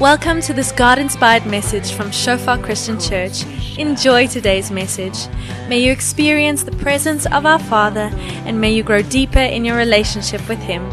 Welcome 0.00 0.40
to 0.48 0.54
this 0.54 0.72
God 0.72 0.98
inspired 0.98 1.44
message 1.44 1.92
from 1.92 2.10
Shofar 2.10 2.56
Christian 2.56 2.98
Church. 2.98 3.44
Enjoy 3.76 4.26
today's 4.26 4.70
message. 4.70 5.28
May 5.68 5.80
you 5.84 5.92
experience 5.92 6.62
the 6.62 6.72
presence 6.72 7.26
of 7.26 7.44
our 7.44 7.58
Father 7.58 8.08
and 8.48 8.58
may 8.58 8.72
you 8.72 8.82
grow 8.82 9.02
deeper 9.02 9.44
in 9.44 9.62
your 9.62 9.76
relationship 9.76 10.40
with 10.48 10.58
Him. 10.60 10.88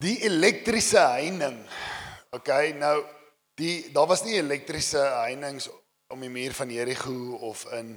Die 0.00 0.24
elektriese 0.24 0.96
heining. 0.96 1.60
Okay, 2.32 2.72
nou 2.80 3.04
die 3.60 3.92
daar 3.92 4.08
was 4.08 4.24
nie 4.24 4.40
elektriese 4.40 5.04
heinings 5.20 5.68
om 6.12 6.20
die 6.20 6.32
muur 6.32 6.52
van 6.54 6.70
Jerigo 6.70 7.36
of 7.48 7.64
in 7.72 7.96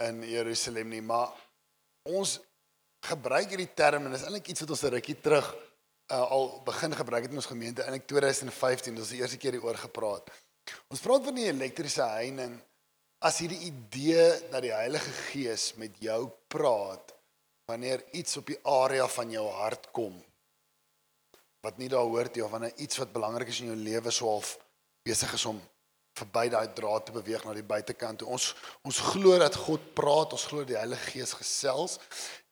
in 0.00 0.22
Jerusalem 0.24 0.88
nie, 0.88 1.02
maar 1.04 1.28
ons 2.08 2.38
gebruik 3.04 3.50
hierdie 3.52 3.74
term 3.76 4.06
en 4.06 4.14
dis 4.14 4.22
eintlik 4.24 4.46
iets 4.48 4.62
wat 4.64 4.72
ons 4.72 4.84
'n 4.84 4.94
rukkie 4.94 5.16
terug 5.20 5.48
uh, 6.08 6.24
al 6.24 6.62
begin 6.64 6.94
gebruik 6.96 7.22
het 7.22 7.34
in 7.34 7.40
ons 7.42 7.50
gemeente 7.50 7.84
in 7.84 8.04
2015, 8.06 8.94
dis 8.94 9.12
die 9.12 9.20
eerste 9.20 9.36
keer 9.36 9.58
hieroor 9.58 9.76
gepraat. 9.76 10.30
Ons 10.88 11.04
praat 11.04 11.24
van 11.24 11.36
die 11.36 11.50
elektriese 11.50 12.06
heining 12.16 12.56
as 13.20 13.38
hierdie 13.42 13.60
idee 13.68 14.48
dat 14.50 14.62
die 14.64 14.72
Heilige 14.72 15.12
Gees 15.28 15.74
met 15.76 15.98
jou 16.00 16.30
praat 16.48 17.12
wanneer 17.68 18.02
iets 18.16 18.36
op 18.40 18.46
die 18.46 18.58
area 18.64 19.06
van 19.08 19.30
jou 19.30 19.46
hart 19.60 19.90
kom 19.92 20.16
wat 21.60 21.76
nie 21.78 21.90
daar 21.92 22.08
hoort 22.08 22.34
nie 22.34 22.44
of 22.44 22.50
wanneer 22.50 22.72
iets 22.80 22.96
wat 22.96 23.12
belangrik 23.12 23.52
is 23.52 23.60
in 23.60 23.74
jou 23.74 23.76
lewe 23.76 24.10
so 24.10 24.30
half 24.32 24.56
besig 25.04 25.34
is 25.36 25.44
om 25.44 25.60
verby 26.20 26.46
daai 26.52 26.72
draad 26.76 27.06
te 27.06 27.14
beweeg 27.16 27.44
na 27.44 27.54
die 27.56 27.66
buitekant 27.66 28.22
toe. 28.22 28.28
Ons 28.28 28.52
ons 28.86 29.00
glo 29.12 29.38
dat 29.40 29.56
God 29.66 29.92
praat, 29.98 30.36
ons 30.36 30.46
glo 30.50 30.64
die 30.68 30.78
Heilige 30.78 31.14
Gees 31.14 31.34
gesels 31.38 31.98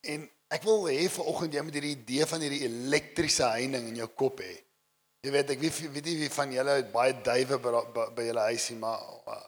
en 0.03 0.29
ek 0.55 0.65
wil 0.65 0.89
hê 0.89 1.09
vanoggend 1.13 1.55
jy 1.55 1.65
moet 1.67 1.77
hierdie 1.77 1.97
idee 1.97 2.27
van 2.29 2.45
hierdie 2.45 2.65
elektriese 2.69 3.51
heining 3.53 3.91
in 3.91 4.01
jou 4.03 4.09
kop 4.17 4.41
hê. 4.45 4.55
Jy 5.27 5.33
weet 5.35 5.51
ek 5.55 5.65
weet 5.65 5.81
weet 5.95 6.07
nie 6.07 6.21
wie 6.21 6.31
van 6.31 6.53
julle 6.55 6.77
het 6.79 6.93
baie 6.93 7.17
duwe 7.27 7.59
by, 7.59 7.73
by, 7.95 8.05
by 8.17 8.29
julle 8.29 8.45
huisie 8.53 8.77
maar 8.79 9.03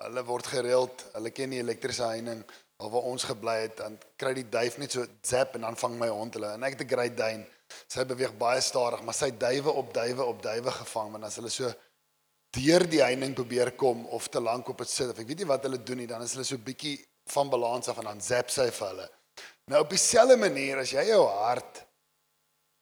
hulle 0.06 0.24
word 0.26 0.50
gereeld, 0.50 1.06
hulle 1.14 1.32
ken 1.32 1.54
die 1.54 1.62
elektriese 1.62 2.10
heining 2.10 2.42
waar 2.80 3.06
ons 3.10 3.26
gebly 3.28 3.56
het 3.66 3.76
dan 3.76 3.96
kry 4.20 4.32
die 4.36 4.48
duif 4.48 4.78
net 4.80 4.94
so 4.96 5.04
zap 5.26 5.54
en 5.54 5.66
dan 5.66 5.76
vang 5.76 5.98
my 6.00 6.08
hond 6.08 6.36
hulle 6.38 6.54
en 6.56 6.64
ek 6.64 6.78
het 6.78 6.84
'n 6.86 6.92
Great 6.94 7.16
Dane. 7.16 7.46
Sy 7.86 8.04
beweeg 8.04 8.34
baie 8.38 8.60
stadig, 8.60 9.02
maar 9.02 9.14
sy 9.14 9.30
duwe 9.30 9.70
op 9.70 9.94
duwe 9.94 10.24
op 10.24 10.42
duwe 10.42 10.70
gevang 10.70 11.12
want 11.12 11.24
as 11.24 11.36
hulle 11.36 11.50
so 11.50 11.72
deur 12.56 12.84
die 12.90 13.02
heining 13.02 13.34
probeer 13.34 13.72
kom 13.78 14.06
of 14.14 14.28
te 14.28 14.40
lank 14.42 14.68
op 14.68 14.82
dit 14.82 14.90
sit 14.90 15.12
of 15.12 15.18
ek 15.22 15.28
weet 15.28 15.42
nie 15.42 15.50
wat 15.50 15.66
hulle 15.66 15.78
doen 15.82 16.02
nie, 16.02 16.08
dan 16.10 16.24
is 16.24 16.34
hulle 16.34 16.46
so 16.46 16.58
bietjie 16.58 16.96
van 17.30 17.50
balans 17.50 17.90
af 17.90 18.00
en 18.02 18.10
dan 18.10 18.20
zap 18.24 18.50
sy 18.50 18.66
vir 18.74 18.88
hulle. 18.88 19.06
Nou 19.70 19.84
op 19.84 19.92
dieselfde 19.92 20.36
manier 20.40 20.82
as 20.82 20.92
jy 20.94 21.06
jou 21.12 21.22
hart 21.30 21.84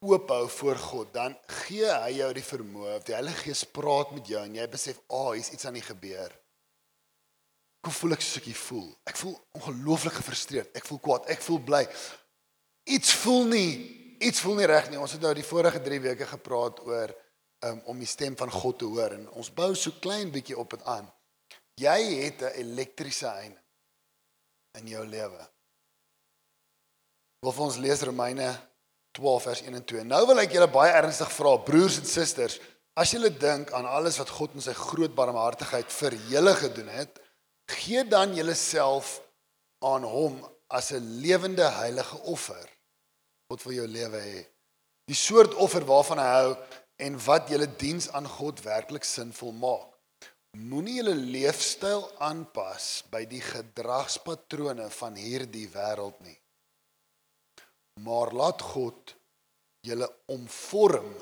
oop 0.08 0.30
hou 0.30 0.44
voor 0.54 0.78
God, 0.78 1.08
dan 1.12 1.34
gee 1.64 1.88
hy 1.90 2.12
jou 2.20 2.28
die 2.36 2.46
vermoë 2.46 2.98
of 3.00 3.06
die 3.08 3.16
Heilige 3.16 3.48
Gees 3.48 3.64
praat 3.66 4.12
met 4.14 4.30
jou 4.30 4.40
en 4.40 4.54
jy 4.54 4.66
besef, 4.70 5.00
"Ag, 5.08 5.16
oh, 5.18 5.32
hier's 5.32 5.50
iets 5.52 5.66
aan 5.66 5.74
die 5.74 5.82
gebeur." 5.82 6.32
Hoe 7.84 7.92
voel 7.92 8.12
ek 8.12 8.20
soos 8.20 8.36
ek 8.36 8.56
voel? 8.56 8.88
Ek 9.06 9.16
voel 9.16 9.36
ongelooflik 9.52 10.12
gefrustreerd. 10.12 10.74
Ek 10.76 10.84
voel 10.84 10.98
kwaad. 10.98 11.28
Ek 11.28 11.40
voel 11.40 11.58
bly. 11.58 11.88
Iets 12.84 13.12
voel 13.22 13.44
nie, 13.44 14.16
iets 14.20 14.40
voel 14.40 14.54
nie 14.54 14.66
reg 14.66 14.90
nie. 14.90 14.98
Ons 14.98 15.12
het 15.12 15.20
nou 15.20 15.34
die 15.34 15.46
vorige 15.46 15.80
3 15.80 16.00
weke 16.00 16.26
gepraat 16.26 16.80
oor 16.86 17.14
um, 17.66 17.80
om 17.84 17.98
die 17.98 18.08
stem 18.08 18.36
van 18.36 18.50
God 18.50 18.78
te 18.78 18.88
hoor 18.88 19.14
en 19.16 19.28
ons 19.38 19.50
bou 19.54 19.72
so 19.76 19.98
klein 20.02 20.30
bietjie 20.34 20.58
op 20.58 20.70
dit 20.76 20.84
aan. 20.84 21.06
Jy 21.78 21.98
het 22.24 22.42
'n 22.42 22.58
elektriese 22.62 23.26
heining 23.26 23.64
in 24.78 24.86
jou 24.86 25.06
lewe. 25.06 25.48
Wil 27.40 27.52
vir 27.52 27.64
ons 27.64 27.76
lees 27.76 28.02
Romeine 28.02 28.48
12 29.12 29.42
vers 29.42 29.62
1 29.62 29.74
en 29.74 29.84
2. 29.84 30.04
Nou 30.04 30.26
wil 30.26 30.42
ek 30.42 30.52
julle 30.52 30.70
baie 30.70 30.92
ernstig 30.92 31.30
vra, 31.32 31.56
broers 31.58 31.98
en 31.98 32.06
susters, 32.06 32.58
as 32.98 33.10
julle 33.14 33.30
dink 33.30 33.72
aan 33.72 33.86
alles 33.86 34.18
wat 34.18 34.30
God 34.34 34.54
in 34.54 34.64
sy 34.64 34.74
groot 34.74 35.14
barmhartigheid 35.14 35.92
vir 35.92 36.16
julle 36.30 36.54
gedoen 36.54 36.88
het, 36.88 37.20
gee 37.70 38.04
dan 38.04 38.34
julleself 38.34 39.20
aan 39.84 40.02
hom 40.02 40.40
as 40.68 40.90
'n 40.92 41.20
lewende 41.22 41.64
heilige 41.64 42.18
offer. 42.18 42.68
God 43.48 43.62
wil 43.62 43.72
jou 43.72 43.86
lewe 43.86 44.20
hê. 44.20 44.46
Die 45.08 45.16
soort 45.16 45.54
offer 45.54 45.84
waarvan 45.84 46.18
hy 46.18 46.30
hou 46.42 46.56
en 46.98 47.18
wat 47.26 47.50
julle 47.52 47.68
diens 47.78 48.08
aan 48.16 48.26
God 48.26 48.62
werklik 48.64 49.06
sinvol 49.06 49.54
maak. 49.54 49.94
Moenie 50.58 50.96
julle 50.98 51.14
leefstyl 51.14 52.06
aanpas 52.24 53.04
by 53.12 53.22
die 53.30 53.42
gedragspatrone 53.44 54.88
van 54.96 55.18
hierdie 55.20 55.68
wêreld 55.70 56.18
nie. 56.24 56.38
Maar 58.02 58.32
laat 58.34 58.62
God 58.64 59.14
julle 59.86 60.08
omvorm 60.34 61.12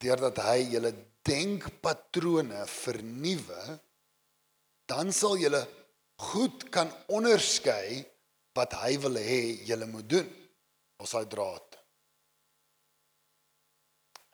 deurdat 0.00 0.40
hy 0.46 0.58
julle 0.72 0.92
denkpatrone 1.26 2.62
vernuwe, 2.70 3.64
dan 4.88 5.12
sal 5.12 5.36
julle 5.38 5.60
goed 6.30 6.68
kan 6.72 6.88
onderskei 7.12 8.00
wat 8.56 8.78
hy 8.80 8.96
wil 9.04 9.18
hê 9.20 9.42
julle 9.68 9.88
moet 9.90 10.08
doen. 10.08 10.30
Ons 11.00 11.14
daai 11.16 11.28
draad. 11.32 11.69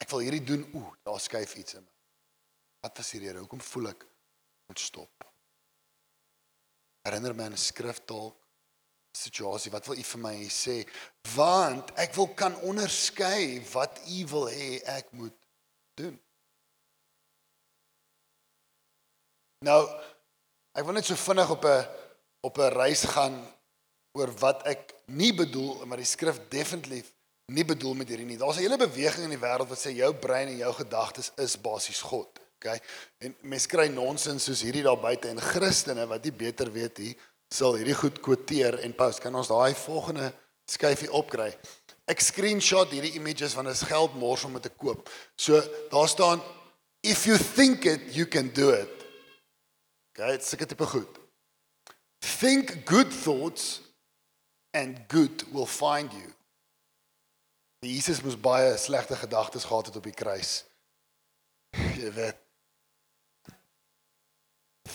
Ek 0.02 0.10
wil 0.10 0.24
hierdie 0.26 0.44
doen. 0.44 0.66
Ooh, 0.74 0.92
daar 1.06 1.20
skuif 1.20 1.54
iets 1.56 1.78
in 1.78 1.84
my. 1.84 1.94
Wat 2.84 2.98
was 3.00 3.10
hierdie 3.14 3.30
rede? 3.30 3.42
Hoekom 3.44 3.60
voel 3.60 3.90
ek 3.90 4.04
moet 4.68 4.82
stop? 4.82 5.24
Herinner 7.06 7.34
my 7.34 7.48
aan 7.48 7.56
'n 7.56 7.58
skrif 7.70 8.02
dalk 8.04 8.36
situasie. 9.16 9.72
Wat 9.72 9.86
wil 9.86 9.98
u 9.98 10.02
vir 10.02 10.20
my 10.20 10.36
sê? 10.52 10.76
Want 11.34 11.90
ek 11.96 12.14
wil 12.14 12.28
kan 12.34 12.56
onderskei 12.60 13.60
wat 13.72 14.00
u 14.06 14.26
wil 14.32 14.48
hê 14.52 14.82
ek 14.84 15.12
moet 15.12 15.34
doen. 15.94 16.20
Nou, 19.64 19.82
ek 20.76 20.84
wil 20.84 20.98
net 20.98 21.08
so 21.08 21.16
vinnig 21.16 21.50
op 21.50 21.64
'n 21.64 21.88
op 22.40 22.58
'n 22.58 22.74
reis 22.76 23.04
gaan 23.04 23.36
oor 24.12 24.30
wat 24.38 24.66
ek 24.66 24.94
nie 25.06 25.32
bedoel, 25.32 25.86
maar 25.86 25.96
die 25.96 26.06
skrif 26.06 26.38
definitief 26.48 27.15
nie 27.52 27.64
bedoel 27.64 27.94
met 27.94 28.08
hierdie 28.10 28.26
nie. 28.26 28.38
Daar's 28.38 28.56
'n 28.56 28.66
hele 28.66 28.76
beweging 28.76 29.24
in 29.24 29.34
die 29.38 29.44
wêreld 29.46 29.68
wat 29.68 29.78
sê 29.78 29.94
jou 29.94 30.14
brein 30.14 30.48
en 30.48 30.56
jou 30.56 30.72
gedagtes 30.72 31.30
is 31.36 31.60
basies 31.60 32.00
God. 32.00 32.40
Okay? 32.56 32.80
En 33.18 33.36
mense 33.40 33.68
kry 33.68 33.86
nonsens 33.88 34.44
soos 34.44 34.62
hierdie 34.62 34.82
daar 34.82 35.00
buite 35.00 35.28
en 35.28 35.40
Christene 35.40 36.06
wat 36.06 36.24
nie 36.24 36.32
beter 36.32 36.72
weet 36.72 36.98
nie, 36.98 37.16
sal 37.54 37.76
hierdie 37.76 37.94
goed 37.94 38.20
kwoteer 38.20 38.78
en 38.78 38.94
post. 38.94 39.20
Kan 39.20 39.34
ons 39.34 39.48
daai 39.48 39.74
volgende 39.74 40.32
skyfie 40.66 41.12
opkry? 41.12 41.52
Ek 42.06 42.20
screenshot 42.20 42.90
hierdie 42.90 43.14
images 43.14 43.54
van 43.54 43.68
'n 43.68 43.74
geldmors 43.74 44.44
om 44.44 44.52
dit 44.52 44.62
te 44.62 44.70
koop. 44.70 45.10
So 45.36 45.60
daar 45.90 46.08
staan 46.08 46.42
if 47.02 47.24
you 47.26 47.38
think 47.38 47.84
it, 47.84 48.14
you 48.14 48.26
can 48.26 48.50
do 48.52 48.70
it. 48.70 48.90
Okay, 50.10 50.30
dit 50.30 50.44
seker 50.44 50.66
tipe 50.66 50.86
goed. 50.86 51.18
Think 52.18 52.86
good 52.86 53.12
thoughts 53.22 53.80
and 54.72 54.98
good 55.08 55.44
will 55.52 55.66
find 55.66 56.12
you. 56.12 56.35
Jesus 57.80 58.22
moes 58.22 58.38
baie 58.40 58.76
slegte 58.76 59.16
gedagtes 59.16 59.64
gehad 59.64 59.86
het 59.86 59.96
op 59.96 60.02
die 60.02 60.16
kruis. 60.16 60.64
Jy 61.76 62.12
weet. 62.12 62.38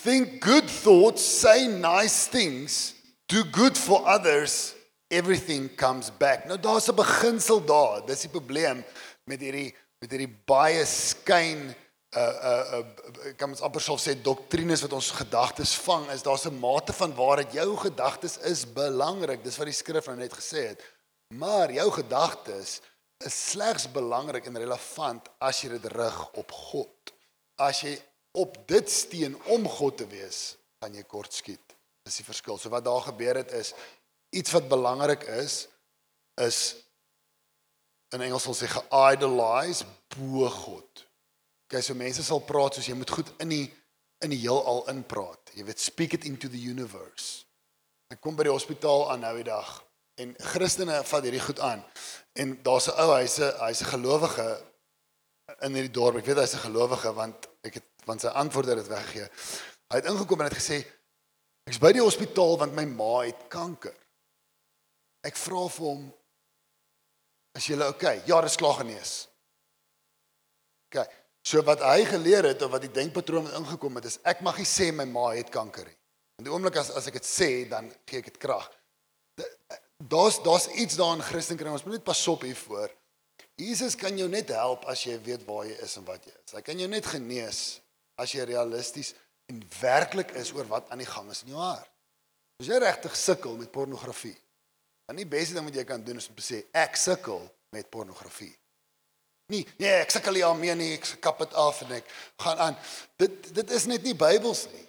Think 0.01 0.43
good 0.43 0.67
thoughts, 0.81 1.21
say 1.21 1.67
nice 1.67 2.29
things, 2.29 2.95
do 3.27 3.43
good 3.51 3.77
for 3.77 4.01
others, 4.07 4.73
everything 5.09 5.69
comes 5.75 6.09
back. 6.17 6.45
Nou 6.45 6.59
daar's 6.59 6.89
'n 6.89 6.95
beginsel 6.95 7.65
daar. 7.65 8.05
Dis 8.05 8.21
die 8.21 8.29
probleem 8.29 8.83
met 9.25 9.39
hierdie 9.39 9.75
met 10.01 10.11
hierdie 10.11 10.33
baie 10.49 10.85
skyn 10.85 11.75
uh 12.17 12.21
uh 12.51 12.79
uh 12.79 13.33
kan 13.39 13.51
ons 13.53 13.61
amper 13.61 13.83
sou 13.83 13.95
sê 14.01 14.15
doktrines 14.19 14.81
wat 14.83 14.95
ons 14.97 15.11
gedagtes 15.15 15.75
vang 15.85 16.09
is 16.11 16.23
daar's 16.25 16.47
'n 16.49 16.59
mate 16.59 16.93
van 16.93 17.13
waarheid 17.15 17.53
jou 17.53 17.77
gedagtes 17.77 18.37
is 18.37 18.65
belangrik 18.65 19.43
dis 19.43 19.57
wat 19.57 19.69
die 19.69 19.77
skrif 19.77 20.07
nou 20.07 20.17
net 20.17 20.33
gesê 20.33 20.67
het 20.73 20.81
maar 21.31 21.71
jou 21.73 21.87
gedagtes 21.91 22.79
is 23.25 23.37
slegs 23.51 23.87
belangrik 23.91 24.45
en 24.49 24.57
relevant 24.57 25.27
as 25.37 25.61
jy 25.61 25.75
dit 25.75 25.85
rig 25.93 26.19
op 26.39 26.51
God. 26.51 27.13
As 27.61 27.83
jy 27.85 27.95
op 28.37 28.55
dit 28.67 28.89
steen 28.89 29.35
om 29.53 29.67
God 29.69 29.99
te 30.01 30.07
wees 30.09 30.55
gaan 30.81 30.95
jy 30.95 31.03
kort 31.05 31.33
skiet. 31.35 31.75
Dis 32.07 32.21
die 32.21 32.25
verskil. 32.25 32.57
So 32.57 32.71
wat 32.73 32.85
daar 32.87 33.03
gebeur 33.11 33.41
het 33.43 33.51
is 33.57 33.73
iets 34.33 34.53
wat 34.55 34.71
belangrik 34.71 35.27
is 35.37 35.67
is 36.41 36.61
in 38.15 38.23
Engels 38.25 38.47
sal 38.47 38.57
sê 38.57 38.67
geidolize 38.71 39.85
bo 40.15 40.49
God. 40.49 41.05
Okay, 41.67 41.83
so 41.83 41.95
mense 41.95 42.23
sal 42.25 42.41
praat 42.43 42.75
soos 42.75 42.89
jy 42.89 42.97
moet 42.97 43.13
goed 43.13 43.29
in 43.43 43.53
die 43.53 43.67
in 44.21 44.33
die 44.33 44.41
heelal 44.43 44.83
inpraat. 44.91 45.53
Jy 45.57 45.63
weet 45.65 45.81
speak 45.81 46.13
it 46.13 46.25
into 46.29 46.49
the 46.49 46.59
universe. 46.59 47.45
Ek 48.11 48.19
kom 48.21 48.35
by 48.37 48.45
die 48.45 48.53
hospitaal 48.53 49.07
aan 49.09 49.23
nou 49.23 49.33
die 49.39 49.47
dag 49.47 49.79
en 50.21 50.33
Christene 50.53 51.01
vat 51.03 51.27
hierdie 51.27 51.43
goed 51.43 51.59
aan. 51.59 51.83
En 52.39 52.55
daar's 52.63 52.87
'n 52.87 52.97
ou, 53.03 53.09
hy's 53.17 53.39
'n 53.39 53.53
hy's 53.65 53.81
'n 53.81 53.91
gelowige 53.95 54.47
in 55.61 55.73
hierdie 55.73 55.91
dorp. 55.91 56.17
Ek 56.17 56.25
weet 56.25 56.43
hy's 56.43 56.55
'n 56.55 56.65
gelowige 56.67 57.13
want 57.13 57.47
ek 57.63 57.73
het 57.73 57.87
want 58.05 58.21
sy 58.21 58.27
antwoorde 58.27 58.75
het 58.75 58.87
weggegee. 58.87 59.29
Hy 59.89 59.95
het 59.95 60.05
ingekom 60.05 60.39
en 60.39 60.49
het 60.49 60.57
gesê 60.57 60.85
Ek's 61.69 61.77
by 61.77 61.91
die 61.91 62.01
hospitaal 62.01 62.57
want 62.57 62.73
my 62.73 62.85
ma 62.85 63.19
het 63.21 63.47
kanker. 63.47 63.93
Ek 65.23 65.37
vra 65.37 65.67
vir 65.69 65.85
hom 65.85 66.13
Is 67.57 67.67
jy 67.67 67.75
okay? 67.83 68.21
Ja, 68.25 68.39
dis 68.41 68.55
klaar 68.55 68.77
genees. 68.79 69.27
OK. 70.87 71.03
So 71.43 71.63
wat 71.67 71.81
hy 71.83 72.05
geleer 72.05 72.45
het 72.51 72.61
of 72.61 72.71
wat 72.71 72.85
die 72.85 72.93
denkpatroon 72.93 73.49
ingekom 73.57 73.97
het 73.97 74.07
is 74.07 74.19
ek 74.29 74.43
mag 74.45 74.59
nie 74.61 74.67
sê 74.69 74.91
my 74.93 75.07
ma 75.09 75.31
het 75.33 75.49
kanker 75.51 75.87
nie. 75.89 75.97
In 76.39 76.47
die 76.47 76.53
oomblik 76.53 76.77
as 76.79 76.91
as 76.95 77.09
ek 77.09 77.17
dit 77.19 77.27
sê, 77.27 77.49
dan 77.69 77.89
gee 78.07 78.21
ek 78.21 78.31
dit 78.31 78.39
krag. 78.41 78.69
Daar's 80.07 80.41
daar's 80.43 80.67
iets 80.67 80.95
daar 80.95 81.15
in 81.15 81.21
Christenkring. 81.21 81.71
Ons 81.71 81.83
moet 81.83 81.99
net 81.99 82.03
pas 82.03 82.27
op 82.27 82.41
hiervoor. 82.41 82.89
Jesus 83.55 83.95
kan 83.95 84.17
jou 84.17 84.29
net 84.29 84.49
help 84.55 84.85
as 84.89 85.03
jy 85.05 85.17
weet 85.21 85.43
waar 85.45 85.67
jy 85.67 85.75
is 85.85 85.97
en 85.99 86.05
wat 86.07 86.23
jy 86.25 86.33
is. 86.33 86.53
Hy 86.55 86.61
kan 86.65 86.79
jou 86.79 86.87
net 86.89 87.05
genees 87.05 87.59
as 88.21 88.33
jy 88.33 88.45
realisties 88.49 89.13
en 89.51 89.59
werklik 89.81 90.33
is 90.39 90.53
oor 90.55 90.65
wat 90.69 90.89
aan 90.89 91.03
die 91.03 91.09
gang 91.09 91.29
is 91.33 91.43
in 91.45 91.53
jou 91.53 91.61
hart. 91.61 91.89
As 92.61 92.69
jy 92.69 92.79
regtig 92.81 93.17
sukkel 93.17 93.57
met 93.59 93.71
pornografie, 93.73 94.37
dan 95.09 95.19
die 95.19 95.27
beste 95.29 95.57
ding 95.57 95.67
wat 95.67 95.77
jy 95.77 95.85
kan 95.87 96.03
doen 96.05 96.21
is 96.21 96.29
om 96.29 96.37
te 96.37 96.45
sê 96.45 96.63
ek 96.77 96.97
sukkel 96.99 97.43
met 97.75 97.89
pornografie. 97.93 98.53
Nee, 99.51 99.65
nee, 99.81 99.91
ek 99.99 100.13
sukkel 100.13 100.37
nie 100.37 100.45
daarmee 100.45 100.75
nie, 100.79 100.91
ek 100.95 101.09
kap 101.23 101.41
dit 101.43 101.55
af 101.59 101.81
en 101.83 101.97
ek 101.97 102.07
gaan 102.39 102.61
aan. 102.67 102.77
Dit 103.19 103.51
dit 103.57 103.73
is 103.75 103.87
net 103.91 104.05
nie 104.07 104.15
Bybels 104.17 104.67
nie. 104.71 104.85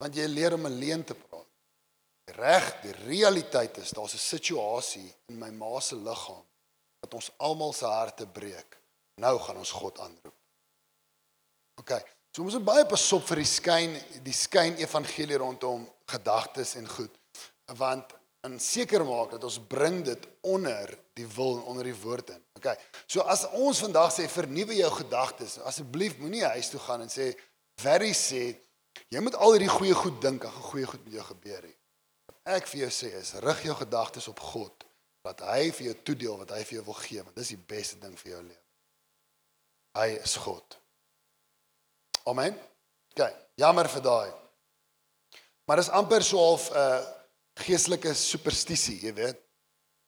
Want 0.00 0.16
jy 0.16 0.26
leer 0.26 0.56
om 0.56 0.66
alleen 0.66 1.04
te 1.06 1.14
praat. 1.14 1.29
Reg, 2.36 2.68
die 2.82 2.92
realiteit 3.06 3.78
is 3.78 3.90
daar's 3.90 4.14
'n 4.14 4.18
situasie 4.18 5.14
in 5.28 5.38
my 5.38 5.50
ma 5.50 5.80
se 5.80 5.96
liggaam 5.96 6.44
wat 7.00 7.14
ons 7.14 7.30
almal 7.36 7.72
se 7.72 7.84
harte 7.84 8.26
breek. 8.26 8.78
Nou 9.14 9.38
gaan 9.38 9.56
ons 9.56 9.70
God 9.70 9.98
aanroep. 9.98 10.36
OK. 11.80 11.92
So 12.30 12.42
ons 12.42 12.54
moet 12.54 12.64
baie 12.64 12.86
pas 12.86 13.12
op 13.12 13.26
vir 13.26 13.42
die 13.42 13.48
skyn 13.48 13.96
die 14.22 14.36
skyn 14.36 14.76
evangelie 14.78 15.38
rondom 15.40 15.88
gedagtes 16.06 16.74
en 16.74 16.88
goed. 16.88 17.16
Want 17.78 18.14
en 18.46 18.60
seker 18.60 19.04
maak 19.04 19.34
dat 19.34 19.44
ons 19.44 19.58
bring 19.68 20.00
dit 20.04 20.28
onder 20.48 20.92
die 21.18 21.26
wil 21.34 21.58
en 21.58 21.66
onder 21.72 21.84
die 21.84 21.96
woord 22.02 22.30
in. 22.30 22.40
OK. 22.56 22.72
So 23.06 23.20
as 23.20 23.44
ons 23.50 23.82
vandag 23.84 24.14
sê 24.14 24.28
vernuwe 24.28 24.78
jou 24.78 24.90
gedagtes, 25.00 25.58
asseblief 25.68 26.16
moenie 26.18 26.46
huis 26.54 26.70
toe 26.72 26.80
gaan 26.80 27.04
en 27.04 27.12
sê 27.12 27.32
very 27.82 28.14
sê 28.16 28.54
jy 29.10 29.20
moet 29.20 29.36
al 29.36 29.56
hierdie 29.56 29.72
goeie 29.72 29.96
goed 29.96 30.20
dink 30.22 30.46
en 30.46 30.56
goeie 30.70 30.88
goed 30.88 31.04
met 31.04 31.18
jou 31.18 31.26
gebeur 31.32 31.62
het. 31.62 31.79
Wat 32.44 32.60
ek 32.60 32.68
vir 32.70 32.86
jou 32.86 32.90
sê 32.94 33.10
is 33.18 33.34
rig 33.44 33.64
jou 33.66 33.76
gedagtes 33.76 34.28
op 34.32 34.40
God 34.40 34.86
dat 35.26 35.42
hy 35.44 35.68
vir 35.76 35.90
jou 35.90 35.96
toedeel 36.08 36.38
wat 36.40 36.54
hy 36.56 36.62
vir 36.64 36.78
jou 36.78 36.84
wil 36.86 36.98
gee 37.02 37.22
want 37.22 37.36
dis 37.36 37.52
die 37.52 37.64
beste 37.68 37.98
ding 38.00 38.16
vir 38.16 38.32
jou 38.32 38.42
lewe. 38.42 38.62
Hy 39.98 40.08
is 40.22 40.36
God. 40.40 40.76
Amen. 42.30 42.54
OK. 43.12 43.26
Jammer 43.58 43.88
vir 43.90 44.04
daai. 44.04 44.30
Maar 45.66 45.82
dis 45.82 45.92
amper 45.94 46.24
so 46.24 46.38
half 46.38 46.70
'n 46.70 46.76
uh, 46.76 47.00
geestelike 47.60 48.14
superstisie, 48.14 49.00
jy 49.02 49.12
weet, 49.14 49.40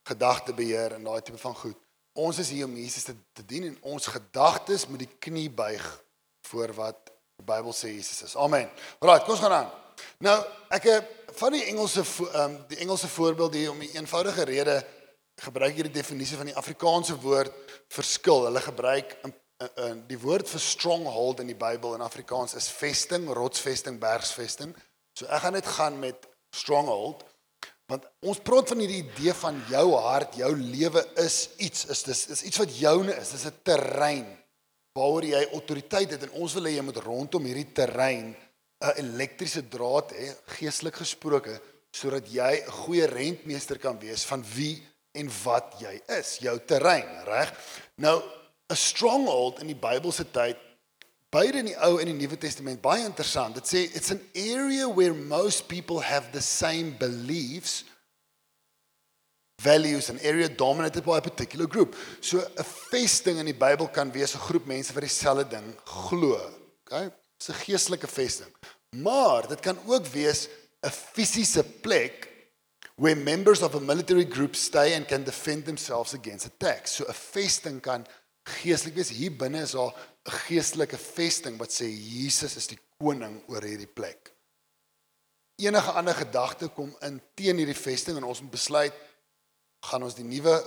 gedagtebeheer 0.08 0.96
en 0.96 1.04
daai 1.04 1.20
tipe 1.20 1.38
van 1.38 1.54
goed. 1.54 1.78
Ons 2.12 2.38
is 2.38 2.50
hier 2.50 2.64
om 2.64 2.76
Jesus 2.76 3.04
te, 3.04 3.14
te 3.32 3.44
dien 3.44 3.64
en 3.64 3.76
ons 3.82 4.06
gedagtes 4.06 4.86
moet 4.86 5.04
die 5.04 5.14
knie 5.18 5.50
buig 5.50 5.84
voor 6.48 6.72
wat 6.72 7.12
die 7.36 7.44
Bybel 7.44 7.72
sê 7.72 7.92
Jesus 7.92 8.22
is. 8.22 8.36
Amen. 8.36 8.70
Right, 9.00 9.24
kom 9.24 9.34
ons 9.34 9.40
gaan 9.40 9.52
aan. 9.52 9.81
Nou, 10.18 10.38
ek 10.70 10.88
van 11.38 11.52
die 11.52 11.64
Engelse 11.64 12.04
um, 12.34 12.58
die 12.68 12.78
Engelse 12.84 13.08
voorbeeld 13.08 13.54
hier 13.54 13.70
om 13.70 13.82
'n 13.82 13.96
eenvoudige 13.96 14.44
rede 14.44 14.84
gebruik 15.36 15.74
hierdie 15.74 15.92
definisie 15.92 16.36
van 16.36 16.46
die 16.46 16.56
Afrikaanse 16.56 17.16
woord 17.20 17.52
verskil. 17.88 18.44
Hulle 18.44 18.60
gebruik 18.60 19.16
'n 19.24 19.32
die 20.08 20.18
woord 20.18 20.48
vir 20.48 20.60
stronghold 20.60 21.40
in 21.40 21.46
die 21.46 21.58
Bybel 21.58 21.94
in 21.94 22.04
Afrikaans 22.04 22.54
is 22.54 22.68
vesting, 22.68 23.28
rotsvesting, 23.28 23.98
bergsvesting. 24.00 24.74
So 25.18 25.26
ek 25.26 25.44
gaan 25.44 25.52
net 25.52 25.66
gaan 25.66 25.98
met 25.98 26.28
stronghold. 26.54 27.24
Want 27.90 28.06
ons 28.24 28.40
praat 28.40 28.72
van 28.72 28.78
hierdie 28.78 29.02
idee 29.02 29.34
van 29.36 29.58
jou 29.68 29.86
hart, 30.00 30.36
jou 30.40 30.50
lewe 30.56 31.02
is 31.20 31.50
iets, 31.58 31.86
is 31.92 32.02
dis 32.02 32.26
is 32.32 32.42
iets 32.48 32.62
wat 32.62 32.78
joune 32.78 33.14
is. 33.14 33.34
Dis 33.34 33.46
'n 33.46 33.60
terrein 33.62 34.38
waaroor 34.96 35.24
jy 35.24 35.42
autoriteit 35.52 36.10
het 36.10 36.22
en 36.22 36.32
ons 36.42 36.54
wil 36.54 36.68
hê 36.68 36.76
jy 36.76 36.82
moet 36.84 36.96
rondom 36.96 37.44
hierdie 37.44 37.72
terrein 37.72 38.36
'n 38.82 38.98
elektriese 39.04 39.62
draad 39.68 40.12
hê, 40.12 40.34
geestelik 40.58 40.96
gesproke, 40.96 41.60
sodat 41.92 42.26
jy 42.26 42.62
'n 42.62 42.70
goeie 42.70 43.06
rentmeester 43.06 43.78
kan 43.78 43.98
wees 43.98 44.24
van 44.24 44.44
wie 44.54 44.82
en 45.14 45.30
wat 45.44 45.76
jy 45.80 46.00
is, 46.18 46.38
jou 46.38 46.58
terrein, 46.66 47.24
reg? 47.24 47.52
Nou 47.96 48.22
'n 48.70 48.76
stronghold 48.76 49.60
in 49.60 49.66
die 49.66 49.78
Bybelse 49.78 50.24
tyd 50.30 50.56
beide 51.30 51.58
in 51.58 51.70
die 51.70 51.78
Ou 51.80 51.98
en 51.98 52.06
die 52.06 52.16
Nuwe 52.16 52.36
Testament 52.38 52.82
baie 52.82 53.04
interessant. 53.04 53.54
Dit 53.54 53.68
sê 53.68 53.96
it's 53.96 54.10
an 54.10 54.20
area 54.34 54.88
where 54.88 55.14
most 55.14 55.68
people 55.68 56.00
have 56.00 56.30
the 56.32 56.40
same 56.40 56.90
beliefs 56.98 57.84
values 59.62 60.10
an 60.10 60.18
area 60.20 60.48
dominated 60.48 61.04
by 61.04 61.18
a 61.18 61.20
particular 61.20 61.66
group. 61.66 61.96
So 62.20 62.38
'n 62.38 62.64
vesting 62.90 63.38
in 63.38 63.46
die 63.46 63.54
Bybel 63.54 63.88
kan 63.88 64.12
wees 64.12 64.34
'n 64.34 64.38
groep 64.38 64.66
mense 64.66 64.92
wat 64.92 65.02
dieselfde 65.02 65.48
ding 65.48 65.74
glo. 65.84 66.36
Okay? 66.84 67.10
Dis 67.42 67.54
'n 67.56 67.64
geestelike 67.64 68.06
vesting. 68.06 68.54
Maar 68.96 69.48
dit 69.48 69.60
kan 69.60 69.78
ook 69.86 70.06
wees 70.06 70.48
'n 70.80 70.90
fisiese 70.90 71.64
plek 71.64 72.28
where 72.94 73.16
members 73.16 73.62
of 73.62 73.74
a 73.74 73.80
military 73.80 74.26
group 74.30 74.54
stay 74.54 74.94
and 74.94 75.06
can 75.06 75.24
defend 75.24 75.64
themselves 75.64 76.14
against 76.14 76.46
attacks. 76.46 76.94
So 76.94 77.04
'n 77.04 77.14
vesting 77.14 77.80
kan 77.80 78.06
geestelik 78.42 78.94
wees. 78.94 79.08
Hier 79.08 79.36
binne 79.36 79.60
is 79.62 79.70
daar 79.70 79.94
'n 80.24 80.30
geestelike 80.30 80.98
vesting 80.98 81.58
wat 81.58 81.72
sê 81.72 81.84
Jesus 81.84 82.56
is 82.56 82.66
die 82.66 82.78
koning 82.98 83.42
oor 83.48 83.62
hierdie 83.62 83.92
plek. 83.94 84.32
Enige 85.56 85.90
ander 85.90 86.14
gedagte 86.14 86.68
kom 86.68 86.96
in 87.00 87.22
teen 87.34 87.56
hierdie 87.56 87.82
vesting 87.82 88.16
en 88.16 88.24
ons 88.24 88.40
moet 88.40 88.50
besluit 88.50 88.92
gaan 89.80 90.02
ons 90.02 90.14
die 90.14 90.24
nuwe 90.24 90.62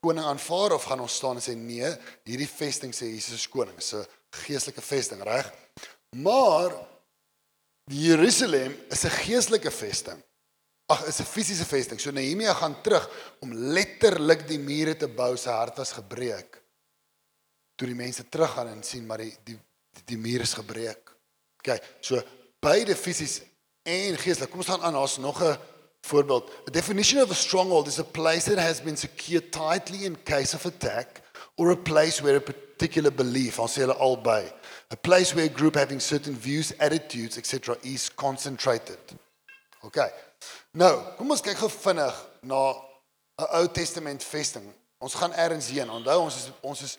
koning 0.00 0.24
aanvaar 0.24 0.72
of 0.72 0.84
gaan 0.84 1.00
ons 1.00 1.14
staan 1.14 1.36
en 1.36 1.42
sê 1.42 1.56
nee, 1.56 1.96
hierdie 2.24 2.48
vesting 2.48 2.94
sê 2.94 3.04
Jesus 3.04 3.34
is 3.34 3.48
koning. 3.48 3.76
Dis 3.76 3.92
'n 3.92 4.06
geestelike 4.30 4.80
vesting, 4.80 5.22
reg? 5.22 5.52
Maar 6.16 6.74
die 7.84 8.00
Jerusalem 8.08 8.76
is 8.88 9.04
'n 9.04 9.10
geestelike 9.10 9.70
vesting. 9.70 10.22
Ag, 10.86 11.06
is 11.06 11.20
'n 11.20 11.24
fisiese 11.24 11.64
vesting. 11.64 12.00
So 12.00 12.10
Nehemia 12.10 12.54
gaan 12.54 12.82
terug 12.82 13.36
om 13.40 13.54
letterlik 13.54 14.48
die 14.48 14.58
mure 14.58 14.96
te 14.96 15.08
bou. 15.08 15.36
Sy 15.36 15.50
hart 15.50 15.76
was 15.76 15.92
gebreek 15.92 16.60
toe 17.80 17.88
die 17.88 17.96
mense 17.96 18.28
teruggaan 18.28 18.68
en 18.68 18.82
sien 18.84 19.06
maar 19.08 19.22
die 19.24 19.32
die 19.44 19.56
die, 19.96 20.02
die 20.12 20.20
muur 20.20 20.44
is 20.44 20.52
gebreek. 20.54 21.10
OK, 21.60 21.80
so 22.00 22.20
beide 22.62 22.94
fisies 22.96 23.40
en 23.82 24.18
geestelik. 24.20 24.50
Kom 24.52 24.62
ons 24.62 24.68
gaan 24.68 24.84
aan, 24.86 24.92
daar's 24.92 25.16
nog 25.18 25.42
'n 25.42 25.56
voorbeeld. 26.06 26.50
A 26.68 26.70
definition 26.70 27.22
of 27.22 27.30
a 27.30 27.34
stronghold 27.34 27.86
is 27.86 27.98
a 27.98 28.04
place 28.04 28.44
that 28.48 28.58
has 28.58 28.82
been 28.82 28.96
secured 28.96 29.52
tightly 29.52 30.04
in 30.04 30.22
case 30.22 30.54
of 30.54 30.66
attack 30.66 31.22
or 31.56 31.70
a 31.70 31.76
place 31.76 32.22
where 32.22 32.36
a 32.36 32.54
particular 32.80 33.12
belief, 33.12 33.58
ons 33.60 33.72
sê 33.76 33.84
hulle 33.84 33.96
albei, 34.00 34.46
a 34.90 34.96
place 34.96 35.34
where 35.34 35.44
a 35.44 35.52
group 35.52 35.76
having 35.76 36.00
certain 36.00 36.34
views, 36.34 36.72
attitudes, 36.80 37.36
etc 37.36 37.76
is 37.84 38.08
concentrated. 38.08 39.12
OK. 39.84 40.00
Nou, 40.80 40.94
kom 41.18 41.34
ons 41.34 41.44
kyk 41.44 41.58
gou 41.60 41.68
vinnig 41.68 42.16
na 42.48 42.60
'n 43.40 43.48
Ou 43.60 43.68
Testament 43.68 44.24
vesting. 44.24 44.64
Ons 45.00 45.14
gaan 45.14 45.32
eers 45.32 45.68
heen. 45.68 45.90
Onthou 45.90 46.24
ons 46.24 46.36
is 46.36 46.48
ons 46.60 46.82
is 46.82 46.96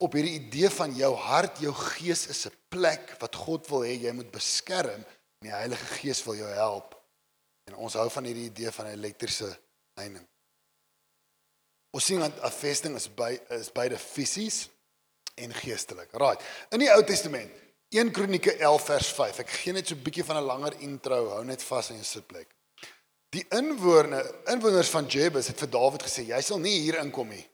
op 0.00 0.12
hierdie 0.12 0.40
idee 0.40 0.68
van 0.70 0.92
jou 0.94 1.14
hart, 1.14 1.60
jou 1.60 1.72
gees 1.72 2.26
is 2.26 2.46
'n 2.46 2.52
plek 2.68 3.16
wat 3.20 3.36
God 3.36 3.68
wil 3.68 3.80
hê 3.80 3.96
jy 4.00 4.12
moet 4.12 4.30
beskerm 4.30 5.00
en 5.00 5.48
die 5.48 5.52
Heilige 5.52 5.86
Gees 5.96 6.24
wil 6.24 6.34
jou 6.34 6.48
help. 6.48 6.94
En 7.70 7.74
ons 7.74 7.94
hou 7.94 8.08
van 8.10 8.24
hierdie 8.24 8.50
idee 8.50 8.70
van 8.70 8.86
'n 8.86 8.98
elektriese 8.98 9.58
heining. 9.94 10.26
Ons 11.90 12.04
sien 12.04 12.20
dat 12.20 12.44
'n 12.44 12.50
vesting 12.50 12.96
is 12.96 13.08
by 13.14 13.40
is 13.48 13.72
beide 13.72 13.98
fisies 13.98 14.68
en 15.34 15.54
geestelik. 15.54 16.10
Right. 16.12 16.42
In 16.70 16.82
die 16.82 16.90
Ou 16.92 17.02
Testament, 17.04 17.50
1 17.92 18.10
Kronieke 18.10 18.56
11 18.56 18.84
vers 18.84 19.12
5. 19.12 19.38
Ek 19.44 19.54
gee 19.60 19.72
net 19.72 19.88
so 19.88 19.94
'n 19.94 20.02
bietjie 20.02 20.24
van 20.24 20.36
'n 20.36 20.48
langer 20.48 20.74
intro, 20.80 21.28
hou 21.28 21.44
net 21.44 21.62
vas 21.62 21.90
in 21.90 21.96
jou 21.96 22.04
sitplek. 22.04 22.48
Die 23.32 23.44
inwoners 23.48 24.28
inwoners 24.46 24.88
van 24.88 25.06
Jebus 25.06 25.46
het 25.46 25.58
vir 25.58 25.68
Dawid 25.68 26.02
gesê 26.02 26.24
jy 26.26 26.40
sal 26.40 26.58
nie 26.58 26.80
hier 26.80 26.98
inkom 27.00 27.28
nie. 27.28 27.46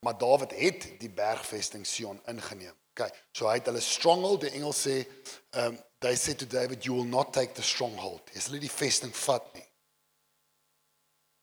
Maar 0.00 0.18
Dawid 0.18 0.50
het 0.50 1.00
die 1.00 1.10
bergvesting 1.10 1.86
Sion 1.86 2.20
ingeneem. 2.26 2.74
Okay, 2.90 3.10
so 3.32 3.46
hy 3.46 3.54
het 3.58 3.66
hulle 3.66 3.80
stronghold, 3.80 4.40
die 4.40 4.50
engel 4.50 4.72
sê, 4.72 5.06
um 5.52 5.78
they 6.00 6.16
said 6.16 6.38
to 6.38 6.46
David 6.46 6.84
you 6.84 6.94
will 6.94 7.08
not 7.08 7.32
take 7.32 7.54
the 7.54 7.62
stronghold. 7.62 8.30
Jy 8.34 8.40
sal 8.40 8.52
nie 8.52 8.60
die 8.60 8.76
vesting 8.76 9.14
vat 9.16 9.54
nie. 9.54 9.66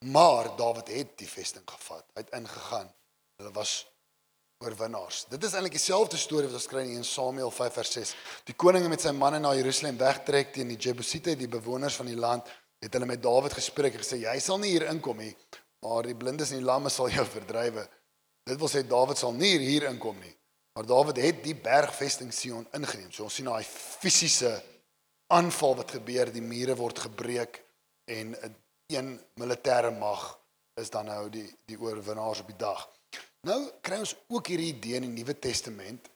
Maar 0.05 0.55
Dawid 0.57 0.87
het 0.87 1.17
die 1.17 1.29
vesting 1.29 1.65
gevat. 1.65 2.05
Hy 2.13 2.23
het 2.25 2.33
ingegaan. 2.37 2.89
Hulle 3.37 3.51
was 3.53 3.85
oorwinnaars. 4.63 5.25
Dit 5.29 5.43
is 5.43 5.53
eintlik 5.53 5.75
dieselfde 5.77 6.17
storie 6.17 6.47
wat 6.49 6.57
ons 6.57 6.69
kry 6.69 6.83
in 6.89 7.03
Samuel 7.05 7.51
5 7.53 7.75
vers 7.77 7.91
6. 7.99 8.13
Die 8.49 8.55
koning 8.57 8.87
met 8.89 9.03
sy 9.03 9.13
manne 9.13 9.39
na 9.41 9.51
Jerusalem 9.53 9.99
wegtrek 9.99 10.49
teen 10.55 10.71
die 10.73 10.79
Jebusiete, 10.81 11.35
die 11.37 11.49
bewoners 11.51 11.97
van 11.99 12.09
die 12.09 12.17
land, 12.17 12.49
het 12.81 12.93
hulle 12.93 13.09
met 13.09 13.21
Dawid 13.21 13.53
gespreek 13.57 13.97
en 13.97 14.03
gesê 14.03 14.21
jy 14.23 14.33
sal 14.41 14.57
nie 14.61 14.73
hier 14.73 14.87
inkom 14.89 15.21
nie, 15.21 15.33
maar 15.85 16.09
die 16.09 16.17
blindes 16.17 16.53
en 16.53 16.61
die 16.61 16.65
lamme 16.65 16.89
sal 16.93 17.11
jou 17.13 17.25
verdrywe. 17.37 17.85
Dit 18.47 18.57
wil 18.61 18.71
sê 18.71 18.81
Dawid 18.87 19.21
sal 19.21 19.37
nie 19.37 19.53
hier 19.61 19.89
inkom 19.91 20.17
nie. 20.23 20.33
Maar 20.77 20.89
Dawid 20.89 21.21
het 21.21 21.45
die 21.45 21.55
bergvesting 21.57 22.33
Sion 22.33 22.65
ingeneem. 22.77 23.11
So 23.13 23.29
ons 23.29 23.37
sien 23.37 23.49
daai 23.49 23.65
fisiese 23.65 24.55
aanval 25.33 25.77
wat 25.83 25.97
gebeur, 25.99 26.33
die 26.33 26.45
mure 26.45 26.77
word 26.79 27.05
gebreek 27.05 27.61
en 28.09 28.33
'n 28.33 28.55
een 28.87 29.19
militêre 29.35 29.91
mag 29.91 30.39
is 30.79 30.89
dan 30.89 31.05
nou 31.05 31.29
die 31.29 31.49
die 31.67 31.77
oorwinnaars 31.77 32.39
op 32.39 32.47
die 32.47 32.61
dag. 32.61 32.87
Nou 33.47 33.61
kry 33.85 34.01
ons 34.03 34.15
ook 34.27 34.49
hierdie 34.51 34.73
idee 34.73 34.99
in 34.99 35.07
die 35.07 35.15
Nuwe 35.19 35.37
Testament. 35.39 36.09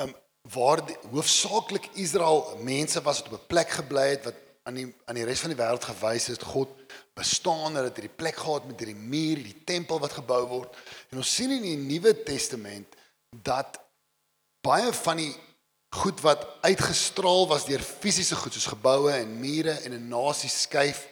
Um 0.00 0.12
waar 0.50 0.80
hoofsaaklik 1.12 1.90
Israel 2.00 2.56
mense 2.64 3.02
was 3.04 3.18
wat 3.20 3.26
op 3.28 3.40
'n 3.40 3.46
plek 3.52 3.70
gebly 3.76 4.06
het 4.08 4.24
wat 4.24 4.38
aan 4.64 4.74
die 4.74 4.88
aan 5.04 5.18
die 5.18 5.24
res 5.28 5.42
van 5.44 5.52
die 5.52 5.58
wêreld 5.60 5.84
gewys 5.84 6.26
het 6.26 6.42
God 6.42 6.70
bestaan, 7.14 7.76
het 7.76 7.96
hierdie 7.96 8.16
plek 8.22 8.36
gehad 8.36 8.64
met 8.66 8.80
hierdie 8.80 8.96
muur, 8.96 9.36
die 9.36 9.64
tempel 9.64 10.00
wat 10.00 10.12
gebou 10.12 10.46
word. 10.48 10.76
En 11.10 11.20
ons 11.20 11.34
sien 11.34 11.50
in 11.50 11.62
die 11.62 11.76
Nuwe 11.76 12.22
Testament 12.22 12.96
dat 13.42 13.80
baie 14.64 14.92
van 14.92 15.16
die 15.16 15.34
goed 15.90 16.20
wat 16.20 16.46
uitgestraal 16.60 17.46
was 17.46 17.66
deur 17.66 17.82
fisiese 17.82 18.36
goed 18.36 18.52
soos 18.52 18.72
geboue 18.72 19.12
en 19.12 19.40
mure 19.40 19.72
en 19.84 19.92
'n 19.92 20.08
nasie 20.08 20.50
skuif 20.50 21.08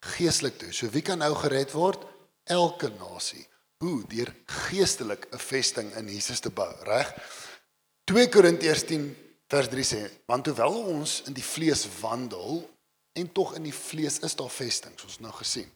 geestelik 0.00 0.58
toe. 0.58 0.72
So 0.72 0.88
wie 0.88 1.02
kan 1.02 1.18
nou 1.18 1.34
gered 1.34 1.72
word? 1.72 2.04
Elke 2.44 2.88
nasie. 2.88 3.46
Hoe? 3.78 4.02
Deur 4.10 4.34
geestelik 4.46 5.28
'n 5.30 5.38
vesting 5.38 5.94
in 5.94 6.08
Jesus 6.08 6.40
te 6.40 6.50
bou, 6.50 6.74
reg? 6.82 7.14
2 8.04 8.28
Korintiërs 8.28 8.84
10 8.84 9.16
vers 9.48 9.68
3 9.68 9.84
sê, 9.84 10.10
want 10.26 10.46
hoewel 10.46 10.74
ons 10.74 11.22
in 11.26 11.32
die 11.32 11.44
vlees 11.44 11.86
wandel 12.00 12.70
en 13.12 13.32
tog 13.32 13.54
in 13.54 13.62
die 13.62 13.74
vlees 13.74 14.18
is 14.18 14.34
daar 14.34 14.50
vestings, 14.50 15.04
ons 15.04 15.18
nou 15.18 15.32
gesien. 15.32 15.70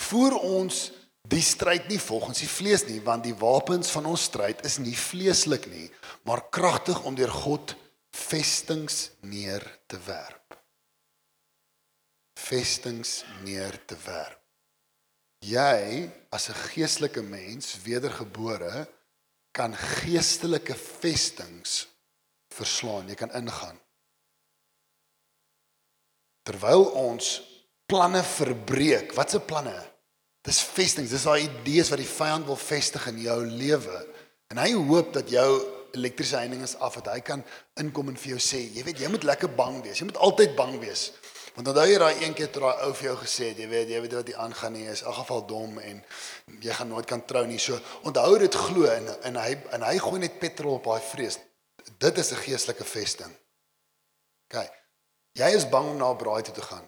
Voer 0.00 0.38
ons 0.38 0.90
die 1.28 1.42
stryd 1.42 1.88
nie 1.88 2.00
volgens 2.00 2.38
die 2.38 2.48
vlees 2.48 2.84
nie, 2.88 3.00
want 3.04 3.24
die 3.24 3.36
wapens 3.36 3.90
van 3.90 4.06
ons 4.06 4.28
stryd 4.30 4.64
is 4.64 4.78
nie 4.78 4.96
vleeslik 4.96 5.66
nie, 5.66 5.90
maar 6.22 6.48
kragtig 6.50 7.02
om 7.04 7.14
deur 7.14 7.32
God 7.32 7.76
vestings 8.10 9.10
neer 9.20 9.64
te 9.86 9.98
werp. 10.06 10.58
Vestings 12.38 13.24
neer 13.44 13.78
te 13.86 13.96
werp. 14.06 14.37
Jy 15.38 16.10
as 16.30 16.48
'n 16.48 16.54
geestelike 16.72 17.22
mens, 17.22 17.78
wedergebore, 17.82 18.88
kan 19.52 19.74
geestelike 19.74 20.74
vestings 20.74 21.86
verslaan. 22.54 23.08
Jy 23.08 23.14
kan 23.14 23.32
ingaan. 23.32 23.78
Terwyl 26.42 26.84
ons 26.84 27.42
planne 27.86 28.22
verbreek, 28.22 29.12
wat 29.12 29.30
se 29.30 29.40
planne? 29.40 29.76
Dis 30.42 30.60
vestings, 30.62 31.10
dis 31.10 31.26
daai 31.26 31.44
idees 31.44 31.90
wat 31.92 32.00
die 32.00 32.08
vyand 32.08 32.46
wil 32.48 32.56
vestig 32.56 33.06
in 33.10 33.18
jou 33.18 33.40
lewe. 33.46 33.98
En 34.48 34.60
hy 34.62 34.72
hoop 34.72 35.12
dat 35.12 35.28
jou 35.30 35.48
elektriese 35.96 36.36
heining 36.36 36.62
is 36.62 36.76
af 36.84 36.94
dat 37.00 37.12
hy 37.14 37.20
kan 37.24 37.42
inkom 37.80 38.08
en 38.12 38.16
vir 38.16 38.34
jou 38.36 38.40
sê, 38.42 38.60
jy 38.74 38.84
weet 38.84 39.02
jy 39.02 39.10
moet 39.12 39.26
lekker 39.28 39.50
bang 39.56 39.80
wees. 39.84 40.00
Jy 40.00 40.08
moet 40.08 40.20
altyd 40.24 40.56
bang 40.56 40.78
wees. 40.80 41.10
Want 41.58 41.72
onthou 41.72 41.88
jy 41.90 41.96
daai 41.98 42.20
een 42.22 42.34
keer 42.38 42.52
toe 42.54 42.60
daai 42.62 42.84
ou 42.86 42.92
vir 42.94 43.08
jou 43.08 43.14
gesê 43.18 43.48
het, 43.50 43.58
jy 43.58 43.66
weet 43.66 43.88
jy 43.90 43.98
weet 44.04 44.12
wat 44.14 44.28
hier 44.30 44.42
aangaan 44.44 44.76
nie, 44.76 44.84
is 44.86 45.00
in 45.02 45.14
geval 45.16 45.40
dom 45.50 45.78
en 45.82 45.96
jy 46.62 46.74
gaan 46.76 46.86
nooit 46.92 47.06
kan 47.10 47.24
trou 47.26 47.40
nie. 47.50 47.56
So 47.58 47.74
onthou 48.06 48.36
dit 48.38 48.54
glo 48.54 48.84
en 48.86 49.08
en 49.26 49.38
hy 49.42 49.56
en 49.74 49.82
hy 49.82 49.96
gooi 50.04 50.20
net 50.22 50.36
petrol 50.38 50.76
op 50.76 50.84
daai 50.86 51.02
vrees. 51.02 51.40
Dit 51.98 52.20
is 52.22 52.30
'n 52.30 52.38
geestelike 52.44 52.84
vesting. 52.84 53.32
OK. 54.46 54.70
Jy 55.34 55.48
is 55.56 55.66
bang 55.68 55.88
om 55.90 55.96
na 55.96 56.12
'n 56.12 56.16
braai 56.16 56.42
toe 56.42 56.54
te 56.54 56.62
gaan. 56.62 56.86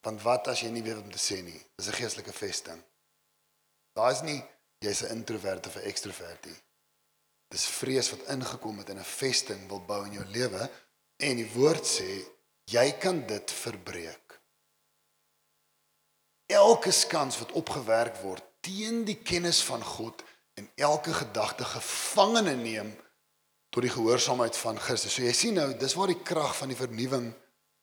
Want 0.00 0.22
wat 0.22 0.48
as 0.48 0.60
jy 0.60 0.70
nie 0.70 0.82
weet 0.82 0.94
wat 0.94 1.04
om 1.04 1.12
te 1.12 1.18
sê 1.18 1.42
nie? 1.42 1.60
Dis 1.76 1.88
'n 1.88 1.92
geestelike 2.00 2.32
vesting. 2.32 2.82
Daar 3.92 4.12
is 4.12 4.22
nie 4.22 4.42
jy's 4.78 5.02
'n 5.02 5.12
introvert 5.12 5.66
of 5.66 5.76
'n 5.76 5.84
ekstrovert 5.92 6.44
nie. 6.46 6.60
Dis 7.48 7.66
vrees 7.66 8.10
wat 8.10 8.28
ingekom 8.28 8.78
het 8.78 8.88
en 8.88 8.98
'n 8.98 9.04
vesting 9.04 9.68
wil 9.68 9.80
bou 9.80 10.06
in 10.06 10.12
jou 10.12 10.24
lewe 10.24 10.70
en 11.16 11.36
die 11.36 11.52
woord 11.52 11.84
sê 11.84 12.35
jy 12.70 12.86
kan 13.02 13.22
dit 13.26 13.52
verbreek. 13.52 14.40
Elke 16.46 16.92
skans 16.94 17.38
wat 17.38 17.54
opgewerk 17.58 18.18
word 18.22 18.44
teen 18.66 19.04
die 19.06 19.18
kennis 19.22 19.62
van 19.66 19.82
God 19.82 20.22
en 20.58 20.68
elke 20.74 21.14
gedagte 21.14 21.64
gevangene 21.64 22.54
neem 22.58 22.92
tot 23.74 23.84
die 23.84 23.92
gehoorsaamheid 23.92 24.56
van 24.56 24.78
Christus. 24.80 25.14
So 25.14 25.26
jy 25.26 25.34
sien 25.36 25.58
nou, 25.58 25.68
dis 25.78 25.94
waar 25.98 26.10
die 26.10 26.22
krag 26.22 26.54
van 26.56 26.70
die 26.72 26.78
vernuwing 26.78 27.32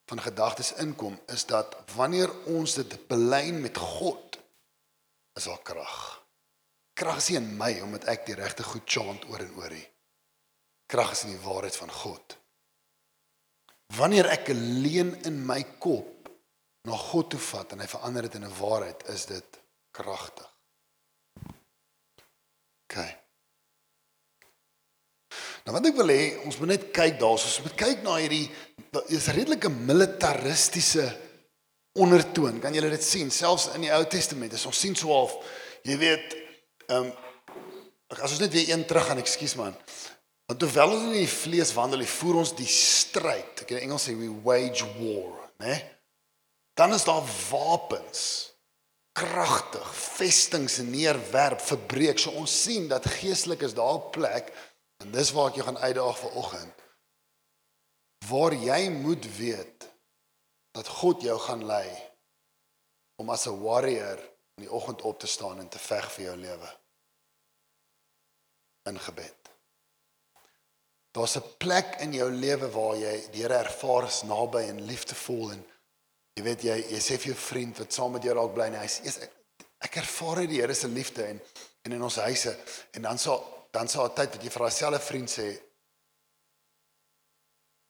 van 0.10 0.20
gedagtes 0.20 0.74
inkom 0.84 1.16
is 1.32 1.46
dat 1.48 1.76
wanneer 1.96 2.32
ons 2.52 2.76
dit 2.80 2.96
belyn 3.08 3.62
met 3.64 3.78
God 3.78 4.40
is 5.38 5.48
daar 5.48 5.62
krag. 5.64 5.98
Krag 6.94 7.22
is 7.22 7.30
nie 7.32 7.40
in 7.40 7.52
my 7.58 7.72
omdat 7.86 8.08
ek 8.12 8.26
die 8.28 8.38
regte 8.38 8.66
goed 8.68 8.86
chant 8.90 9.24
oor 9.32 9.42
en 9.42 9.54
oor 9.60 9.74
nie. 9.74 9.86
Krag 10.92 11.14
is 11.16 11.24
in 11.28 11.36
die 11.36 11.46
waarheid 11.46 11.78
van 11.80 11.92
God. 11.92 12.38
Wanneer 13.98 14.30
ek 14.32 14.50
'n 14.50 14.82
leuen 14.82 15.12
in 15.24 15.46
my 15.46 15.64
kop 15.80 16.30
na 16.88 16.96
God 16.98 17.30
toe 17.30 17.40
vat 17.40 17.72
en 17.72 17.80
hy 17.80 17.88
verander 17.88 18.22
dit 18.22 18.36
in 18.36 18.46
'n 18.46 18.58
waarheid, 18.60 19.08
is 19.08 19.26
dit 19.26 19.60
kragtig. 19.92 20.50
OK. 22.84 22.98
Nou 25.64 25.76
wat 25.78 25.86
ek 25.86 25.96
wil 25.96 26.12
hê, 26.12 26.24
ons 26.44 26.58
moet 26.60 26.74
net 26.74 26.90
kyk 26.92 27.20
daarso, 27.22 27.48
ons 27.48 27.62
moet 27.64 27.76
kyk 27.80 28.02
na 28.04 28.18
hierdie 28.20 28.50
is 29.08 29.30
redelike 29.32 29.70
militaristiese 29.70 31.06
ondertoon. 31.94 32.60
Kan 32.60 32.76
julle 32.76 32.90
dit 32.90 33.04
sien? 33.04 33.32
Selfs 33.32 33.70
in 33.78 33.86
die 33.86 33.94
Ou 33.96 34.04
Testament 34.12 34.54
is 34.54 34.66
ons 34.66 34.80
sien 34.80 34.96
so 34.96 35.14
half, 35.16 35.38
jy 35.88 35.98
weet, 35.98 36.36
ehm 36.90 37.08
um, 37.08 37.14
as 38.14 38.36
ons 38.36 38.44
net 38.44 38.54
weer 38.54 38.70
een 38.70 38.84
terug 38.86 39.08
gaan, 39.08 39.18
ekskuus 39.18 39.56
man. 39.58 39.74
Want 40.48 40.60
terwyl 40.60 40.96
ons 40.96 41.06
in 41.08 41.18
die 41.18 41.30
vlees 41.32 41.74
wandel, 41.74 42.04
voer 42.06 42.42
ons 42.42 42.56
die 42.58 42.70
stryd. 42.70 43.64
Ek 43.64 43.72
in 43.76 43.86
Engels 43.86 44.08
sê 44.10 44.16
we 44.18 44.30
wage 44.44 44.88
war, 45.00 45.50
né? 45.64 45.78
Dan 46.76 46.94
is 46.94 47.06
daar 47.06 47.24
wapens 47.50 48.54
kragtig 49.14 49.90
vestings 50.18 50.80
neerwerp 50.82 51.62
verbreek 51.62 52.18
so 52.18 52.34
ons 52.42 52.54
sien 52.64 52.88
dat 52.90 53.06
geestelik 53.20 53.62
is 53.62 53.76
daar 53.78 54.00
'n 54.00 54.10
plek 54.10 54.50
en 55.06 55.12
dis 55.12 55.32
waar 55.32 55.52
ek 55.52 55.60
jou 55.60 55.66
gaan 55.66 55.78
uitdaag 55.78 56.18
vir 56.18 56.32
oggend 56.42 56.84
waar 58.28 58.54
jy 58.54 58.90
moet 58.90 59.26
weet 59.38 59.90
dat 60.74 60.88
God 60.88 61.22
jou 61.22 61.40
gaan 61.40 61.66
lei 61.66 61.90
om 63.22 63.30
as 63.30 63.46
'n 63.48 63.62
warrior 63.62 64.20
in 64.58 64.66
die 64.66 64.72
oggend 64.72 65.02
op 65.02 65.20
te 65.20 65.28
staan 65.28 65.60
en 65.60 65.70
te 65.70 65.80
veg 65.80 66.12
vir 66.12 66.26
jou 66.26 66.36
lewe 66.38 66.70
in 68.90 69.00
gebed. 69.00 69.43
Daar's 71.14 71.36
'n 71.38 71.58
plek 71.58 72.00
in 72.02 72.14
jou 72.14 72.30
lewe 72.32 72.70
waar 72.70 72.96
jy 72.98 73.30
die 73.32 73.42
Here 73.42 73.58
ervaar 73.58 74.04
as 74.04 74.24
naby 74.24 74.64
en 74.70 74.86
liefdevol 74.86 75.52
en 75.52 75.66
jy 76.34 76.44
weet 76.44 76.62
jy 76.62 76.78
jy 76.90 77.00
sê 77.00 77.18
vir 77.18 77.34
jou 77.34 77.40
vriend 77.40 77.78
wat 77.78 77.94
saam 77.94 78.12
met 78.12 78.24
jou 78.24 78.34
dalk 78.34 78.54
bly 78.54 78.66
en 78.66 78.80
hy 78.82 78.88
sê 78.88 79.22
ek, 79.22 79.32
ek 79.80 79.96
ervaar 80.02 80.48
die 80.48 80.62
Here 80.62 80.74
se 80.74 80.88
liefde 80.88 81.28
en 81.28 81.42
en 81.84 81.92
in 81.92 82.04
ons 82.04 82.16
huise 82.16 82.58
en 82.92 83.02
dan 83.02 83.18
sal 83.18 83.68
dan 83.72 83.88
sal 83.88 84.10
'n 84.10 84.16
tyd 84.16 84.34
wat 84.34 84.44
jy 84.44 84.50
vir 84.50 84.66
daai 84.66 84.72
selfe 84.72 85.00
vriend 85.00 85.30
sê 85.30 85.48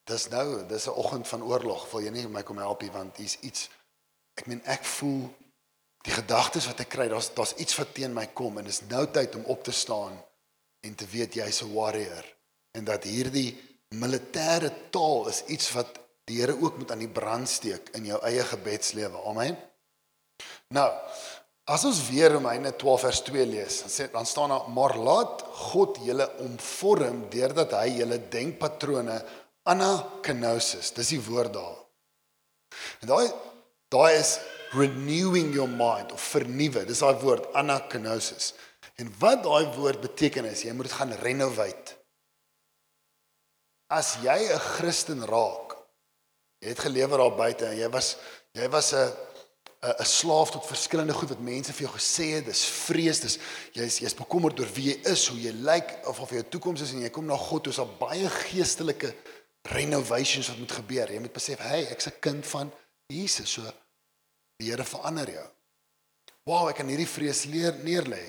Dis 0.04 0.28
nou, 0.28 0.66
dis 0.68 0.86
'n 0.86 0.90
oggend 0.90 1.28
van 1.28 1.42
oorlog. 1.42 1.90
Wil 1.90 2.00
jy 2.00 2.10
nie 2.10 2.28
my 2.28 2.42
kom 2.42 2.58
help 2.58 2.82
nie 2.82 2.90
want 2.90 3.16
hier's 3.16 3.38
iets 3.40 3.70
ek 4.36 4.46
meen 4.46 4.60
ek 4.64 4.84
voel 4.84 5.30
die 6.04 6.12
gedagtes 6.12 6.66
wat 6.66 6.80
ek 6.80 6.88
kry, 6.88 7.08
daar's 7.08 7.30
daar's 7.34 7.54
iets 7.56 7.76
wat 7.78 7.94
teen 7.94 8.12
my 8.12 8.26
kom 8.26 8.58
en 8.58 8.64
dis 8.64 8.82
nou 8.90 9.06
tyd 9.06 9.34
om 9.34 9.44
op 9.44 9.64
te 9.64 9.72
staan 9.72 10.24
en 10.80 10.94
te 10.94 11.06
weet 11.06 11.34
jy's 11.34 11.62
'n 11.62 11.72
warrior 11.72 12.24
en 12.74 12.86
dat 12.88 13.06
hierdie 13.06 13.52
militêre 13.94 14.70
taal 14.94 15.28
is 15.30 15.44
iets 15.54 15.70
wat 15.76 16.00
die 16.28 16.40
Here 16.40 16.56
ook 16.56 16.78
moet 16.80 16.90
aan 16.94 17.02
die 17.04 17.12
brand 17.12 17.48
steek 17.48 17.90
in 17.98 18.06
jou 18.08 18.18
eie 18.24 18.42
gebedslewe. 18.48 19.20
Amen. 19.28 19.58
Nou, 20.72 20.88
as 21.68 21.84
ons 21.84 22.00
weer 22.08 22.32
Romeine 22.32 22.72
12 22.80 23.04
vers 23.06 23.20
2 23.28 23.46
lees, 23.46 23.80
dan 23.84 23.92
sê 23.92 24.08
dan 24.12 24.26
staan 24.26 24.52
daar 24.54 24.70
maar 24.72 24.96
laat 24.96 25.44
God 25.70 26.00
julle 26.04 26.26
omvorm 26.44 27.26
deurdat 27.32 27.76
hy 27.76 28.00
julle 28.00 28.18
denkpatrone 28.32 29.20
anakinosis, 29.68 30.92
dis 30.96 31.14
die 31.14 31.22
woord 31.24 31.54
daar. 31.56 31.78
En 33.04 33.12
daai 33.12 33.28
daai 33.94 34.16
is 34.18 34.38
renewing 34.74 35.52
your 35.54 35.70
mind 35.70 36.12
of 36.12 36.22
vernuwe. 36.34 36.82
Dis 36.88 37.04
daai 37.04 37.14
woord 37.22 37.52
anakinosis. 37.54 38.52
En 38.98 39.12
wat 39.20 39.44
daai 39.44 39.70
woord 39.76 40.02
beteken 40.02 40.48
is 40.50 40.64
jy 40.66 40.74
moet 40.74 40.88
dit 40.88 40.98
gaan 40.98 41.14
renovate. 41.22 41.93
As 43.88 44.16
jy 44.22 44.48
'n 44.52 44.58
Christen 44.58 45.24
raak, 45.24 45.76
jy 46.60 46.68
het 46.68 46.80
gelewer 46.80 47.18
daar 47.18 47.36
buite 47.36 47.66
en 47.66 47.76
jy 47.76 47.88
was 47.90 48.16
jy 48.52 48.68
was 48.68 48.92
'n 48.92 49.12
'n 49.84 49.94
'n 50.00 50.04
slaaf 50.04 50.50
tot 50.50 50.66
verskillende 50.66 51.12
goed 51.12 51.28
wat 51.28 51.40
mense 51.40 51.72
vir 51.72 51.86
jou 51.86 51.96
gesê 51.96 52.26
het, 52.36 52.46
dis 52.46 52.64
vrees, 52.64 53.20
dis 53.20 53.38
jy's 53.72 53.98
jy's 53.98 54.14
bekommerd 54.14 54.60
oor 54.60 54.72
wie 54.74 54.88
jy 54.90 54.96
is, 55.12 55.26
hoe 55.28 55.38
jy 55.38 55.52
lyk 55.52 56.06
of 56.06 56.20
of 56.20 56.30
jou 56.30 56.42
toekoms 56.42 56.80
is 56.80 56.92
en 56.92 57.02
jy 57.02 57.10
kom 57.10 57.26
na 57.26 57.36
God, 57.36 57.64
dis 57.64 57.78
al 57.78 57.90
baie 57.98 58.28
geestelike 58.28 59.14
renovations 59.62 60.48
wat 60.48 60.58
moet 60.58 60.72
gebeur. 60.72 61.12
Jy 61.12 61.20
moet 61.20 61.32
besef, 61.32 61.58
hey, 61.58 61.86
ek's 61.90 62.06
'n 62.06 62.20
kind 62.20 62.46
van 62.46 62.72
Jesus, 63.08 63.50
so 63.50 63.62
die 64.58 64.70
Here 64.70 64.84
verander 64.84 65.30
jou. 65.30 65.48
Wow, 66.46 66.68
ek 66.68 66.76
kan 66.76 66.88
hierdie 66.88 67.08
vrees 67.08 67.44
leer 67.44 67.72
neerlê. 67.84 68.22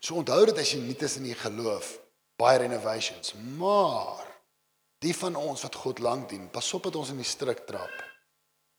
So 0.00 0.14
onthou 0.20 0.44
dit 0.46 0.58
as 0.58 0.72
jy 0.72 0.80
nie 0.80 0.94
tussen 0.94 1.24
die 1.24 1.34
geloof 1.34 1.98
baie 2.36 2.58
renovations, 2.58 3.32
maar 3.56 4.25
Die 5.06 5.14
van 5.14 5.38
ons 5.38 5.62
wat 5.62 5.78
God 5.78 6.02
lank 6.02 6.30
dien, 6.32 6.48
pas 6.50 6.68
op 6.74 6.88
dat 6.88 6.98
ons 6.98 7.12
in 7.14 7.20
die 7.22 7.28
struik 7.28 7.62
trap. 7.68 7.94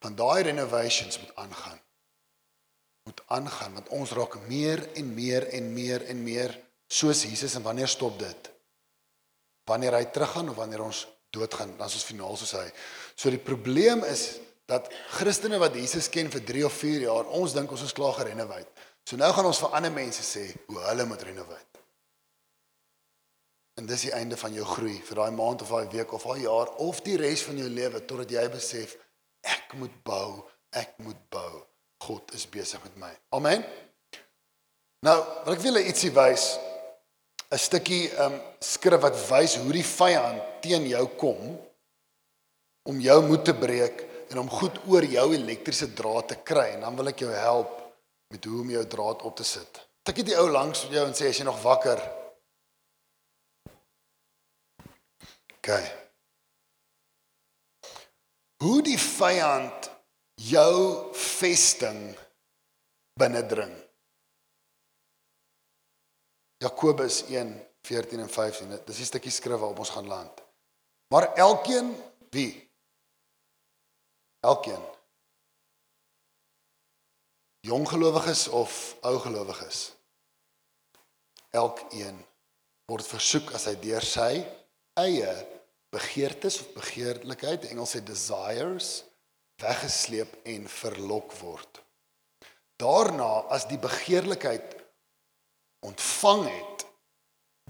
Want 0.04 0.20
daai 0.20 0.44
renovations 0.50 1.20
moet 1.22 1.36
aangaan. 1.44 1.80
Moet 3.08 3.22
aangaan 3.32 3.78
want 3.80 3.92
ons 3.96 4.12
raak 4.18 4.36
meer 4.50 4.84
en 5.00 5.14
meer 5.16 5.48
en 5.56 5.70
meer 5.74 6.04
en 6.12 6.24
meer 6.24 6.56
soos 6.88 7.24
Jesus 7.24 7.56
en 7.56 7.64
wanneer 7.64 7.88
stop 7.88 8.20
dit? 8.20 8.50
Wanneer 9.68 9.96
hy 9.96 10.04
teruggaan 10.12 10.52
of 10.52 10.60
wanneer 10.60 10.84
ons 10.84 11.06
doodgaan, 11.36 11.74
dan 11.78 11.88
is 11.88 11.96
ons 12.00 12.08
finaal 12.08 12.36
soos 12.40 12.54
hy. 12.56 12.68
So 13.16 13.32
die 13.32 13.42
probleem 13.42 14.04
is 14.08 14.28
dat 14.68 14.92
Christene 15.16 15.60
wat 15.64 15.76
Jesus 15.80 16.10
ken 16.12 16.32
vir 16.32 16.44
3 16.44 16.68
of 16.68 16.76
4 16.76 17.08
jaar, 17.08 17.32
ons 17.40 17.56
dink 17.56 17.72
ons 17.72 17.88
is 17.88 17.96
klaar 17.96 18.16
gerenovate. 18.20 18.68
So 19.08 19.20
nou 19.20 19.32
gaan 19.32 19.48
ons 19.48 19.64
vir 19.64 19.76
ander 19.80 19.94
mense 19.96 20.24
sê 20.28 20.50
hoe 20.68 20.84
hulle 20.90 21.08
moet 21.08 21.24
renovate. 21.24 21.77
En 23.78 23.86
dis 23.86 24.08
die 24.08 24.14
einde 24.18 24.38
van 24.38 24.54
jou 24.58 24.66
groei 24.66 24.96
vir 25.06 25.20
daai 25.22 25.34
maand 25.38 25.62
of 25.62 25.70
daai 25.70 25.90
week 25.94 26.14
of 26.14 26.26
daai 26.26 26.42
jaar 26.48 26.72
of 26.82 27.02
die 27.06 27.18
res 27.20 27.44
van 27.46 27.60
jou 27.62 27.70
lewe 27.70 28.02
totdat 28.10 28.34
jy 28.34 28.46
besef 28.50 28.96
ek 29.46 29.76
moet 29.78 29.94
bou, 30.04 30.42
ek 30.74 30.98
moet 31.06 31.20
bou. 31.34 31.62
God 32.04 32.34
is 32.38 32.48
besig 32.50 32.82
met 32.84 32.98
my. 33.02 33.12
Amen. 33.38 33.64
Nou, 35.06 35.18
wil 35.46 35.56
ek 35.56 35.64
julle 35.66 35.86
ietsie 35.86 36.12
wys. 36.14 36.58
'n 37.48 37.60
Stukkie 37.62 38.10
um 38.26 38.34
skrif 38.60 39.02
wat 39.02 39.16
wys 39.30 39.56
hoe 39.62 39.72
die 39.72 39.86
vyand 39.86 40.42
teen 40.62 40.90
jou 40.90 41.06
kom 41.22 41.56
om 42.88 43.00
jou 43.00 43.22
moed 43.24 43.46
te 43.46 43.54
breek 43.56 44.04
en 44.32 44.42
om 44.42 44.50
goed 44.52 44.82
oor 44.92 45.06
jou 45.06 45.28
elektriese 45.36 45.94
draad 45.96 46.28
te 46.28 46.38
kry 46.44 46.74
en 46.76 46.84
dan 46.84 46.98
wil 47.00 47.12
ek 47.14 47.24
jou 47.24 47.32
help 47.32 47.78
met 48.34 48.44
hoe 48.44 48.62
om 48.62 48.74
jou 48.74 48.84
draad 48.88 49.24
op 49.24 49.36
te 49.38 49.48
sit. 49.48 49.80
Tikkie 50.04 50.26
die 50.28 50.36
ou 50.40 50.50
langs 50.52 50.88
jou 50.92 51.06
en 51.06 51.16
sê 51.16 51.30
as 51.32 51.40
jy 51.40 51.48
nog 51.48 51.62
wakker. 51.64 52.02
OK. 55.68 55.96
Hoe 58.64 58.82
die 58.82 58.98
vyand 58.98 59.90
jou 60.40 60.78
vesting 61.12 62.16
binnendring. 63.20 63.74
Jakobus 66.64 67.24
1:14 67.28 68.24
en 68.24 68.30
15. 68.30 68.80
Dis 68.86 69.00
'n 69.00 69.12
stukkie 69.12 69.32
skrif 69.32 69.60
waarop 69.60 69.80
ons 69.80 69.90
gaan 69.90 70.08
land. 70.08 70.42
Maar 71.08 71.34
elkeen 71.36 71.96
wie 72.30 72.68
Elkeen. 74.40 74.82
Jong 77.60 77.90
gelowiges 77.90 78.48
of 78.48 78.96
ou 79.02 79.20
gelowiges. 79.20 79.96
Elkeen 81.50 82.26
word 82.86 83.08
versoek 83.08 83.52
as 83.58 83.66
hy 83.66 83.74
deur 83.82 84.06
sy 84.06 84.32
eie 85.02 85.34
begeertes 85.98 86.60
of 86.62 86.74
begeerlikheid, 86.78 87.68
Engels 87.72 87.96
sê 87.96 88.02
desires, 88.06 88.92
weggesleep 89.62 90.36
en 90.46 90.68
verlok 90.70 91.34
word. 91.42 91.82
Daarna 92.78 93.48
as 93.54 93.66
die 93.70 93.80
begeerlikheid 93.82 94.78
ontvang 95.86 96.46
het, 96.52 96.86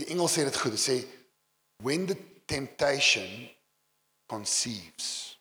die 0.03 0.11
Engels 0.13 0.35
sê 0.35 0.43
dit 0.47 0.59
goed, 0.59 0.75
dit 0.75 0.83
sê 0.83 0.99
when 1.83 2.05
the 2.09 2.17
temptation 2.47 3.47
conceives 4.27 5.37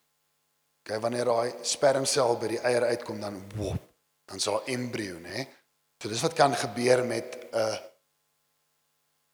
Okay, 0.86 1.00
wanneer 1.02 1.26
daai 1.26 1.64
spermsel 1.66 2.36
by 2.38 2.48
die 2.52 2.60
eier 2.62 2.84
uitkom 2.92 3.18
dan 3.18 3.40
wop, 3.58 3.80
dan 4.30 4.38
is 4.38 4.44
daar 4.46 4.68
embrio, 4.70 5.16
né? 5.18 5.42
So 5.98 6.06
dis 6.12 6.22
wat 6.22 6.36
kan 6.38 6.54
gebeur 6.54 7.02
met 7.02 7.34
'n 7.50 7.78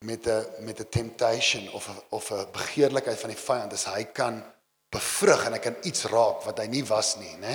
met 0.03 0.27
'n 0.27 0.65
met 0.65 0.81
'n 0.81 0.89
temptation 0.89 1.73
of 1.73 1.89
a, 1.89 1.95
of 2.09 2.31
'n 2.31 2.51
begeerlikheid 2.53 3.19
van 3.21 3.31
die 3.31 3.39
vyand, 3.39 3.73
is 3.73 3.85
hy 3.85 4.05
kan 4.05 4.45
bevrug 4.89 5.45
en 5.45 5.53
hy 5.53 5.59
kan 5.59 5.77
iets 5.83 6.05
raak 6.05 6.43
wat 6.43 6.59
hy 6.59 6.67
nie 6.67 6.85
was 6.85 7.17
nie, 7.17 7.37
né? 7.37 7.55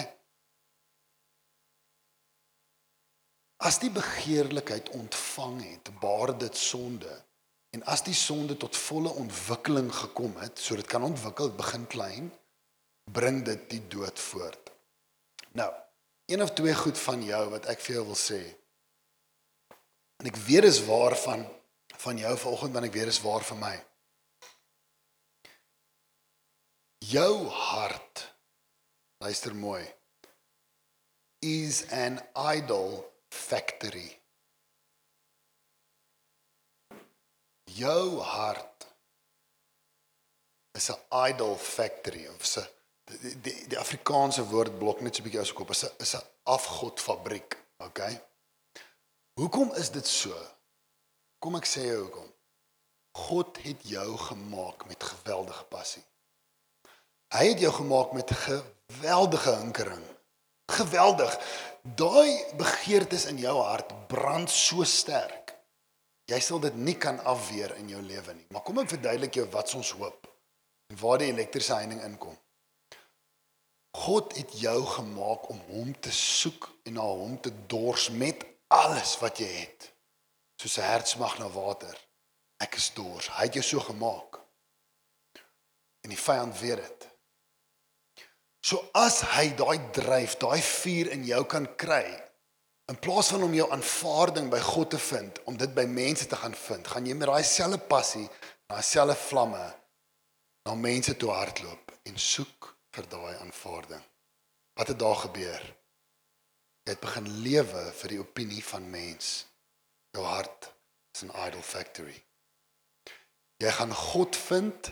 As 3.57 3.79
die 3.79 3.89
begeerlikheid 3.89 4.89
ontvang 4.89 5.71
het, 5.71 5.99
baar 5.99 6.37
dit 6.37 6.57
sonde. 6.57 7.25
En 7.69 7.83
as 7.83 8.03
die 8.03 8.13
sonde 8.13 8.57
tot 8.57 8.77
volle 8.77 9.09
ontwikkeling 9.09 9.89
gekom 9.93 10.37
het, 10.37 10.59
so 10.59 10.75
dit 10.75 10.85
kan 10.85 11.03
ontwikkel, 11.03 11.49
begin 11.49 11.87
klein, 11.87 12.29
bring 13.11 13.43
dit 13.45 13.69
die 13.69 13.81
dood 13.87 14.19
voort. 14.19 14.71
Nou, 15.51 15.73
een 16.25 16.41
of 16.43 16.53
twee 16.53 16.75
goed 16.75 16.97
van 16.97 17.23
jou 17.23 17.49
wat 17.49 17.65
ek 17.65 17.81
vir 17.81 17.95
jou 17.95 18.05
wil 18.05 18.19
sê. 18.19 18.39
En 20.21 20.29
ek 20.29 20.39
weet 20.47 20.65
dis 20.67 20.81
waar 20.85 21.15
van 21.17 21.45
van 21.97 22.17
jou 22.17 22.37
vanoggend 22.37 22.73
want 22.73 22.85
ek 22.85 22.93
weet 22.93 23.11
dis 23.11 23.21
waar 23.25 23.43
vir 23.43 23.59
my. 23.61 23.75
Jou 27.07 27.47
hart 27.47 28.23
luister 29.23 29.55
mooi 29.55 29.83
is 31.45 31.83
an 31.91 32.19
idol 32.35 33.05
factory. 33.29 34.09
Jou 37.77 38.19
hart 38.19 38.87
is 40.77 40.89
'n 40.89 41.01
idol 41.29 41.55
factory 41.57 42.25
of 42.27 42.41
'n 42.57 42.67
die 43.05 43.41
die, 43.41 43.67
die 43.67 43.79
Afrikaanse 43.79 44.43
woord 44.49 44.79
blok 44.79 45.01
net 45.01 45.15
so 45.15 45.21
'n 45.21 45.25
bietjie 45.25 45.41
as 45.41 45.51
ek 45.51 45.59
op 45.59 45.69
is 45.69 45.83
'n 45.85 45.91
is 45.99 46.15
'n 46.15 46.25
afgodfabriek, 46.43 47.57
okay? 47.77 48.13
Hoekom 49.39 49.73
is 49.73 49.89
dit 49.91 50.07
so? 50.07 50.56
Kom 51.39 51.57
ek 51.59 51.67
sê 51.69 51.85
jou 51.85 52.03
hoekom. 52.05 52.29
God 53.17 53.57
het 53.65 53.83
jou 53.89 54.09
gemaak 54.17 54.85
met 54.89 55.03
geweldige 55.03 55.65
passie. 55.71 56.03
Hy 57.33 57.49
het 57.49 57.59
jou 57.61 57.73
gemaak 57.73 58.13
met 58.13 58.31
geweldige 58.31 59.55
hinkering. 59.59 60.03
Geweldig. 60.71 61.33
Daai 61.81 62.55
begeertes 62.57 63.25
in 63.25 63.37
jou 63.41 63.57
hart 63.61 63.93
brand 64.07 64.51
so 64.51 64.83
sterk. 64.83 65.53
Jy 66.27 66.39
sal 66.43 66.59
dit 66.59 66.75
nie 66.75 66.97
kan 66.99 67.19
afweer 67.23 67.75
in 67.79 67.89
jou 67.89 68.01
lewe 68.03 68.33
nie. 68.35 68.47
Maar 68.51 68.65
kom 68.67 68.81
ek 68.83 68.91
verduidelik 68.95 69.39
jou 69.39 69.47
wat 69.53 69.73
ons 69.77 69.93
hoop 69.99 70.27
en 70.91 70.99
waar 71.01 71.21
die 71.21 71.31
elektriese 71.31 71.75
heining 71.75 72.01
inkom. 72.03 72.35
God 73.97 74.35
het 74.37 74.53
jou 74.59 74.79
gemaak 74.85 75.49
om 75.51 75.61
hom 75.71 75.93
te 75.99 76.11
soek 76.13 76.69
en 76.85 76.97
na 76.99 77.05
hom 77.07 77.37
te 77.41 77.51
dors 77.71 78.09
met 78.13 78.45
alles 78.71 79.15
wat 79.23 79.39
jy 79.41 79.49
het. 79.51 79.91
Soos 80.57 80.77
'n 80.77 80.89
hert 80.89 81.07
smag 81.07 81.37
na 81.39 81.49
water. 81.49 81.97
Ek 82.57 82.75
is 82.75 82.93
dors. 82.93 83.29
Hy 83.29 83.43
het 83.45 83.53
jou 83.53 83.63
so 83.63 83.79
gemaak. 83.79 84.39
En 86.01 86.09
die 86.09 86.17
vyand 86.19 86.59
weet 86.59 86.77
dit. 86.77 87.07
So 88.61 88.89
as 88.97 89.21
hy 89.21 89.53
daai 89.55 89.77
dryf, 89.93 90.37
daai 90.41 90.61
vuur 90.61 91.11
in 91.11 91.23
jou 91.23 91.43
kan 91.45 91.67
kry, 91.79 92.03
in 92.91 92.99
plaas 92.99 93.29
van 93.31 93.43
om 93.43 93.53
jou 93.53 93.67
aanvaarding 93.71 94.49
by 94.51 94.59
God 94.59 94.89
te 94.89 94.99
vind, 94.99 95.39
om 95.45 95.57
dit 95.59 95.73
by 95.75 95.85
mense 95.85 96.27
te 96.27 96.35
gaan 96.35 96.55
vind, 96.55 96.87
gaan 96.87 97.05
jy 97.05 97.15
met 97.15 97.29
daai 97.29 97.43
selfe 97.43 97.79
passie, 97.87 98.25
daai 98.67 98.83
selfe 98.83 99.19
vlamme 99.29 99.65
na 100.67 100.75
mense 100.75 101.15
toe 101.15 101.31
hardloop 101.31 101.93
en 102.07 102.19
soek 102.19 102.71
vir 102.95 103.09
daai 103.11 103.35
aanvaarding. 103.37 104.03
Wat 104.77 104.91
het 104.91 104.99
daar 104.99 105.19
gebeur? 105.27 105.63
Jy 106.87 106.95
het 106.95 107.03
begin 107.03 107.27
lewe 107.43 107.83
vir 108.01 108.13
die 108.13 108.19
opinie 108.19 108.63
van 108.63 108.89
mens. 108.89 109.45
Jou 110.11 110.25
hart 110.25 110.73
is 111.15 111.23
'n 111.23 111.31
idol 111.47 111.61
factory. 111.61 112.23
Jy 113.57 113.71
gaan 113.71 113.93
God 113.93 114.35
vind 114.35 114.91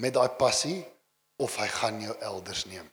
met 0.00 0.14
daai 0.14 0.28
passie 0.28 0.84
of 1.36 1.56
hy 1.56 1.66
gaan 1.66 2.00
jou 2.00 2.16
elders 2.20 2.64
neem. 2.64 2.90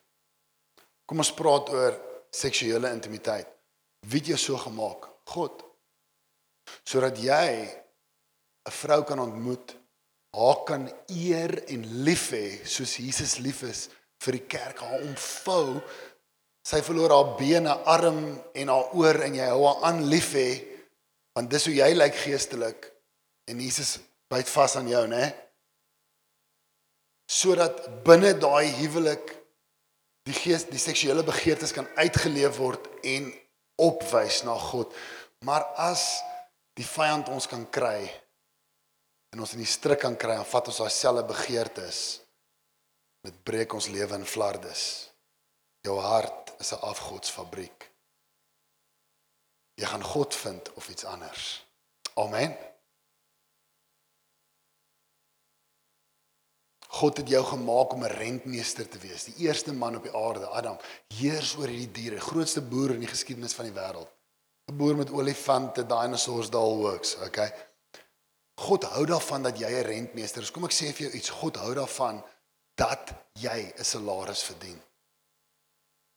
Kom 1.05 1.17
ons 1.17 1.33
praat 1.33 1.69
oor 1.69 1.97
seksuele 2.31 2.91
intimiteit. 2.91 3.47
Wie 4.07 4.19
het 4.19 4.27
jou 4.27 4.37
so 4.37 4.57
gemaak? 4.57 5.09
God. 5.25 5.63
Sodat 6.83 7.17
jy 7.17 7.67
'n 8.65 8.71
vrou 8.71 9.03
kan 9.03 9.19
ontmoet, 9.19 9.75
haar 10.31 10.63
kan 10.63 10.91
eer 11.07 11.63
en 11.67 12.03
lief 12.03 12.31
hê 12.31 12.65
soos 12.65 12.97
Jesus 12.97 13.37
lief 13.37 13.63
is 13.63 13.89
vir 14.21 14.31
die 14.31 14.47
kerk 14.47 14.79
haar 14.79 15.01
omvou. 15.01 15.81
Sy 16.63 16.81
verloor 16.81 17.09
haar 17.09 17.37
bene, 17.37 17.73
arm 17.85 18.43
en 18.53 18.67
haar 18.67 18.93
oor 18.93 19.21
en 19.25 19.35
jy 19.35 19.47
hou 19.49 19.65
haar 19.65 19.83
aan 19.89 20.03
lief 20.09 20.33
hê 20.33 20.68
want 21.37 21.51
dis 21.51 21.67
hoe 21.69 21.75
jy 21.75 21.89
lyk 21.95 22.15
geestelik 22.23 22.89
en 23.49 23.61
Jesus 23.61 23.97
byt 24.29 24.49
vas 24.53 24.75
aan 24.77 24.89
jou, 24.91 25.03
né? 25.09 25.31
Sodat 27.29 27.81
binne 28.05 28.33
daai 28.37 28.69
huwelik 28.79 29.35
die 30.29 30.35
gees 30.35 30.67
die 30.69 30.81
seksuele 30.81 31.23
begeertes 31.25 31.73
kan 31.73 31.89
uitgeleef 31.97 32.57
word 32.61 32.87
en 33.07 33.29
opwys 33.81 34.43
na 34.45 34.57
God. 34.59 34.93
Maar 35.45 35.65
as 35.79 36.05
die 36.77 36.85
vyand 36.85 37.29
ons 37.33 37.47
kan 37.49 37.65
kry 37.71 38.01
en 39.33 39.41
ons 39.41 39.53
in 39.53 39.61
die 39.61 39.69
struik 39.69 40.01
kan 40.03 40.17
kry 40.19 40.37
en 40.37 40.49
vat 40.49 40.69
ons 40.71 40.81
daai 40.81 40.93
selfe 40.93 41.25
begeertes 41.29 42.01
Dit 43.25 43.35
breek 43.43 43.73
ons 43.75 43.89
lewe 43.91 44.15
in 44.15 44.27
flardes. 44.27 44.83
Jou 45.83 45.97
hart 45.99 46.53
is 46.59 46.71
'n 46.73 46.83
afgodsfabriek. 46.91 47.78
Jy 49.79 49.87
gaan 49.87 50.03
God 50.03 50.35
vind 50.35 50.73
of 50.73 50.89
iets 50.89 51.05
anders. 51.07 51.65
Amen. 52.19 52.57
God 56.99 57.17
het 57.17 57.29
jou 57.29 57.43
gemaak 57.45 57.93
om 57.93 58.03
'n 58.03 58.11
rentmeester 58.11 58.89
te 58.89 58.97
wees, 58.97 59.23
die 59.23 59.45
eerste 59.45 59.73
man 59.73 59.95
op 59.95 60.03
die 60.03 60.15
aarde, 60.15 60.47
Adam, 60.47 60.77
heers 61.07 61.55
oor 61.55 61.67
hierdie 61.67 61.91
diere, 61.91 62.19
grootste 62.19 62.61
boer 62.61 62.93
in 62.93 62.99
die 62.99 63.07
geskiedenis 63.07 63.53
van 63.53 63.65
die 63.65 63.73
wêreld. 63.73 64.09
'n 64.71 64.77
Boer 64.77 64.95
met 64.95 65.11
olifante, 65.11 65.85
dinosaurs, 65.85 66.49
daalworks, 66.49 67.15
okay? 67.15 67.53
God 68.59 68.83
hou 68.83 69.05
daarvan 69.05 69.43
dat 69.43 69.59
jy 69.59 69.69
'n 69.69 69.85
rentmeester 69.85 70.41
is. 70.41 70.51
Kom 70.51 70.63
ek 70.63 70.73
sê 70.73 70.91
vir 70.93 71.07
jou 71.07 71.11
iets, 71.11 71.29
God 71.29 71.55
hou 71.55 71.73
daarvan 71.73 72.23
dat 72.75 73.13
jy 73.33 73.73
'n 73.77 73.83
salaris 73.83 74.43
verdien. 74.43 74.81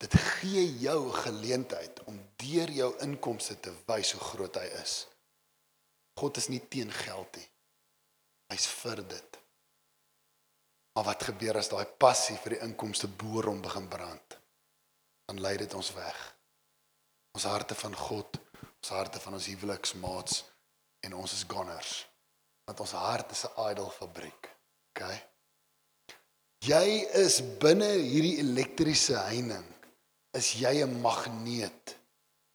Dit 0.03 0.15
gee 0.19 0.65
jou 0.83 1.13
geleentheid 1.15 2.01
om 2.11 2.19
deur 2.43 2.71
jou 2.75 2.91
inkomste 3.05 3.55
te 3.63 3.71
wys 3.87 4.13
hoe 4.17 4.25
groot 4.33 4.57
hy 4.59 4.67
is. 4.81 4.97
God 6.19 6.37
is 6.41 6.49
nie 6.51 6.61
teen 6.69 6.91
geld 6.93 7.39
nie. 7.39 7.49
Hy's 8.53 8.67
vir 8.83 9.05
dit. 9.07 9.39
Maar 10.93 11.07
wat 11.13 11.25
gebeur 11.31 11.57
as 11.57 11.71
daai 11.73 11.87
passie 11.87 12.37
vir 12.43 12.57
die 12.57 12.63
inkomste 12.67 13.09
boor 13.09 13.49
hom 13.49 13.63
begin 13.65 13.87
brand? 13.89 14.37
Dan 15.31 15.41
lei 15.41 15.55
dit 15.63 15.75
ons 15.75 15.93
weg. 15.97 16.19
Ons 17.33 17.47
harte 17.49 17.79
van 17.79 17.95
God, 17.97 18.37
ons 18.83 18.93
harte 18.93 19.23
van 19.23 19.39
ons 19.39 19.47
huweliksmaats 19.49 20.43
en 21.07 21.15
ons 21.17 21.33
is 21.33 21.47
goners. 21.49 21.95
Want 22.69 22.83
ons 22.85 22.93
hart 22.99 23.31
is 23.33 23.45
'n 23.47 23.71
idol 23.71 23.91
fabriek. 23.91 24.51
OK? 24.91 25.03
Jy 26.63 27.09
is 27.23 27.41
binne 27.59 27.89
hierdie 27.99 28.39
elektriese 28.39 29.17
heining. 29.17 29.72
Is 30.33 30.55
jy 30.57 30.83
'n 30.85 31.01
magneet? 31.01 31.97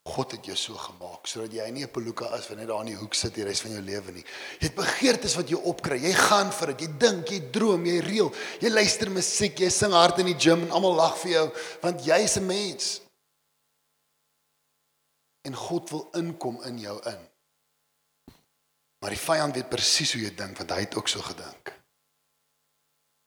God 0.07 0.31
het 0.31 0.45
jou 0.47 0.55
so 0.55 0.73
gemaak 0.79 1.27
sodat 1.27 1.51
jy 1.51 1.67
nie 1.71 1.83
'n 1.83 1.91
peluka 1.91 2.31
is 2.37 2.47
wat 2.47 2.57
net 2.57 2.67
daar 2.67 2.79
in 2.81 2.93
die 2.93 2.99
hoek 3.01 3.13
sit 3.13 3.33
die 3.35 3.43
res 3.43 3.61
van 3.61 3.71
jou 3.71 3.81
lewe 3.81 4.11
nie. 4.11 4.23
Jy 4.59 4.67
het 4.67 4.75
begeertes 4.75 5.35
wat 5.35 5.49
jou 5.49 5.61
opkry. 5.63 5.99
Jy 5.99 6.13
gaan 6.13 6.51
vir 6.51 6.67
dit. 6.67 6.79
Jy 6.81 6.97
dink, 6.97 7.27
jy 7.29 7.51
droom, 7.51 7.85
jy 7.85 7.99
reël. 7.99 8.31
Jy 8.61 8.69
luister 8.69 9.09
musiek, 9.09 9.59
jy 9.59 9.69
sing 9.69 9.91
hard 9.91 10.19
in 10.19 10.25
die 10.25 10.39
gym 10.39 10.61
en 10.63 10.71
almal 10.71 10.95
lag 10.95 11.17
vir 11.17 11.31
jou 11.31 11.51
want 11.81 12.05
jy's 12.05 12.37
'n 12.37 12.45
mens. 12.45 13.01
En 15.43 15.55
God 15.55 15.89
wil 15.89 16.09
inkom 16.13 16.63
in 16.63 16.79
jou 16.79 17.01
in. 17.05 17.27
Maar 18.99 19.09
die 19.09 19.25
vyand 19.25 19.55
weet 19.55 19.69
presies 19.69 20.13
hoe 20.13 20.21
jy 20.21 20.35
dink 20.35 20.57
want 20.57 20.71
hy 20.71 20.79
het 20.79 20.95
ook 20.95 21.07
so 21.07 21.21
gedink. 21.21 21.73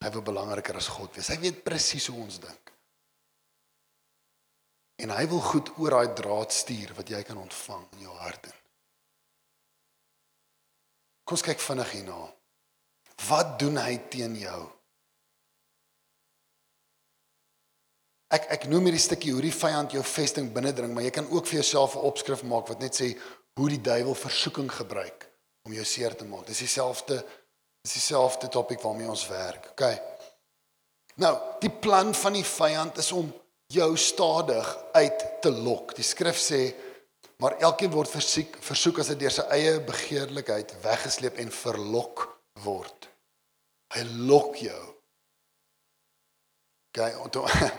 Hy 0.04 0.10
wil 0.10 0.22
belangriker 0.22 0.76
as 0.76 0.88
God 0.88 1.14
wees. 1.14 1.28
Hy 1.28 1.38
weet 1.38 1.62
presies 1.62 2.06
hoe 2.06 2.16
ons 2.16 2.38
dink. 2.40 2.69
En 5.00 5.14
hy 5.14 5.24
wil 5.30 5.40
goed 5.40 5.70
oor 5.78 5.96
daai 5.96 6.14
draad 6.18 6.52
stuur 6.52 6.92
wat 6.98 7.08
jy 7.08 7.22
kan 7.26 7.40
ontvang 7.40 7.86
in 7.96 8.04
jou 8.08 8.16
hart 8.20 8.50
in. 8.50 8.58
Kom 11.24 11.38
ons 11.38 11.46
kyk 11.46 11.62
vinnig 11.62 11.94
hierna. 11.94 12.20
Wat 13.28 13.58
doen 13.60 13.78
hy 13.80 13.96
teen 14.12 14.36
jou? 14.40 14.60
Ek 18.30 18.46
ek 18.54 18.68
noem 18.70 18.86
hierdie 18.88 19.02
stukkie 19.02 19.32
hoe 19.34 19.42
die 19.42 19.54
vyand 19.54 19.94
jou 19.94 20.02
vesting 20.06 20.52
binnendring, 20.54 20.92
maar 20.94 21.06
jy 21.06 21.12
kan 21.14 21.28
ook 21.30 21.48
vir 21.50 21.60
jouself 21.60 21.96
'n 21.96 22.06
opskrif 22.10 22.42
maak 22.42 22.68
wat 22.68 22.80
net 22.80 22.94
sê 22.94 23.16
hoe 23.58 23.68
die 23.68 23.80
duiwel 23.82 24.14
versoeking 24.14 24.70
gebruik 24.70 25.26
om 25.66 25.72
jou 25.72 25.84
seer 25.84 26.14
te 26.16 26.24
maak. 26.24 26.46
Dis 26.46 26.58
dieselfde 26.58 27.24
dis 27.82 27.92
dieselfde 27.92 28.48
topik 28.48 28.80
waarmee 28.80 29.08
ons 29.08 29.26
werk. 29.28 29.70
OK. 29.70 29.82
Nou, 31.14 31.34
die 31.60 31.70
plan 31.70 32.14
van 32.14 32.32
die 32.32 32.44
vyand 32.44 32.98
is 32.98 33.12
om 33.12 33.32
jou 33.70 33.90
stadig 33.96 34.68
uit 34.92 35.26
te 35.42 35.50
lok. 35.50 35.94
Die 35.94 36.06
skrif 36.06 36.38
sê 36.38 36.70
maar 37.40 37.56
elkeen 37.64 37.92
word 37.94 38.10
versoek 38.12 38.58
versoek 38.64 39.00
as 39.00 39.10
hy 39.12 39.16
deur 39.20 39.32
sy 39.32 39.44
eie 39.54 39.76
begeerlikheid 39.86 40.74
weggesleep 40.82 41.38
en 41.40 41.52
verlok 41.54 42.26
word. 42.64 43.08
Hy 43.94 44.02
lok 44.28 44.58
jou. 44.60 44.82
Kyk, 46.94 47.16
okay, 47.22 47.30
toe, 47.34 47.70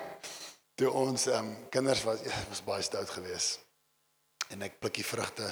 toe 0.80 0.94
ons 1.04 1.28
ehm 1.30 1.52
um, 1.52 1.52
kinders 1.74 2.06
was 2.08 2.24
ja, 2.26 2.40
was 2.50 2.64
baie 2.66 2.84
stout 2.86 3.12
geweest. 3.12 3.60
En 4.52 4.64
ek 4.66 4.80
plukkie 4.84 5.06
vrugte 5.06 5.52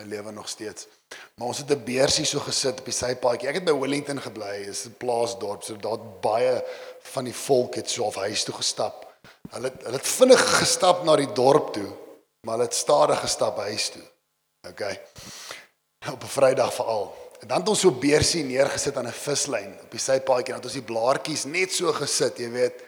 my 0.00 0.06
lewe 0.08 0.32
nog 0.32 0.48
steeds. 0.48 0.86
Maar 1.36 1.50
ons 1.52 1.58
het 1.58 1.70
'n 1.70 1.84
beersie 1.84 2.24
so 2.24 2.40
gesit 2.40 2.78
op 2.78 2.84
die 2.84 2.94
sypaadjie. 2.94 3.48
Ek 3.48 3.54
het 3.54 3.64
by 3.64 3.74
Wellington 3.76 4.20
gebly, 4.20 4.64
is 4.68 4.86
'n 4.86 4.96
plaasdorp, 4.96 5.62
so 5.62 5.76
daar 5.76 5.98
baie 6.20 6.64
van 7.00 7.24
die 7.24 7.34
volk 7.34 7.74
het 7.74 7.90
so 7.90 8.06
af 8.06 8.14
huis 8.14 8.44
toe 8.44 8.54
gestap. 8.54 9.11
Hulle 9.52 9.68
het, 9.68 9.82
hulle 9.84 9.98
het 9.98 10.08
vinnig 10.08 10.44
gestap 10.58 11.02
na 11.04 11.16
die 11.20 11.32
dorp 11.36 11.72
toe, 11.76 11.88
maar 12.46 12.56
hulle 12.56 12.68
het 12.70 12.78
stadig 12.78 13.20
gestap 13.20 13.58
huis 13.66 13.90
toe. 13.94 14.04
OK. 14.68 14.82
Op 16.12 16.22
'n 16.24 16.34
Vrydag 16.36 16.74
veral. 16.74 17.12
En 17.40 17.48
dan 17.48 17.60
het 17.60 17.68
ons 17.68 17.80
so 17.80 17.90
beersie 17.90 18.44
neergesit 18.44 18.96
aan 18.96 19.06
'n 19.06 19.12
vislyn 19.12 19.78
op 19.82 19.90
die 19.90 20.00
sypaadjie 20.00 20.54
dan 20.54 20.62
het 20.62 20.64
ons 20.64 20.80
die 20.80 20.90
blaartjies 20.92 21.44
net 21.44 21.72
so 21.72 21.92
gesit, 21.92 22.38
jy 22.38 22.50
weet, 22.50 22.82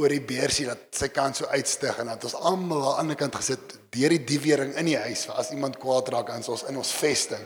oor 0.00 0.08
die 0.08 0.24
beersie 0.24 0.66
dat 0.66 0.78
sy 0.90 1.08
kan 1.12 1.34
so 1.34 1.46
uitstig 1.46 1.98
en 1.98 2.06
dan 2.06 2.14
het 2.16 2.24
ons 2.24 2.34
almal 2.34 2.80
aan 2.80 2.92
die 2.92 3.00
ander 3.00 3.16
kant 3.16 3.34
gesit 3.34 3.74
deur 3.92 4.08
die 4.08 4.24
diewering 4.24 4.74
in 4.80 4.88
die 4.88 4.96
huis 4.96 5.26
vir 5.28 5.34
as 5.34 5.50
iemand 5.50 5.76
kwaad 5.82 6.08
raak 6.08 6.30
aan 6.30 6.44
ons 6.48 6.64
in 6.68 6.76
ons 6.80 6.92
vesting. 6.92 7.44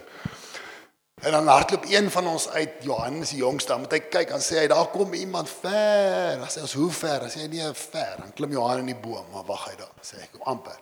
En 1.23 1.31
dan 1.31 1.47
hardloop 1.47 1.85
een 1.89 2.11
van 2.11 2.27
ons 2.27 2.49
uit, 2.49 2.71
Johan 2.81 3.15
is 3.15 3.31
die 3.33 3.39
jongste, 3.39 3.73
dan 3.73 3.81
moet 3.81 3.95
hy 3.97 4.01
kyk 4.13 4.35
en 4.37 4.43
sê 4.45 4.59
hy 4.61 4.67
daar 4.69 4.91
kom 4.93 5.15
iemand 5.17 5.49
ver. 5.49 6.35
Dan 6.37 6.51
sê 6.53 6.61
ons 6.67 6.75
hoe 6.77 6.91
ver? 6.93 7.23
Dan 7.25 7.33
sê 7.33 7.47
hy 7.47 7.47
nee 7.55 7.71
ver. 7.73 8.19
Dan 8.21 8.35
klim 8.37 8.53
Johan 8.53 8.83
in 8.85 8.91
die 8.93 8.99
boom, 9.01 9.25
maar 9.33 9.47
wag 9.49 9.65
hy 9.71 9.73
daar. 9.81 9.95
Sê 10.05 10.21
ek 10.21 10.35
kom 10.35 10.45
amper. 10.53 10.77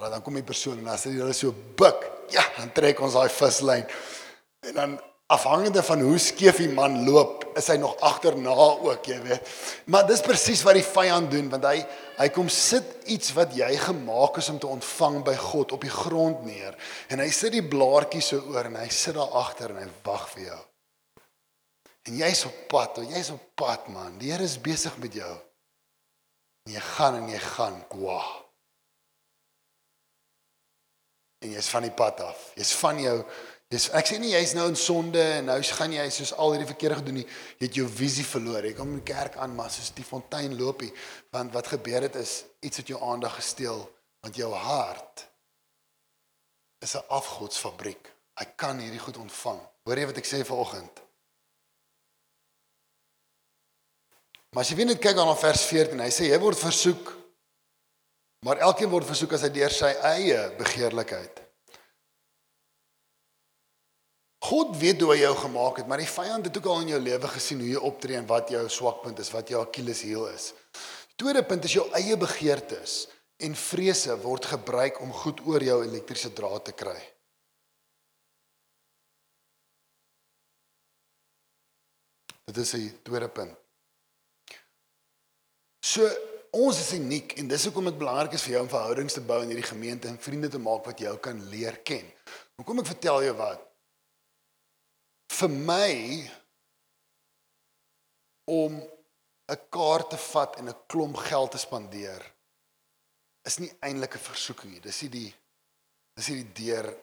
Maar 0.00 0.14
dan 0.14 0.24
kom 0.24 0.38
die 0.40 0.46
persoon 0.46 0.80
en 0.80 0.88
dan 0.88 0.96
sê 0.96 1.12
hulle 1.12 1.36
so 1.36 1.52
buk. 1.76 2.06
Ja, 2.32 2.46
dan 2.56 2.72
trek 2.72 3.02
ons 3.04 3.18
daai 3.18 3.28
vislyn. 3.28 3.84
En 4.70 4.80
dan 4.80 4.96
afhangende 5.28 5.82
van 5.84 6.00
hoe 6.00 6.18
skeef 6.18 6.56
die 6.62 6.70
man 6.72 7.02
loop, 7.04 7.44
is 7.58 7.66
hy 7.68 7.76
nog 7.76 7.98
agterna 8.04 8.54
ook, 8.54 9.10
jy 9.10 9.18
weet. 9.26 9.50
Maar 9.92 10.06
dis 10.08 10.24
presies 10.24 10.62
wat 10.64 10.78
die 10.78 10.86
vyand 10.86 11.28
doen 11.34 11.50
want 11.52 11.66
hy 11.68 11.82
hy 12.18 12.28
kom 12.34 12.48
sit 12.50 13.04
iets 13.12 13.34
wat 13.36 13.52
jy 13.54 13.68
gemaak 13.78 14.40
is 14.40 14.48
om 14.50 14.56
te 14.58 14.66
ontvang 14.66 15.20
by 15.26 15.36
God 15.38 15.74
op 15.76 15.84
die 15.84 15.92
grond 15.92 16.40
neer 16.48 16.74
en 17.12 17.20
hy 17.22 17.28
sit 17.34 17.54
die 17.54 17.62
blaartjie 17.62 18.24
so 18.24 18.40
oor 18.50 18.66
en 18.70 18.80
hy 18.80 18.88
sit 18.90 19.14
daar 19.18 19.36
agter 19.38 19.74
en 19.74 19.82
hy 19.84 19.86
wag 20.08 20.24
vir 20.32 20.48
jou. 20.48 20.58
En 22.08 22.16
jy's 22.16 22.46
op 22.48 22.64
pad, 22.72 23.02
jy's 23.04 23.28
op 23.34 23.42
pad 23.58 23.88
man. 23.92 24.16
Die 24.18 24.32
Here 24.32 24.44
is 24.44 24.56
besig 24.64 24.96
met 25.02 25.12
jou. 25.12 25.34
En 26.64 26.72
jy 26.72 26.84
gaan 26.94 27.18
en 27.20 27.28
jy 27.28 27.40
gaan, 27.44 27.82
kwa. 27.92 28.22
En 31.44 31.52
jy's 31.52 31.68
van 31.68 31.84
die 31.84 31.92
pad 31.94 32.22
af. 32.24 32.46
Jy's 32.56 32.72
van 32.80 33.02
jou 33.02 33.18
Dis 33.68 33.90
ek 33.92 34.06
sê 34.08 34.16
nie 34.16 34.30
jy's 34.32 34.54
nou 34.56 34.64
in 34.70 34.78
sonde 34.80 35.20
en 35.20 35.50
nou 35.50 35.58
gaan 35.76 35.92
jy 35.92 36.06
soos 36.12 36.30
al 36.40 36.54
hierdie 36.54 36.70
verkeerde 36.70 37.02
gedoen 37.02 37.18
nie. 37.20 37.26
Jy 37.60 37.66
het 37.66 37.76
jou 37.76 37.88
visie 37.92 38.24
verloor. 38.24 38.64
Jy 38.64 38.72
kom 38.78 38.94
in 38.94 39.02
die 39.02 39.08
kerk 39.10 39.36
aan 39.36 39.52
maar 39.56 39.68
soos 39.72 39.90
die 39.92 40.06
fontein 40.08 40.56
loopie. 40.56 40.88
Want 41.36 41.52
wat 41.52 41.68
gebeur 41.74 42.06
het 42.06 42.16
is 42.16 42.44
iets 42.64 42.80
het 42.80 42.94
jou 42.94 43.00
aandag 43.04 43.36
gesteel 43.36 43.84
want 44.24 44.40
jou 44.40 44.48
hart 44.50 45.26
is 46.80 46.94
'n 46.96 47.04
afgodsfabriek. 47.08 48.08
Hy 48.40 48.46
kan 48.56 48.78
hierdie 48.78 49.04
goed 49.04 49.16
ontvang. 49.16 49.60
Hoor 49.84 49.98
jy 49.98 50.06
wat 50.06 50.16
ek 50.16 50.26
sê 50.26 50.44
vanoggend? 50.44 51.02
Maar 54.50 54.62
as 54.62 54.70
jy 54.70 54.76
weer 54.76 54.86
net 54.86 54.98
kyk 54.98 55.18
aan 55.18 55.36
vers 55.36 55.62
14, 55.64 56.00
hy 56.00 56.10
sê 56.10 56.30
jy 56.30 56.38
word 56.40 56.58
versoek 56.58 57.16
maar 58.46 58.56
elkeen 58.56 58.90
word 58.90 59.06
versoek 59.06 59.32
as 59.32 59.42
hy 59.42 59.48
deur 59.48 59.70
sy 59.70 59.90
eie 60.14 60.50
begeerlikheid 60.58 61.47
God 64.38 64.76
weet 64.78 65.00
hoe 65.02 65.10
hy 65.12 65.18
jou 65.24 65.34
gemaak 65.34 65.80
het, 65.80 65.88
maar 65.90 65.98
die 65.98 66.10
vyand 66.10 66.46
het 66.46 66.56
ook 66.60 66.68
al 66.70 66.84
in 66.84 66.92
jou 66.92 67.00
lewe 67.02 67.30
gesien 67.32 67.58
hoe 67.58 67.72
jy 67.72 67.80
optree 67.90 68.18
en 68.20 68.28
wat 68.30 68.52
jou 68.54 68.62
swakpunt 68.70 69.18
is, 69.18 69.32
wat 69.34 69.50
jou 69.50 69.64
Achilleshiel 69.64 70.28
is. 70.30 70.52
Die 71.10 71.18
tweede 71.24 71.42
punt 71.42 71.66
is 71.66 71.74
jou 71.74 71.88
eie 71.98 72.14
begeertes 72.16 73.08
en 73.42 73.58
vrese 73.58 74.14
word 74.22 74.46
gebruik 74.46 75.00
om 75.02 75.14
goed 75.24 75.42
oor 75.46 75.62
jou 75.62 75.80
elektriese 75.82 76.30
draad 76.38 76.68
te 76.70 76.74
kry. 76.74 76.98
Dit 82.48 82.62
is 82.62 82.70
die 82.78 82.88
tweede 83.04 83.28
punt. 83.28 83.58
So 85.84 86.06
ons 86.54 86.78
is 86.80 86.94
uniek 86.96 87.34
en 87.42 87.50
dis 87.50 87.66
hoekom 87.68 87.90
dit 87.90 87.98
belangrik 87.98 88.38
is 88.38 88.44
vir 88.46 88.56
jou 88.56 88.62
om 88.64 88.70
verhoudings 88.72 89.18
te 89.18 89.22
bou 89.24 89.42
in 89.42 89.50
hierdie 89.52 89.66
gemeente 89.68 90.08
en 90.08 90.16
vriende 90.22 90.48
te 90.52 90.62
maak 90.62 90.86
wat 90.86 91.02
jou 91.02 91.16
kan 91.22 91.42
leer 91.50 91.82
ken. 91.84 92.06
Hoekom 92.56 92.80
ek 92.82 92.94
vertel 92.94 93.26
jou 93.26 93.34
wat 93.42 93.67
vir 95.38 95.48
my 95.48 95.92
om 98.48 98.80
'n 99.48 99.60
kaart 99.70 100.10
te 100.10 100.18
vat 100.32 100.56
en 100.58 100.68
'n 100.68 100.82
klomp 100.86 101.16
geld 101.16 101.50
te 101.50 101.58
spandeer 101.58 102.22
is 103.44 103.58
nie 103.58 103.72
eintlik 103.80 104.14
'n 104.14 104.28
versoeking 104.30 104.72
nie. 104.72 104.80
Dis 104.80 105.02
nie 105.02 105.10
die 105.10 105.34
dis 106.16 106.28
nie 106.28 106.42
die 106.44 106.64
deur 106.64 106.94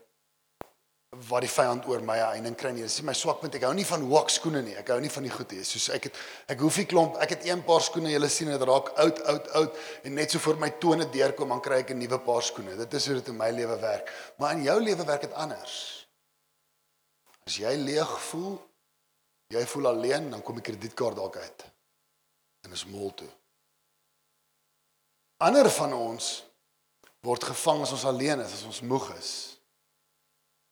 wat 1.30 1.42
die 1.42 1.50
vyand 1.50 1.86
oor 1.88 2.02
my 2.02 2.18
heining 2.18 2.56
kry 2.56 2.72
nie. 2.72 2.82
Dis 2.82 3.02
my 3.02 3.14
swakpunt. 3.14 3.56
Ek 3.56 3.64
hou 3.64 3.74
nie 3.74 3.86
van 3.86 4.02
hoek 4.02 4.30
skoene 4.30 4.62
nie. 4.62 4.76
Ek 4.76 4.88
hou 4.88 5.00
nie 5.00 5.10
van 5.10 5.24
die 5.24 5.32
goed 5.32 5.52
hê. 5.56 5.64
Soos 5.64 5.90
ek 5.90 6.04
het 6.10 6.16
ek 6.48 6.60
hoef 6.60 6.78
nie 6.78 6.86
klomp. 6.86 7.16
Ek 7.24 7.30
het 7.30 7.46
een 7.46 7.64
paar 7.64 7.82
skoene. 7.82 8.12
Jy 8.12 8.28
sien 8.28 8.52
dit 8.52 8.62
raak 8.62 8.92
oud, 8.98 9.22
oud, 9.24 9.50
oud 9.62 9.78
en 10.04 10.16
net 10.16 10.32
so 10.32 10.40
voor 10.40 10.58
my 10.58 10.70
tone 10.70 11.10
deurkom 11.10 11.50
dan 11.50 11.62
kry 11.62 11.80
ek 11.80 11.92
'n 11.92 12.00
nuwe 12.00 12.20
paar 12.20 12.44
skoene. 12.44 12.76
Dit 12.76 12.94
is 12.94 13.06
hoe 13.06 13.16
dit 13.16 13.28
in 13.28 13.38
my 13.38 13.52
lewe 13.52 13.80
werk. 13.80 14.12
Maar 14.38 14.52
in 14.54 14.64
jou 14.64 14.80
lewe 14.82 15.06
werk 15.06 15.22
dit 15.22 15.34
anders. 15.34 15.95
As 17.46 17.58
jy 17.62 17.76
leeg 17.78 18.12
voel, 18.30 18.58
Jy 19.54 19.66
voel 19.70 19.88
alleen, 19.88 20.30
dan 20.34 20.42
kom 20.42 20.58
die 20.58 20.66
kredietkaart 20.66 21.20
dalk 21.20 21.38
uit. 21.38 21.66
En 22.66 22.74
is 22.74 22.86
mol 22.90 23.14
toe. 23.14 23.30
Ander 25.46 25.70
van 25.70 25.94
ons 25.94 26.30
word 27.26 27.44
gevang 27.52 27.84
as 27.86 27.94
ons 27.94 28.06
alleen 28.10 28.42
is, 28.42 28.56
as 28.58 28.66
ons 28.66 28.82
moeg 28.82 29.12
is. 29.18 29.32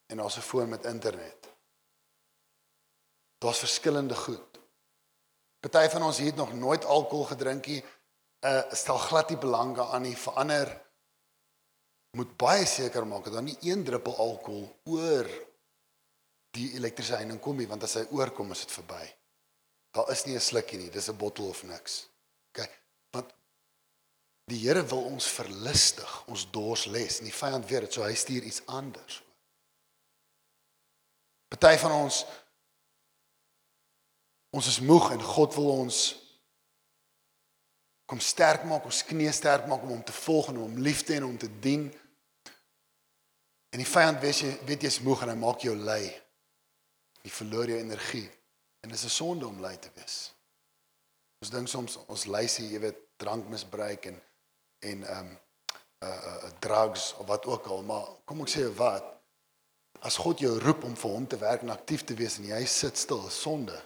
En 0.09 0.17
daar's 0.17 0.37
'n 0.37 0.49
foon 0.49 0.69
met 0.69 0.85
internet. 0.85 1.49
Daar's 3.37 3.59
verskillende 3.59 4.15
goed. 4.15 4.59
Party 5.59 5.89
van 5.89 6.03
ons 6.03 6.17
het 6.17 6.35
nog 6.35 6.53
nooit 6.53 6.85
alkohol 6.85 7.25
gedrink 7.25 7.65
nie. 7.65 7.83
Uh 8.41 8.71
stel 8.71 8.97
glad 8.97 9.29
nie 9.29 9.37
belang 9.37 9.75
daaraan 9.75 10.01
nie. 10.01 10.17
Verander 10.17 10.81
moet 12.11 12.37
baie 12.37 12.65
seker 12.65 13.07
maak 13.07 13.23
dat 13.23 13.33
daar 13.33 13.43
nie 13.43 13.57
een 13.61 13.83
druppel 13.83 14.17
alkohol 14.17 14.79
oor 14.83 15.27
die 16.53 16.69
elektriese 16.77 17.17
heining 17.17 17.41
kom 17.41 17.57
nie, 17.57 17.67
want 17.69 17.83
as 17.83 17.97
hy 17.97 18.05
oorkom 18.13 18.51
is 18.53 18.65
dit 18.65 18.73
verby. 18.77 19.03
Daar 19.93 20.09
is 20.11 20.25
nie 20.25 20.35
'n 20.35 20.39
slukkie 20.39 20.77
nie, 20.77 20.89
dis 20.89 21.09
'n 21.09 21.17
bottel 21.17 21.49
of 21.49 21.63
niks. 21.63 22.07
OK. 22.49 22.69
Want 23.11 23.33
die 24.45 24.59
Here 24.59 24.85
wil 24.85 25.03
ons 25.05 25.27
verlustig, 25.27 26.27
ons 26.27 26.51
dors 26.51 26.85
les. 26.85 27.19
En 27.19 27.25
die 27.25 27.33
vyand 27.33 27.65
weet 27.65 27.81
dit, 27.81 27.93
so 27.93 28.03
hy 28.03 28.13
stuur 28.13 28.43
iets 28.43 28.65
anders. 28.65 29.23
Party 31.47 31.77
van 31.77 31.91
ons 31.91 32.25
ons 34.49 34.67
is 34.67 34.79
moeg 34.79 35.11
en 35.11 35.21
God 35.21 35.55
wil 35.55 35.69
ons 35.69 36.15
kom 38.05 38.19
sterk 38.19 38.63
maak, 38.63 38.85
ons 38.85 39.03
knie 39.03 39.31
sterk 39.31 39.65
maak 39.67 39.81
om 39.81 39.89
hom 39.89 40.03
te 40.03 40.11
volg 40.11 40.49
en 40.49 40.57
om 40.57 40.61
hom 40.61 40.81
lief 40.85 41.03
te 41.03 41.13
hê 41.13 41.17
en 41.17 41.23
om 41.23 41.37
te 41.37 41.49
dien. 41.59 41.87
En 43.73 43.81
die 43.81 43.89
vyand 43.89 44.21
weet 44.21 44.41
jy 44.43 44.51
weet 44.67 44.85
jy's 44.85 44.99
moeg 45.01 45.23
en 45.23 45.29
hy 45.29 45.35
maak 45.35 45.65
jou 45.65 45.75
lui. 45.75 46.22
Jy 47.23 47.31
verloor 47.31 47.71
jou 47.71 47.79
energie 47.79 48.27
en 48.83 48.91
dit 48.91 48.97
is 48.97 49.05
'n 49.05 49.09
sonde 49.09 49.47
om 49.47 49.59
lui 49.59 49.77
te 49.77 49.89
wees. 49.95 50.33
Ons 51.39 51.49
dink 51.49 51.67
soms 51.67 51.97
ons 52.07 52.25
luisie, 52.25 52.69
jy 52.71 52.79
weet, 52.79 52.99
drankmisbruik 53.17 54.05
en 54.05 54.21
en 54.79 55.03
ehm 55.03 55.19
um, 55.19 55.39
uh, 56.03 56.09
uh 56.09 56.51
drugs 56.59 57.13
of 57.17 57.27
wat 57.27 57.45
ook 57.45 57.65
al, 57.65 57.83
maar 57.83 58.07
kom 58.25 58.41
ek 58.41 58.51
sê 58.51 58.67
wat 58.75 59.13
as 60.03 60.17
God 60.19 60.39
jou 60.39 60.57
roep 60.59 60.83
om 60.83 60.95
vir 60.95 61.11
hom 61.11 61.27
te 61.27 61.37
werk 61.39 61.61
en 61.63 61.69
aktief 61.69 62.03
te 62.03 62.15
wees 62.15 62.37
en 62.37 62.49
jy 62.49 62.65
sit 62.65 62.97
stil, 62.97 63.27
is 63.27 63.41
sonde. 63.41 63.77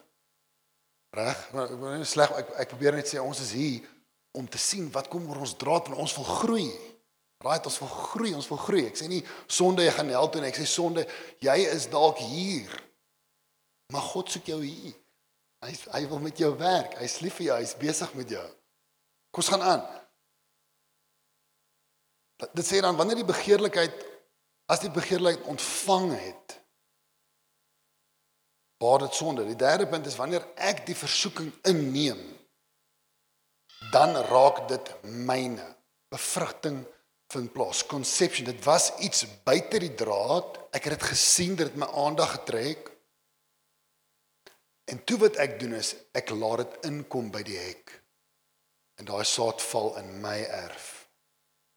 Reg? 1.14 1.44
Ek 1.54 1.76
wil 1.78 1.98
nie 1.98 2.10
sleg 2.10 2.34
ek 2.40 2.50
ek 2.64 2.74
probeer 2.74 2.98
net 2.98 3.10
sê 3.10 3.22
ons 3.22 3.42
is 3.42 3.54
hier 3.58 3.86
om 4.38 4.48
te 4.50 4.58
sien 4.62 4.90
wat 4.94 5.10
kom 5.10 5.30
oor 5.30 5.44
ons 5.46 5.56
draad 5.58 5.90
want 5.90 6.02
ons 6.02 6.18
wil 6.18 6.30
groei. 6.42 6.70
Right, 7.46 7.66
ons 7.70 7.80
wil 7.80 7.90
groei, 7.90 8.34
ons 8.34 8.50
wil 8.50 8.58
groei. 8.58 8.88
Ek 8.90 8.98
sê 8.98 9.08
nie 9.10 9.22
sonde 9.46 9.86
jy 9.86 9.94
gaan 9.94 10.10
hel 10.10 10.30
toe 10.34 10.42
nie. 10.42 10.50
Ek 10.50 10.58
sê 10.58 10.66
sonde 10.70 11.06
jy 11.44 11.58
is 11.70 11.86
dalk 11.94 12.18
hier. 12.18 12.74
Maar 13.94 14.02
God 14.02 14.32
soek 14.32 14.50
jou 14.52 14.60
hier. 14.64 14.96
Hy 15.64 15.74
hy 15.94 16.04
wil 16.12 16.20
met 16.22 16.38
jou 16.38 16.52
werk. 16.60 16.98
Hy's 17.02 17.20
lief 17.24 17.40
vir 17.40 17.50
jou. 17.50 17.58
Hy's 17.62 17.78
besig 17.80 18.14
met 18.20 18.30
jou. 18.36 18.46
Kom 19.32 19.44
ons 19.44 19.52
gaan 19.54 19.66
aan. 19.66 19.86
Dit 22.54 22.66
sê 22.68 22.82
dan 22.84 22.98
wanneer 22.98 23.24
die 23.24 23.28
begeerlikheid 23.28 24.04
as 24.70 24.84
die 24.84 24.92
begeerlikheid 24.94 25.48
ontvang 25.50 26.12
het 26.20 26.58
waar 28.78 29.00
dit 29.00 29.14
sonde. 29.18 29.46
Die 29.48 29.58
derde 29.58 29.88
punt 29.90 30.06
is 30.06 30.18
wanneer 30.20 30.46
ek 30.56 30.84
die 30.86 30.98
versoeking 30.98 31.50
inneem 31.66 32.20
dan 33.92 34.16
raak 34.30 34.68
dit 34.70 34.94
myne. 35.02 35.66
Bevrugting 36.14 36.84
vind 37.34 37.52
plaas. 37.54 37.86
Conception. 37.86 38.46
Dit 38.46 38.64
was 38.64 38.92
iets 39.04 39.26
buite 39.44 39.80
die 39.80 39.94
draad. 39.98 40.60
Ek 40.72 40.88
het 40.88 41.00
dit 41.00 41.10
gesien, 41.10 41.56
dit 41.56 41.68
het 41.68 41.80
my 41.80 41.90
aandag 42.06 42.38
getrek. 42.40 42.92
En 44.92 45.04
toe 45.04 45.18
wat 45.20 45.36
ek 45.44 45.60
doen 45.60 45.74
is 45.76 45.96
ek 46.16 46.32
laat 46.32 46.64
dit 46.64 46.92
inkom 46.92 47.32
by 47.32 47.42
die 47.44 47.58
hek. 47.60 47.92
En 48.98 49.10
daai 49.10 49.26
saad 49.28 49.62
val 49.62 49.98
in 50.00 50.14
my 50.24 50.38
erf. 50.48 50.94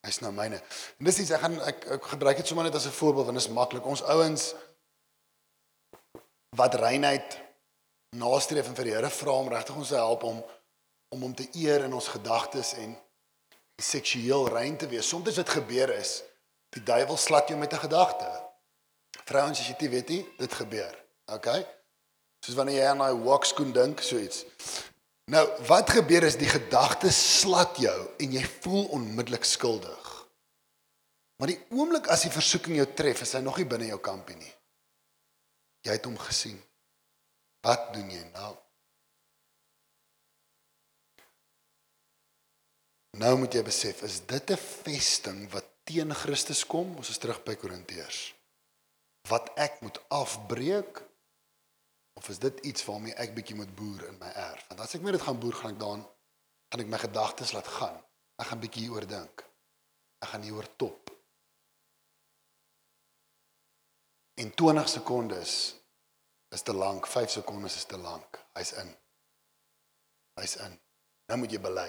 Hy's 0.07 0.21
nou 0.25 0.31
myne. 0.33 0.61
En 0.99 1.09
dis 1.09 1.19
iets 1.21 1.33
ek 1.37 1.43
gaan 1.43 1.59
ek, 1.67 1.85
ek 1.99 2.07
gebruik 2.15 2.39
dit 2.41 2.49
sommer 2.49 2.65
net 2.65 2.79
as 2.79 2.87
'n 2.87 2.97
voorbeeld 3.01 3.27
want 3.29 3.39
dit 3.39 3.47
is 3.47 3.57
maklik. 3.57 3.85
Ons 3.85 4.03
ouens 4.03 4.55
wat 6.57 6.75
reinheid 6.75 7.39
nastreef 8.17 8.67
en 8.67 8.75
vir 8.75 8.85
die 8.85 8.95
Here 8.95 9.11
vra 9.11 9.33
om 9.33 9.49
regtig 9.49 9.77
ons 9.77 9.89
te 9.89 9.95
help 9.95 10.23
om 10.23 10.43
om 11.11 11.23
hom 11.23 11.35
te 11.35 11.49
eer 11.59 11.85
in 11.85 11.93
ons 11.93 12.09
gedagtes 12.09 12.73
en 12.79 12.95
seksueel 13.83 14.49
rein 14.49 14.77
te 14.77 14.87
wees. 14.87 15.09
Soms 15.09 15.37
wat 15.37 15.49
gebeur 15.49 15.91
is, 15.91 16.23
die 16.71 16.83
duiwel 16.83 17.17
slat 17.17 17.49
jou 17.49 17.59
met 17.59 17.73
'n 17.73 17.83
gedagte. 17.87 18.31
Vrouens 19.25 19.59
as 19.59 19.67
jy 19.67 19.75
dit 19.79 19.91
weet 19.91 20.09
nie, 20.09 20.35
dit 20.39 20.53
gebeur. 20.53 21.05
Okay? 21.27 21.67
Soos 22.41 22.57
wanneer 22.57 22.81
jy 22.81 22.87
aan 22.89 23.03
daai 23.03 23.25
walkskoen 23.25 23.73
dink, 23.77 24.01
so 24.05 24.19
iets. 24.19 24.45
Nou, 25.31 25.45
wat 25.69 25.93
gebeur 25.95 26.25
is 26.27 26.39
die 26.41 26.49
gedagte 26.51 27.13
slat 27.15 27.77
jou 27.79 27.99
en 28.19 28.33
jy 28.35 28.43
voel 28.63 28.89
onmiddellik 28.97 29.45
skuldig. 29.47 30.09
Maar 31.41 31.53
die 31.53 31.61
oomblik 31.77 32.09
as 32.13 32.25
die 32.27 32.33
versoeking 32.33 32.81
jou 32.81 32.89
tref, 32.97 33.23
is 33.25 33.37
hy 33.37 33.43
nog 33.45 33.61
nie 33.61 33.69
binne 33.69 33.93
jou 33.93 34.01
kampie 34.03 34.37
nie. 34.37 34.51
Jy 35.87 35.95
het 35.97 36.09
hom 36.09 36.19
gesien. 36.21 36.59
Wat 37.65 37.93
doen 37.95 38.11
jy 38.13 38.25
nou? 38.35 38.51
Nou 43.21 43.35
moet 43.41 43.55
jy 43.57 43.63
besef, 43.67 44.03
is 44.07 44.21
dit 44.27 44.51
'n 44.51 44.57
vesting 44.57 45.41
wat 45.53 45.67
teen 45.85 46.15
Christus 46.15 46.65
kom? 46.65 46.97
Ons 46.97 47.11
is 47.11 47.19
terug 47.19 47.43
by 47.45 47.55
Korintiërs. 47.55 48.35
Wat 49.29 49.51
ek 49.57 49.81
moet 49.81 50.01
afbreek 50.09 51.03
of 52.19 52.29
is 52.29 52.39
dit 52.39 52.65
iets 52.67 52.85
waarmee 52.85 53.15
ek 53.15 53.35
bietjie 53.35 53.57
moet 53.57 53.75
boer 53.75 54.07
in 54.09 54.19
my 54.19 54.31
erf? 54.35 54.65
Want 54.69 54.81
as 54.81 54.95
ek 54.95 55.05
met 55.05 55.17
dit 55.17 55.23
gaan 55.23 55.39
boer, 55.41 55.57
gaan 55.57 55.75
ek 55.75 55.81
dan 55.81 56.05
gaan 56.71 56.85
ek 56.85 56.91
my 56.93 57.01
gedagtes 57.03 57.53
laat 57.57 57.71
gaan. 57.79 57.97
Ek 58.41 58.51
gaan 58.51 58.61
bietjie 58.63 58.87
hieroor 58.87 59.07
dink. 59.09 59.45
Ek 60.23 60.33
gaan 60.33 60.45
hieroor 60.47 60.69
top. 60.81 61.11
En 64.41 64.55
20 64.55 64.89
sekondes 64.89 65.55
is 66.55 66.63
te 66.63 66.75
lank, 66.75 67.07
5 67.07 67.31
sekondes 67.31 67.77
is 67.77 67.85
te 67.85 67.99
lank. 67.99 68.39
Hy's 68.57 68.73
in. 68.81 68.95
Hy's 70.41 70.57
in. 70.65 70.79
Nou 71.29 71.39
moet 71.43 71.53
jy 71.53 71.61
bely. 71.63 71.89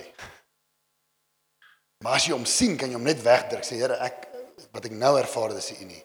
Maar 2.02 2.18
as 2.18 2.26
jy 2.28 2.34
hom 2.36 2.48
sien, 2.50 2.76
kan 2.78 2.90
jy 2.90 2.98
hom 2.98 3.06
net 3.06 3.22
wegdruk. 3.24 3.64
Sê 3.66 3.78
Here, 3.80 3.98
ek 4.02 4.28
wat 4.74 4.88
ek 4.90 4.96
nou 4.98 5.14
ervaar 5.20 5.54
dis 5.56 5.72
U 5.78 5.86
nie. 5.86 6.02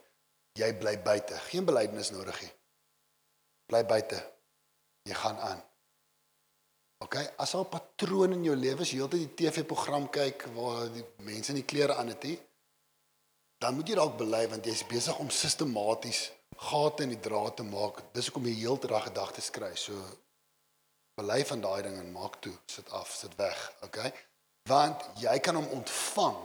Jy 0.56 0.70
bly 0.80 0.94
buite. 1.04 1.36
Geen 1.50 1.66
belydenis 1.68 2.12
nodig 2.14 2.38
nie. 2.44 2.52
Bly 3.70 3.82
buite. 3.86 4.18
Jy 5.06 5.14
gaan 5.14 5.38
aan. 5.38 5.62
OK, 7.04 7.16
as 7.42 7.52
al 7.54 7.66
patroon 7.68 8.32
in 8.38 8.44
jou 8.46 8.56
lewe 8.56 8.82
is, 8.82 8.92
jy 8.94 9.02
heeltyd 9.02 9.24
die 9.26 9.44
TV-program 9.44 10.08
kyk 10.12 10.46
waar 10.54 10.86
die 10.94 11.04
mense 11.26 11.52
in 11.52 11.60
die 11.60 11.68
klere 11.68 11.98
aan 12.00 12.08
het, 12.14 12.24
he, 12.24 12.36
dan 13.60 13.76
moet 13.76 13.90
jy 13.90 13.98
dalk 13.98 14.16
bely 14.20 14.46
want 14.52 14.66
jy's 14.66 14.84
besig 14.88 15.18
om 15.20 15.28
sistematies 15.32 16.30
gate 16.70 17.04
in 17.04 17.12
die 17.12 17.20
draad 17.20 17.58
te 17.58 17.66
maak. 17.68 18.00
Dis 18.16 18.30
hoekom 18.30 18.48
jy 18.48 18.56
heeltyd 18.62 18.96
gedagtes 19.10 19.52
kry. 19.52 19.74
So 19.76 19.92
bely 21.20 21.42
van 21.48 21.64
daai 21.64 21.82
ding 21.84 22.00
en 22.00 22.16
maak 22.16 22.40
toe, 22.44 22.54
sit 22.70 22.88
af, 22.96 23.12
sit 23.16 23.36
weg, 23.40 23.60
OK? 23.84 24.00
want 24.66 25.04
jy 25.22 25.36
kan 25.42 25.54
hom 25.58 25.68
ontvang 25.78 26.40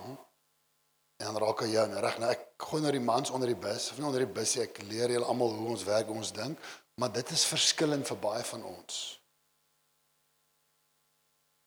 en 1.22 1.28
dan 1.28 1.38
raak 1.42 1.64
jou 1.70 1.86
nou 1.90 2.02
reg 2.04 2.18
nou 2.22 2.30
ek 2.34 2.46
gooi 2.68 2.82
nou 2.84 2.94
die 2.94 3.04
mans 3.04 3.34
onder 3.34 3.50
die 3.50 3.58
bus 3.58 3.90
of 3.92 3.98
nie 3.98 4.08
onder 4.08 4.26
die 4.26 4.34
bus 4.40 4.56
ek 4.62 4.82
leer 4.90 5.14
julle 5.14 5.30
almal 5.30 5.54
hoe 5.58 5.72
ons 5.74 5.86
werk 5.88 6.10
hoe 6.10 6.20
ons 6.22 6.34
dink 6.36 6.72
maar 6.96 7.12
dit 7.12 7.30
is 7.32 7.46
verskillend 7.46 8.08
vir 8.08 8.18
baie 8.18 8.44
van 8.44 8.64
ons. 8.64 9.22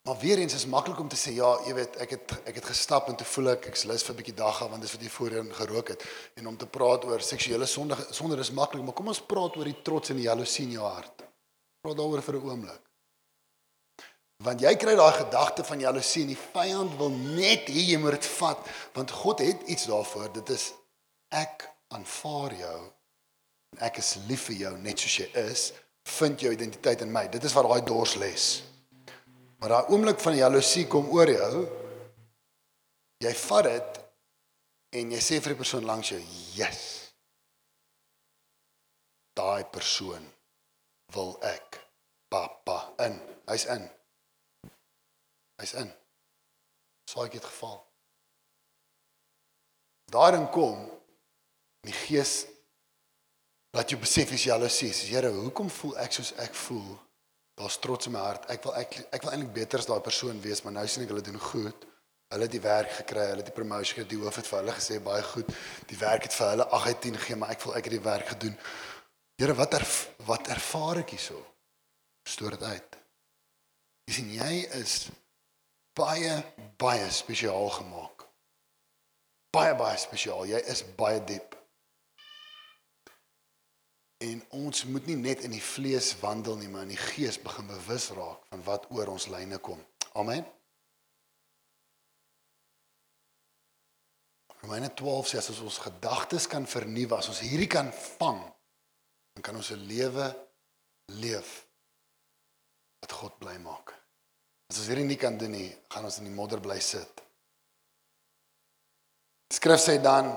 Maar 0.04 0.18
weer 0.18 0.38
eens 0.38 0.54
is 0.54 0.66
maklik 0.66 0.98
om 0.98 1.08
te 1.08 1.16
sê 1.16 1.32
ja 1.32 1.48
jy 1.64 1.74
weet 1.78 1.94
ek 2.04 2.10
het 2.12 2.32
ek 2.50 2.58
het 2.58 2.66
gestap 2.68 3.06
en 3.08 3.16
toe 3.16 3.26
voel 3.26 3.54
ek 3.54 3.70
ek's 3.70 3.86
lus 3.88 4.02
vir 4.04 4.12
'n 4.12 4.18
bietjie 4.18 4.34
dagga 4.36 4.68
want 4.68 4.82
dis 4.82 4.92
wat 4.92 5.02
jy 5.02 5.08
voorheen 5.08 5.48
gerook 5.60 5.88
het. 5.88 6.04
En 6.36 6.46
om 6.46 6.56
te 6.56 6.66
praat 6.66 7.04
oor 7.04 7.20
seksuele 7.20 7.66
sonde 7.66 7.96
sonder 8.10 8.38
is 8.38 8.50
maklik 8.50 8.84
maar 8.84 8.92
kom 8.92 9.08
ons 9.08 9.22
praat 9.32 9.56
oor 9.56 9.64
die 9.64 9.82
trots 9.82 10.10
en 10.10 10.16
die 10.16 10.28
jaloesie 10.28 10.64
in 10.64 10.76
jou 10.76 10.84
hart. 10.84 11.24
Praat 11.80 11.96
daaroor 11.96 12.22
vir 12.22 12.34
'n 12.34 12.44
oomblik. 12.50 12.82
Want 14.44 14.60
jy 14.60 14.76
kry 14.76 14.94
daai 14.94 15.12
gedagte 15.12 15.64
van 15.64 15.80
jaloesie 15.80 16.22
en 16.22 16.28
die 16.28 16.44
vyand 16.52 16.96
wil 16.98 17.10
net 17.10 17.68
hê 17.68 17.82
jy 17.92 17.98
moet 17.98 18.20
dit 18.20 18.26
vat 18.26 18.60
want 18.92 19.10
God 19.10 19.38
het 19.38 19.62
iets 19.62 19.86
daarvoor. 19.86 20.32
Dit 20.32 20.48
is 20.50 20.72
ek 21.30 21.70
aanvaar 21.88 22.52
jou 22.54 22.92
ek 23.82 23.98
is 24.02 24.16
lief 24.28 24.48
vir 24.48 24.56
jou 24.64 24.74
net 24.78 25.00
soos 25.00 25.18
jy 25.22 25.28
is. 25.44 25.72
Vind 26.18 26.42
jou 26.44 26.52
identiteit 26.52 27.00
in 27.00 27.12
my. 27.12 27.26
Dit 27.32 27.44
is 27.44 27.54
wat 27.56 27.66
daai 27.68 27.82
dors 27.86 28.14
les. 28.20 28.48
Maar 29.58 29.72
daai 29.72 29.92
oomblik 29.94 30.20
van 30.20 30.36
jaloesie 30.36 30.86
kom 30.92 31.08
oor 31.14 31.30
jou. 31.30 31.64
Jy 33.24 33.32
vat 33.46 33.70
dit 33.70 34.00
en 35.00 35.14
jy 35.16 35.22
sê 35.24 35.40
vir 35.40 35.54
die 35.54 35.62
persoon 35.62 35.88
langs 35.88 36.12
jou, 36.12 36.20
"Yes." 36.54 37.12
Daai 39.34 39.64
persoon 39.64 40.30
wil 41.14 41.38
ek 41.42 41.80
pappa 42.28 42.92
in. 43.06 43.20
Hy's 43.48 43.64
in. 43.64 43.90
Hy's 45.60 45.74
in. 45.74 45.90
Saadjie 47.10 47.40
het 47.40 47.44
geval. 47.44 47.78
Daarin 50.04 50.50
kom 50.50 50.90
die 51.80 51.92
gees 51.92 52.46
laat 53.74 53.90
jou 53.90 53.98
besef 54.00 54.30
is 54.34 54.46
jaloesie. 54.46 54.92
Sê 54.94 55.10
Here, 55.10 55.32
hoekom 55.34 55.70
voel 55.80 55.96
ek 56.04 56.14
soos 56.14 56.32
ek 56.42 56.54
voel? 56.66 56.94
Daar's 57.58 57.78
trots 57.82 58.08
in 58.08 58.14
my 58.14 58.22
hart. 58.22 58.46
Ek 58.50 58.62
wil 58.66 58.76
ek 58.78 59.00
ek 59.14 59.26
wil 59.26 59.34
eintlik 59.34 59.52
beter 59.54 59.82
as 59.82 59.88
daai 59.90 60.02
persoon 60.02 60.40
wees, 60.42 60.62
maar 60.62 60.74
nou 60.76 60.86
sien 60.90 61.04
ek 61.04 61.12
hulle 61.12 61.24
doen 61.26 61.40
goed. 61.42 61.86
Hulle 62.32 62.48
het 62.48 62.54
die 62.54 62.62
werk 62.62 62.94
gekry, 63.00 63.28
hulle 63.30 63.42
het 63.42 63.50
die 63.50 63.54
promotion 63.54 63.98
gekry, 63.98 64.08
die 64.10 64.20
hoof 64.22 64.38
het 64.40 64.48
vir 64.50 64.60
hulle 64.60 64.74
gesê 64.74 64.98
baie 65.02 65.22
goed. 65.28 65.50
Die 65.90 65.98
werk 66.00 66.26
het 66.26 66.34
vir 66.34 66.50
hulle 66.52 66.66
8 66.78 66.90
uit 66.90 67.00
10 67.06 67.18
gegee, 67.20 67.38
maar 67.38 67.54
ek 67.54 67.62
voel 67.62 67.76
ek 67.78 67.88
het 67.88 67.94
die 67.94 68.04
werk 68.06 68.30
gedoen. 68.34 68.56
Here, 69.38 69.56
wat 69.58 69.74
erf, 69.78 69.94
wat 70.26 70.50
ervaar 70.54 71.02
ek 71.02 71.14
hierso? 71.14 71.40
Stoor 72.26 72.56
dit 72.56 72.66
uit. 72.70 72.98
Jy 74.08 74.16
sien 74.18 74.30
jy 74.34 74.54
is 74.80 74.94
baie 75.98 76.38
baie 76.78 77.10
spesiaal 77.14 77.70
gemaak. 77.78 78.26
Baie 79.54 79.74
baie 79.78 79.98
spesiaal. 79.98 80.46
Jy 80.50 80.62
is 80.70 80.82
baie 80.98 81.22
diep. 81.26 81.54
En 84.24 84.40
ons 84.56 84.84
moet 84.88 85.06
nie 85.10 85.18
net 85.20 85.44
in 85.44 85.52
die 85.52 85.62
vlees 85.62 86.14
wandel 86.22 86.56
nie, 86.56 86.68
maar 86.72 86.86
in 86.86 86.94
die 86.94 87.00
gees 87.12 87.36
begin 87.42 87.66
bewus 87.68 88.10
raak 88.16 88.46
van 88.52 88.62
wat 88.68 88.86
oor 88.94 89.10
ons 89.12 89.28
lyne 89.32 89.58
kom. 89.60 89.80
Amen. 90.20 90.46
Romeine 94.62 94.88
12 94.96 95.28
sê 95.28 95.40
as 95.42 95.50
ons 95.52 95.60
ons 95.68 95.82
gedagtes 95.84 96.46
kan 96.48 96.64
vernuwe, 96.64 97.18
as 97.18 97.28
ons 97.28 97.42
hierdie 97.44 97.68
kan 97.68 97.90
vang, 97.92 98.40
dan 99.36 99.44
kan 99.44 99.56
ons 99.60 99.70
'n 99.74 99.84
lewe 99.90 100.30
leef 101.20 101.66
wat 103.00 103.12
God 103.12 103.38
bly 103.38 103.58
maak. 103.58 103.92
As 104.70 104.78
ons 104.78 104.88
hierdie 104.88 105.04
nie 105.04 105.20
kan 105.20 105.36
doen 105.36 105.50
nie, 105.50 105.76
gaan 105.92 106.04
ons 106.04 106.18
in 106.18 106.24
die 106.24 106.38
modder 106.38 106.60
bly 106.60 106.80
sit. 106.80 107.20
Skrif 109.52 109.80
sê 109.80 110.00
dan 110.00 110.32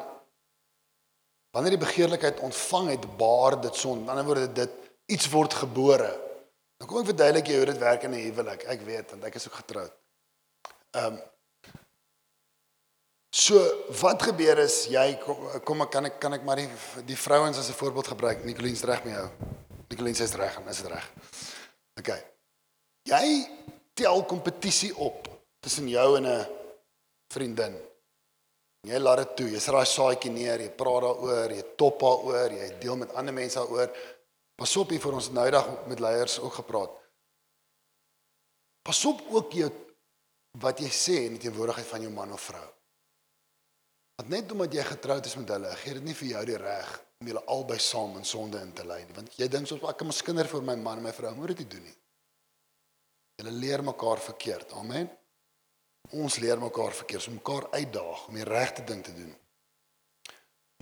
wanneer 1.57 1.73
die 1.73 1.85
begeerlikheid 1.85 2.39
ontvang 2.45 2.91
het, 2.93 3.05
baar 3.17 3.57
dit 3.61 3.75
son. 3.75 4.03
Aan 4.03 4.03
die 4.05 4.13
ander 4.13 4.27
woorde 4.29 4.51
dit 4.53 4.73
iets 5.09 5.29
word 5.33 5.55
gebore. 5.57 6.11
Dan 6.77 6.89
kom 6.89 7.01
ek 7.01 7.09
verduidelik 7.09 7.49
jou 7.49 7.57
hoe 7.57 7.71
dit 7.71 7.81
werk 7.81 8.03
in 8.05 8.13
'n 8.13 8.25
huwelik. 8.27 8.67
Ek 8.69 8.81
weet 8.85 9.09
want 9.11 9.23
ek 9.25 9.35
is 9.35 9.47
ook 9.47 9.57
getroud. 9.63 9.93
Ehm 10.91 11.13
um, 11.13 11.21
So 13.37 13.59
wat 14.01 14.23
gebeur 14.23 14.57
is 14.63 14.87
jy 14.89 15.17
kom, 15.21 15.43
kom 15.67 15.81
ek 15.83 15.91
kan 15.93 16.05
ek 16.09 16.15
kan 16.19 16.33
ek 16.33 16.45
maar 16.47 16.57
die 16.57 16.69
die 17.05 17.17
vrouens 17.17 17.57
as 17.57 17.69
'n 17.69 17.77
voorbeeld 17.77 18.07
gebruik. 18.07 18.45
Nicoline 18.45 18.77
reg 18.81 19.03
met 19.03 19.13
jou. 19.13 19.29
Nicoline 19.89 20.23
is 20.23 20.33
reg 20.33 20.57
en 20.57 20.67
is 20.67 20.81
dit 20.81 20.91
reg. 20.91 21.11
OK. 21.99 22.09
Jy 23.03 23.49
tel 23.93 24.25
kompetisie 24.25 24.95
op 24.95 25.27
tussen 25.59 25.87
jou 25.89 26.17
en 26.17 26.25
'n 26.25 26.47
vriendin. 27.33 27.86
Jy 28.85 28.99
laat 29.01 29.23
dit 29.23 29.33
toe. 29.39 29.47
Jy 29.51 29.61
sit 29.63 29.73
daai 29.73 29.89
saadjie 29.89 30.31
neer, 30.31 30.61
jy 30.61 30.69
praat 30.77 31.07
daaroor, 31.07 31.55
jy 31.55 31.65
top 31.79 31.99
daaroor, 32.03 32.53
jy 32.59 32.69
deel 32.81 33.01
met 33.01 33.15
ander 33.17 33.33
mense 33.33 33.57
daaroor. 33.57 33.91
Pas 34.57 34.77
op 34.77 34.93
hier 34.93 35.01
vir 35.01 35.17
ons 35.17 35.31
nou 35.33 35.45
eendag 35.45 35.67
met 35.89 36.01
leiers 36.01 36.39
ook 36.39 36.61
gepraat. 36.61 36.93
Pas 38.87 39.03
op 39.09 39.21
ook 39.33 39.53
jou 39.53 39.69
wat 40.63 40.79
jy 40.81 40.89
sê 40.93 41.17
in 41.25 41.35
die 41.35 41.43
teenwoordigheid 41.45 41.89
van 41.89 42.05
jou 42.05 42.13
man 42.13 42.33
of 42.33 42.45
vrou. 42.49 42.65
Want 44.17 44.31
net 44.33 44.51
omdat 44.51 44.73
jy 44.73 44.85
getroud 44.87 45.27
is 45.29 45.35
met 45.37 45.51
hulle, 45.53 45.75
gee 45.83 45.97
dit 45.99 46.07
nie 46.07 46.15
vir 46.17 46.29
jou 46.31 46.45
die 46.49 46.57
reg 46.61 46.93
om 47.21 47.29
julle 47.29 47.43
albei 47.53 47.77
saam 47.81 48.15
in 48.17 48.25
sonde 48.25 48.61
in 48.65 48.73
te 48.73 48.85
lei 48.87 49.03
nie. 49.03 49.13
Want 49.13 49.35
jy 49.37 49.49
dink 49.51 49.69
soos 49.69 49.83
ek 49.85 49.99
kan 49.99 50.09
mos 50.09 50.23
kinder 50.25 50.49
vir 50.49 50.65
my 50.65 50.77
man 50.79 51.01
en 51.01 51.05
my 51.05 51.13
vrou, 51.13 51.35
moet 51.37 51.53
dit 51.53 51.65
nie 51.65 51.71
doen 51.75 51.85
nie. 51.85 51.97
Julle 53.37 53.53
leer 53.53 53.83
mekaar 53.85 54.21
verkeerd. 54.31 54.73
Amen. 54.79 55.11
Ons 56.15 56.37
leer 56.39 56.59
mekaar 56.59 56.93
verkeerd, 56.93 57.27
om 57.27 57.33
mekaar 57.33 57.67
uitdaag 57.71 58.27
om 58.27 58.35
die 58.39 58.47
regte 58.47 58.83
ding 58.87 59.03
te 59.03 59.13
doen. 59.13 59.33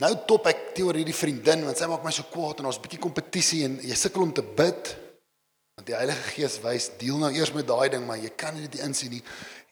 Nou 0.04 0.12
top 0.28 0.50
ek 0.52 0.74
teorie 0.76 1.06
hierdie 1.06 1.16
vriendin 1.16 1.64
want 1.64 1.80
sy 1.80 1.88
maak 1.88 2.04
my 2.04 2.12
so 2.12 2.28
kwaad 2.28 2.60
en 2.60 2.68
ons 2.68 2.78
'n 2.78 2.84
bietjie 2.84 3.00
kompetisie 3.00 3.64
en 3.66 3.80
jy 3.80 3.96
sukkel 3.96 4.22
om 4.22 4.34
te 4.34 4.44
bid. 4.44 4.96
Want 5.76 5.88
die 5.88 5.96
Heilige 5.96 6.32
Gees 6.36 6.60
wys, 6.64 6.90
deel 6.98 7.18
nou 7.18 7.32
eers 7.32 7.54
met 7.54 7.68
daai 7.68 7.90
ding, 7.90 8.06
maar 8.06 8.18
jy 8.18 8.30
kan 8.30 8.56
dit 8.56 8.74
nie 8.74 8.84
insien 8.84 9.12
nie. 9.12 9.24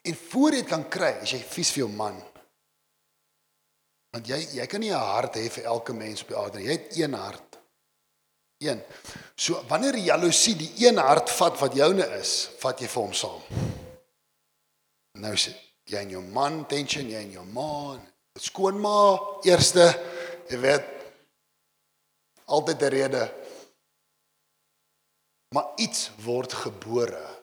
En 0.04 0.14
voor 0.14 0.50
jy 0.50 0.60
dit 0.60 0.68
kan 0.68 0.88
kry, 0.88 1.12
as 1.22 1.30
jy 1.30 1.38
vies 1.38 1.70
vir 1.72 1.84
jou 1.84 1.88
man. 1.88 2.22
Want 4.12 4.28
jy 4.28 4.38
jy 4.54 4.66
kan 4.66 4.80
nie 4.80 4.92
'n 4.92 5.10
hart 5.12 5.36
hê 5.36 5.48
vir 5.50 5.64
elke 5.64 5.92
mens 5.92 6.22
op 6.22 6.28
die 6.28 6.36
aarde. 6.36 6.62
Jy 6.62 6.72
het 6.72 6.96
een 6.96 7.14
hart. 7.14 7.58
Een. 8.60 8.82
So 9.36 9.64
wanneer 9.68 9.96
jaloesie 9.96 10.56
die 10.56 10.86
een 10.86 10.96
hart 10.96 11.30
vat 11.30 11.58
wat 11.60 11.74
joune 11.74 12.06
is, 12.20 12.50
vat 12.58 12.80
jy 12.80 12.86
vir 12.86 13.02
hom 13.02 13.12
saam. 13.12 13.42
Nou 15.22 15.36
sit 15.38 15.60
jy 15.84 16.00
en 16.00 16.12
jou 16.14 16.22
man 16.32 16.62
tension, 16.68 17.08
jy 17.08 17.20
en 17.20 17.32
jou 17.36 17.44
ma, 17.52 17.96
skoonma, 18.40 18.98
eerste, 19.44 19.84
jy 20.48 20.58
weet 20.62 20.90
altyd 22.44 22.82
'n 22.82 22.94
rede. 22.96 23.24
Maar 25.54 25.72
iets 25.76 26.10
word 26.24 26.52
gebore. 26.52 27.42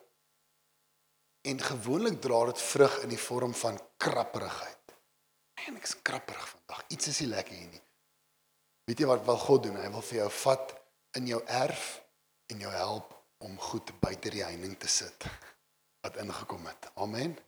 En 1.42 1.60
gewoonlik 1.60 2.20
dra 2.20 2.44
dit 2.44 2.60
vrug 2.60 3.02
in 3.02 3.08
die 3.08 3.18
vorm 3.18 3.54
van 3.54 3.80
krapperigheid. 3.96 4.92
En 5.66 5.76
ek's 5.76 6.02
krapperig 6.02 6.48
vandag. 6.48 6.84
Iets 6.88 7.06
is 7.06 7.20
nie 7.20 7.28
lekker 7.28 7.54
hier 7.54 7.68
nie. 7.68 7.82
Weet 8.84 8.98
jy 8.98 9.06
wat 9.06 9.24
wil 9.24 9.38
God 9.38 9.62
doen? 9.62 9.76
Hy 9.76 9.90
wil 9.90 10.02
vir 10.02 10.18
jou 10.18 10.30
vat 10.30 10.74
in 11.18 11.26
jou 11.26 11.42
erf 11.46 12.02
en 12.46 12.58
jou 12.58 12.72
help 12.72 13.14
om 13.38 13.58
goed 13.58 14.00
buite 14.00 14.30
die 14.30 14.44
heining 14.44 14.78
te 14.78 14.88
sit 14.88 15.26
wat 16.00 16.16
ingekom 16.16 16.66
het. 16.66 16.90
Amen. 16.94 17.38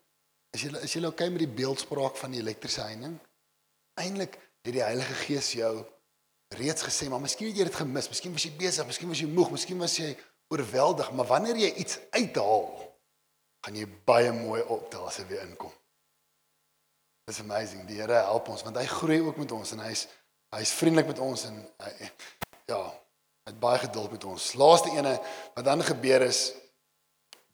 Is 0.54 0.62
jy 0.62 0.70
is 0.86 0.94
jy 0.94 1.02
okay 1.08 1.30
met 1.34 1.42
die 1.42 1.50
beeldspraak 1.50 2.18
van 2.20 2.34
die 2.34 2.40
elektriese 2.42 2.84
heining? 2.86 3.16
Eintlik 3.98 4.38
het 4.64 4.72
die 4.74 4.84
Heilige 4.84 5.16
Gees 5.24 5.50
jou 5.58 5.72
reeds 6.54 6.86
gesê, 6.86 7.08
maar 7.10 7.22
miskien 7.22 7.50
het 7.50 7.58
jy 7.58 7.66
dit 7.66 7.78
gemis. 7.80 8.08
Miskien 8.10 8.34
was 8.34 8.46
jy 8.46 8.52
besig, 8.58 8.86
miskien 8.86 9.10
was 9.10 9.22
jy 9.22 9.28
moeg, 9.30 9.50
miskien 9.54 9.80
was 9.82 9.96
jy 9.98 10.12
oorweldig, 10.54 11.10
maar 11.16 11.26
wanneer 11.26 11.58
jy 11.58 11.70
iets 11.82 11.98
uithaal, 12.14 12.68
gaan 13.64 13.78
jy 13.80 13.86
baie 14.06 14.30
mooi 14.36 14.60
as 14.62 15.18
jy 15.18 15.24
weer 15.30 15.42
inkom. 15.48 15.72
Dis 17.26 17.40
amazing. 17.40 17.86
Die 17.88 17.96
Here 17.98 18.20
help 18.28 18.50
ons 18.52 18.62
want 18.66 18.76
hy 18.76 18.84
groei 18.86 19.22
ook 19.24 19.40
met 19.40 19.52
ons 19.56 19.72
en 19.72 19.80
hy's 19.86 20.06
hy's 20.54 20.70
vriendelik 20.76 21.08
met 21.10 21.22
ons 21.24 21.46
en 21.48 21.56
hy 21.82 22.10
ja, 22.70 22.78
hy 22.78 23.50
het 23.50 23.60
baie 23.60 23.80
geduld 23.82 24.12
met 24.14 24.26
ons. 24.28 24.52
Laaste 24.60 24.92
ene 24.94 25.16
wat 25.56 25.64
dan 25.66 25.82
gebeur 25.82 26.22
is 26.28 26.52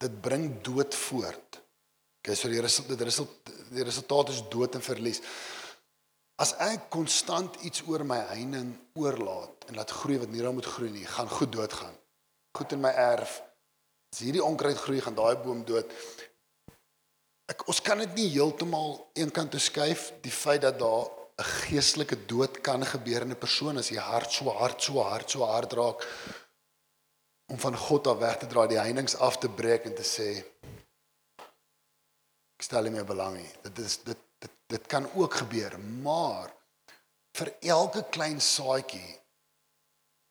dit 0.02 0.20
bring 0.20 0.50
dood 0.66 0.94
voort. 1.06 1.60
Okay, 2.20 2.36
so 2.36 2.48
die 2.52 2.60
resultaat 2.60 2.98
die 2.98 3.08
resultaat 3.08 3.58
die 3.70 3.84
resultaat 3.86 4.32
is 4.34 4.42
dood 4.52 4.74
en 4.74 4.82
verlies. 4.82 5.22
As 6.42 6.52
ek 6.64 6.88
konstant 6.92 7.60
iets 7.68 7.84
oor 7.88 8.02
my 8.04 8.18
heining 8.32 8.72
oorlaat 8.98 9.68
en 9.68 9.78
laat 9.78 9.92
groei 10.00 10.18
wat 10.20 10.32
nie 10.32 10.42
daar 10.42 10.56
moet 10.56 10.68
groei 10.68 10.90
nie, 10.92 11.06
gaan 11.06 11.30
goed 11.30 11.52
doodgaan. 11.52 11.94
Goed 12.58 12.74
in 12.74 12.82
my 12.82 12.90
erf. 12.90 13.38
As 14.12 14.20
hierdie 14.24 14.42
onkruid 14.44 14.76
groei, 14.82 15.00
gaan 15.00 15.16
daai 15.16 15.36
boom 15.40 15.62
dood. 15.64 15.92
Ek 17.50 17.64
ons 17.70 17.80
kan 17.84 18.02
dit 18.02 18.12
nie 18.18 18.28
heeltemal 18.34 18.98
eenkant 19.18 19.54
toe 19.54 19.62
skuif 19.62 20.10
die 20.24 20.34
feit 20.34 20.66
dat 20.66 20.78
daar 20.82 21.08
'n 21.40 21.48
geestelike 21.64 22.26
dood 22.26 22.60
kan 22.60 22.84
gebeur 22.84 23.22
in 23.22 23.32
'n 23.32 23.44
persoon 23.44 23.78
as 23.78 23.88
jy 23.88 23.96
hart 23.96 24.30
so 24.32 24.50
hard 24.50 24.82
so 24.82 25.00
hard 25.02 25.30
so 25.30 25.44
hard 25.44 25.72
raak 25.72 26.04
om 27.48 27.58
van 27.58 27.76
God 27.76 28.06
af 28.06 28.18
weg 28.18 28.36
te 28.38 28.46
draai, 28.46 28.68
die 28.68 28.78
heininge 28.78 29.16
af 29.18 29.38
te 29.38 29.48
breek 29.48 29.84
en 29.84 29.94
te 29.94 30.04
sê 30.04 30.44
ek 32.60 32.66
stel 32.68 32.84
nie 32.84 32.92
meer 32.92 33.08
belang 33.08 33.38
nie. 33.40 33.48
Dit 33.64 33.78
is 33.80 34.02
dit 34.04 34.26
dit 34.40 34.56
dit 34.70 34.84
kan 34.88 35.06
ook 35.16 35.40
gebeur, 35.40 35.74
maar 36.04 36.52
vir 37.36 37.48
elke 37.72 38.04
klein 38.12 38.40
saadjie 38.40 39.16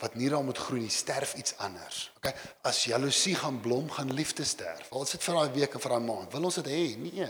wat 0.00 0.14
nie 0.16 0.30
daar 0.32 0.44
moet 0.46 0.58
groei 0.58 0.80
nie, 0.86 0.92
sterf 0.94 1.34
iets 1.36 1.56
anders. 1.60 2.06
Okay? 2.16 2.32
As 2.64 2.86
jaloesie 2.88 3.34
gaan 3.36 3.58
blom, 3.60 3.90
gaan 3.92 4.12
liefde 4.16 4.46
sterf. 4.48 4.88
Al 4.94 5.04
is 5.04 5.12
dit 5.12 5.26
vir 5.26 5.36
daai 5.36 5.56
week 5.58 5.74
of 5.76 5.84
vir 5.84 5.92
daai 5.92 6.06
maand, 6.06 6.32
wil 6.32 6.48
ons 6.48 6.60
dit 6.62 6.70
hê? 6.72 6.84
Nee. 7.02 7.28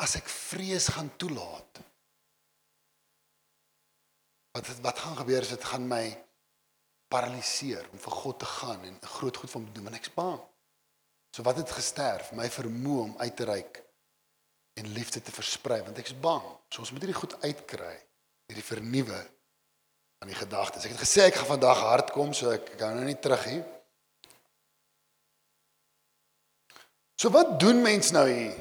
As 0.00 0.14
ek 0.20 0.28
vrees 0.30 0.86
gaan 0.94 1.10
toelaat. 1.20 1.82
Wat 4.54 4.70
wat 4.84 5.02
gaan 5.02 5.18
gebeur 5.24 5.48
is 5.48 5.56
dit 5.56 5.66
gaan 5.72 5.88
my 5.90 6.04
paraliseer 7.10 7.88
om 7.90 7.98
vir 7.98 8.16
God 8.22 8.38
te 8.44 8.52
gaan 8.60 8.86
en 8.86 9.02
groot 9.18 9.42
goed 9.42 9.56
van 9.56 9.66
doen, 9.74 9.88
want 9.88 9.98
ek's 9.98 10.14
bang. 10.14 10.38
So 11.40 11.46
wat 11.46 11.56
het 11.56 11.70
gesterf? 11.72 12.34
My 12.36 12.50
vermoë 12.52 13.02
om 13.06 13.12
uit 13.16 13.36
te 13.36 13.46
reik 13.48 13.78
en 14.76 14.88
liefde 14.92 15.22
te 15.24 15.32
versprei, 15.32 15.78
want 15.86 15.96
ek's 15.96 16.12
bang. 16.20 16.44
So 16.68 16.82
ons 16.84 16.90
moet 16.92 17.06
hierdie 17.06 17.16
goed 17.16 17.32
uitkry, 17.40 17.94
hierdie 18.50 18.64
vernuwe 18.64 19.20
aan 20.20 20.28
die 20.28 20.36
gedagtes. 20.36 20.84
Ek 20.84 20.92
het 20.92 21.00
gesê 21.00 21.24
ek 21.30 21.38
gaan 21.38 21.48
vandag 21.54 21.80
hard 21.80 22.12
kom, 22.12 22.34
so 22.36 22.52
ek 22.52 22.74
gaan 22.76 23.00
nou 23.00 23.08
nie 23.08 23.16
terug 23.24 23.46
nie. 23.48 23.62
So 27.16 27.32
wat 27.32 27.56
doen 27.64 27.80
mens 27.88 28.12
nou 28.12 28.26
hier? 28.28 28.60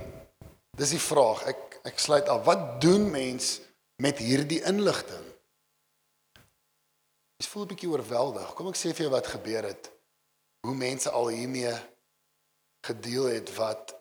Dis 0.79 0.95
die 0.95 1.03
vraag. 1.03 1.43
Ek 1.51 1.77
ek 1.91 1.99
sluit 1.99 2.31
af. 2.31 2.47
Wat 2.47 2.65
doen 2.79 3.11
mens 3.11 3.57
met 3.99 4.23
hierdie 4.23 4.63
inligting? 4.71 5.29
Ek 7.43 7.51
voel 7.51 7.67
'n 7.67 7.75
bietjie 7.75 7.91
oorweldig. 7.91 8.55
Kom 8.55 8.71
ek 8.71 8.79
sê 8.79 8.95
vir 8.95 9.09
jou 9.09 9.15
wat 9.19 9.35
gebeur 9.35 9.67
het. 9.67 9.91
Hoe 10.63 10.75
mense 10.75 11.11
al 11.11 11.35
hiermee 11.35 11.75
gedeel 12.85 13.31
het 13.33 13.51
wat 13.55 13.95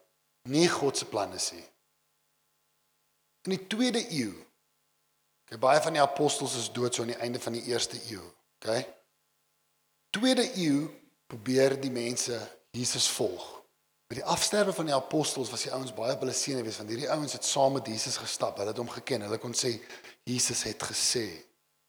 nie 0.49 0.69
God 0.69 0.97
se 0.97 1.07
plan 1.07 1.33
is 1.35 1.51
nie. 1.53 1.67
In 3.49 3.57
die 3.57 3.65
2de 3.67 4.05
eeu 4.11 4.35
Okay, 5.49 5.57
baie 5.63 5.81
van 5.81 5.95
die 5.97 6.03
apostels 6.03 6.59
is 6.61 6.67
dood 6.77 6.93
so 6.93 7.03
aan 7.03 7.15
die 7.15 7.23
einde 7.25 7.41
van 7.41 7.55
die 7.57 7.63
eerste 7.71 7.97
eeu. 8.11 8.21
Okay? 8.61 8.83
Tweede 10.13 10.45
eeu 10.61 10.83
probeer 11.27 11.79
die 11.81 11.93
mense 11.93 12.37
Jesus 12.77 13.07
volg. 13.17 13.47
Met 14.13 14.21
die 14.21 14.27
afsterwe 14.29 14.75
van 14.77 14.91
die 14.91 14.97
apostels 14.97 15.49
was 15.49 15.65
die 15.65 15.73
ouens 15.73 15.95
baie 15.97 16.13
op 16.13 16.21
hulle 16.25 16.35
sene 16.37 16.61
wees 16.67 16.77
want 16.81 16.93
hierdie 16.93 17.09
ouens 17.13 17.33
het 17.37 17.49
saam 17.49 17.79
met 17.79 17.89
Jesus 17.89 18.21
gestap. 18.21 18.61
Hulle 18.61 18.75
het 18.75 18.83
hom 18.83 18.93
geken. 18.93 19.25
Hulle 19.25 19.41
kon 19.41 19.57
sê 19.57 19.73
Jesus 20.29 20.67
het 20.69 20.85
gesê. 20.91 21.25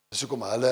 Dis 0.07 0.23
hoekom 0.23 0.47
hulle 0.47 0.71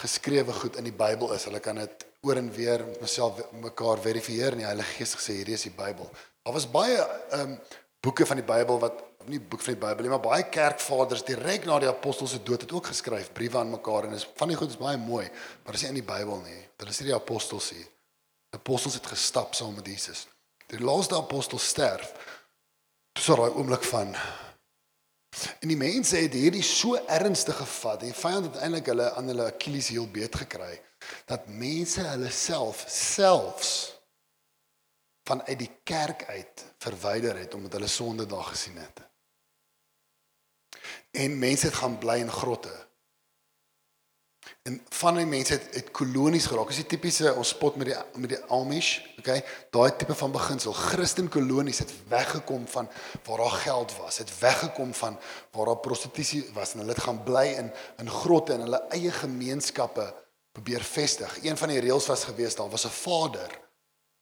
geskrewe 0.00 0.56
goed 0.56 0.80
in 0.80 0.88
die 0.88 0.96
Bybel 1.04 1.36
is. 1.36 1.44
Hulle 1.50 1.60
kan 1.64 1.82
dit 1.84 2.08
oor 2.24 2.40
en 2.40 2.50
weer 2.52 2.84
myself 3.00 3.40
mekaar 3.62 4.00
verifieer 4.02 4.54
en 4.54 4.62
die 4.64 4.68
Heilige 4.68 4.98
Gees 4.98 5.14
gesê 5.18 5.38
hierdie 5.40 5.56
is 5.58 5.66
die 5.68 5.74
Bybel. 5.74 6.08
Daar 6.44 6.56
was 6.56 6.68
baie 6.70 6.98
ehm 6.98 7.56
um, 7.56 7.58
boeke 8.04 8.26
van 8.28 8.36
die 8.36 8.44
Bybel 8.44 8.78
wat 8.82 8.98
nie 9.30 9.40
boek 9.40 9.62
van 9.64 9.72
die 9.72 9.80
Bybel 9.80 10.04
nie, 10.04 10.10
maar 10.12 10.24
baie 10.24 10.44
kerkvaders 10.52 11.24
direk 11.24 11.64
na 11.64 11.78
die 11.80 11.88
apostels 11.88 12.34
se 12.34 12.42
dood 12.44 12.66
het 12.66 12.72
ook 12.76 12.90
geskryf 12.92 13.30
briewe 13.32 13.58
aan 13.58 13.72
mekaar 13.72 14.08
en 14.08 14.16
is 14.18 14.26
van 14.36 14.52
die 14.52 14.58
goed 14.60 14.74
is 14.74 14.80
baie 14.80 15.00
mooi, 15.00 15.24
maar 15.62 15.72
dit 15.72 15.80
is 15.80 15.86
nie 15.86 15.92
in 15.94 16.00
die 16.02 16.08
Bybel 16.10 16.42
nie. 16.44 16.60
Dit 16.80 16.92
is 16.92 17.00
nie 17.00 17.08
die 17.08 17.16
apostels 17.16 17.70
nie. 17.72 17.86
Die 18.52 18.60
apostels 18.60 18.98
het 19.00 19.08
gestap 19.08 19.56
saam 19.56 19.74
met 19.78 19.88
Jesus. 19.88 20.26
Die 20.72 20.80
laaste 20.80 21.16
apostel 21.16 21.58
sterf. 21.58 22.12
Dis 23.16 23.30
daai 23.30 23.50
oomblik 23.54 23.84
van 23.88 24.14
En 25.60 25.68
die 25.68 25.78
mense 25.78 26.16
het 26.16 26.32
hierdie 26.32 26.62
so 26.62 26.94
ernstig 27.06 27.56
gevat. 27.56 28.00
Die 28.04 28.14
vyand 28.14 28.50
het 28.50 28.60
eintlik 28.62 28.90
hulle 28.92 29.10
aan 29.18 29.30
hulle 29.32 29.48
Achilles 29.50 29.90
heel 29.94 30.08
beet 30.10 30.36
gekry 30.44 30.74
dat 31.28 31.48
mense 31.48 32.00
hulle 32.00 32.30
self 32.32 32.84
selfs 32.88 33.72
vanuit 35.28 35.58
die 35.58 35.70
kerk 35.84 36.24
uit 36.28 36.64
verwyder 36.84 37.38
het 37.38 37.54
omdat 37.54 37.72
hulle 37.76 37.88
sonde 37.88 38.26
daar 38.26 38.44
gesien 38.52 38.76
het. 38.76 39.02
En 41.10 41.38
mense 41.38 41.66
het 41.66 41.74
gaan 41.74 41.98
bly 41.98 42.18
in 42.24 42.30
grotte. 42.30 42.72
En 44.64 44.78
van 44.88 45.18
die 45.18 45.26
mense 45.28 45.52
het 45.52 45.74
het 45.76 45.90
kolonies 45.92 46.46
geraak. 46.48 46.70
Dis 46.72 46.78
die 46.80 46.86
tipiese 46.94 47.34
ons 47.36 47.50
spot 47.52 47.74
met 47.76 47.90
die 47.90 47.96
met 48.16 48.30
die 48.32 48.38
Amish, 48.56 48.92
okay? 49.20 49.42
Daai 49.76 49.90
tipe 50.00 50.14
van 50.16 50.32
beginsel. 50.32 50.72
Christen 50.72 51.26
kolonies 51.28 51.82
het 51.82 51.90
weggekom 52.08 52.62
van 52.72 52.86
waar 53.26 53.42
daar 53.42 53.58
geld 53.66 53.96
was. 53.98 54.18
Het 54.22 54.30
weggekom 54.38 54.94
van 54.94 55.18
waar 55.52 55.68
daar 55.68 55.82
prostitusie 55.84 56.40
was 56.56 56.72
en 56.72 56.80
hulle 56.80 56.94
het 56.94 57.02
gaan 57.04 57.20
bly 57.26 57.42
in 57.58 57.68
in 58.00 58.08
grotte 58.10 58.54
en 58.54 58.64
hulle 58.64 58.80
eie 58.96 59.12
gemeenskappe 59.12 60.06
probeer 60.56 60.80
vestig. 60.80 61.34
Een 61.42 61.60
van 61.60 61.68
die 61.68 61.82
reëls 61.84 62.08
was 62.08 62.24
geweest 62.24 62.56
daar 62.56 62.70
was 62.72 62.86
'n 62.88 62.96
vader 62.96 63.50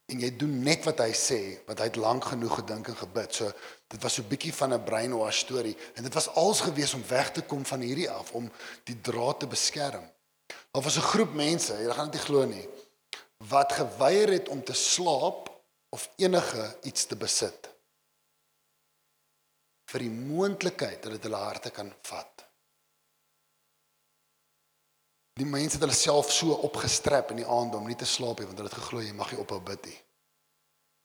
en 0.07 0.21
jy 0.21 0.37
doen 0.37 0.63
net 0.63 0.85
wat 0.85 0.99
hy 0.99 1.13
sê 1.13 1.39
want 1.67 1.79
hy 1.79 1.85
het 1.85 1.97
lank 1.97 2.25
genoeg 2.25 2.55
gedink 2.55 2.89
en 2.89 2.97
gebid. 2.97 3.35
So 3.35 3.53
dit 3.87 4.03
was 4.03 4.15
so 4.15 4.23
'n 4.23 4.29
bietjie 4.29 4.55
van 4.55 4.75
'n 4.75 4.85
brainwash 4.85 5.39
storie 5.39 5.77
en 5.95 6.03
dit 6.03 6.15
was 6.15 6.29
als 6.35 6.61
gewees 6.61 6.95
om 6.95 7.05
weg 7.09 7.31
te 7.31 7.43
kom 7.43 7.65
van 7.65 7.81
hierdie 7.81 8.11
af 8.11 8.33
om 8.33 8.51
die 8.85 9.01
draad 9.01 9.41
te 9.41 9.47
beskerm. 9.47 10.11
Daar 10.73 10.83
was 10.83 10.97
'n 10.97 11.11
groep 11.13 11.33
mense, 11.35 11.73
jy 11.73 11.93
gaan 11.93 12.11
dit 12.11 12.15
nie 12.15 12.27
glo 12.29 12.45
nie, 12.45 12.69
wat 13.37 13.73
geweier 13.73 14.31
het 14.33 14.49
om 14.49 14.65
te 14.65 14.73
slaap 14.73 15.51
of 15.89 16.11
enige 16.17 16.79
iets 16.83 17.07
te 17.07 17.17
besit 17.17 17.69
vir 19.93 20.07
die 20.07 20.11
moontlikheid 20.11 21.03
dat 21.03 21.13
dit 21.13 21.27
hulle 21.29 21.37
harte 21.37 21.71
kan 21.71 21.93
vat. 22.09 22.47
Die 25.37 25.49
mense 25.49 25.77
het 25.77 25.85
hulle 25.85 25.97
self 25.97 26.33
so 26.33 26.57
opgestrap 26.69 27.31
in 27.33 27.43
die 27.43 27.49
aand 27.49 27.75
om 27.75 27.87
nie 27.89 27.97
te 27.97 28.09
slaap 28.09 28.41
nie 28.41 28.49
want 28.49 28.59
hulle 28.61 28.73
het 28.73 28.81
geglo 28.81 29.05
jy 29.05 29.13
mag 29.17 29.33
nie 29.33 29.41
ophou 29.41 29.61
bid 29.61 29.89
nie. 29.89 30.01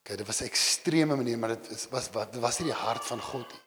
Okay, 0.04 0.18
dit 0.18 0.28
was 0.28 0.42
'n 0.42 0.50
ekstreme 0.52 1.16
manier, 1.16 1.38
maar 1.38 1.56
dit 1.56 1.90
was 1.92 2.10
wat 2.16 2.36
was 2.36 2.60
nie 2.60 2.72
die 2.72 2.82
hart 2.86 3.06
van 3.06 3.22
God 3.22 3.52
nie. 3.52 3.67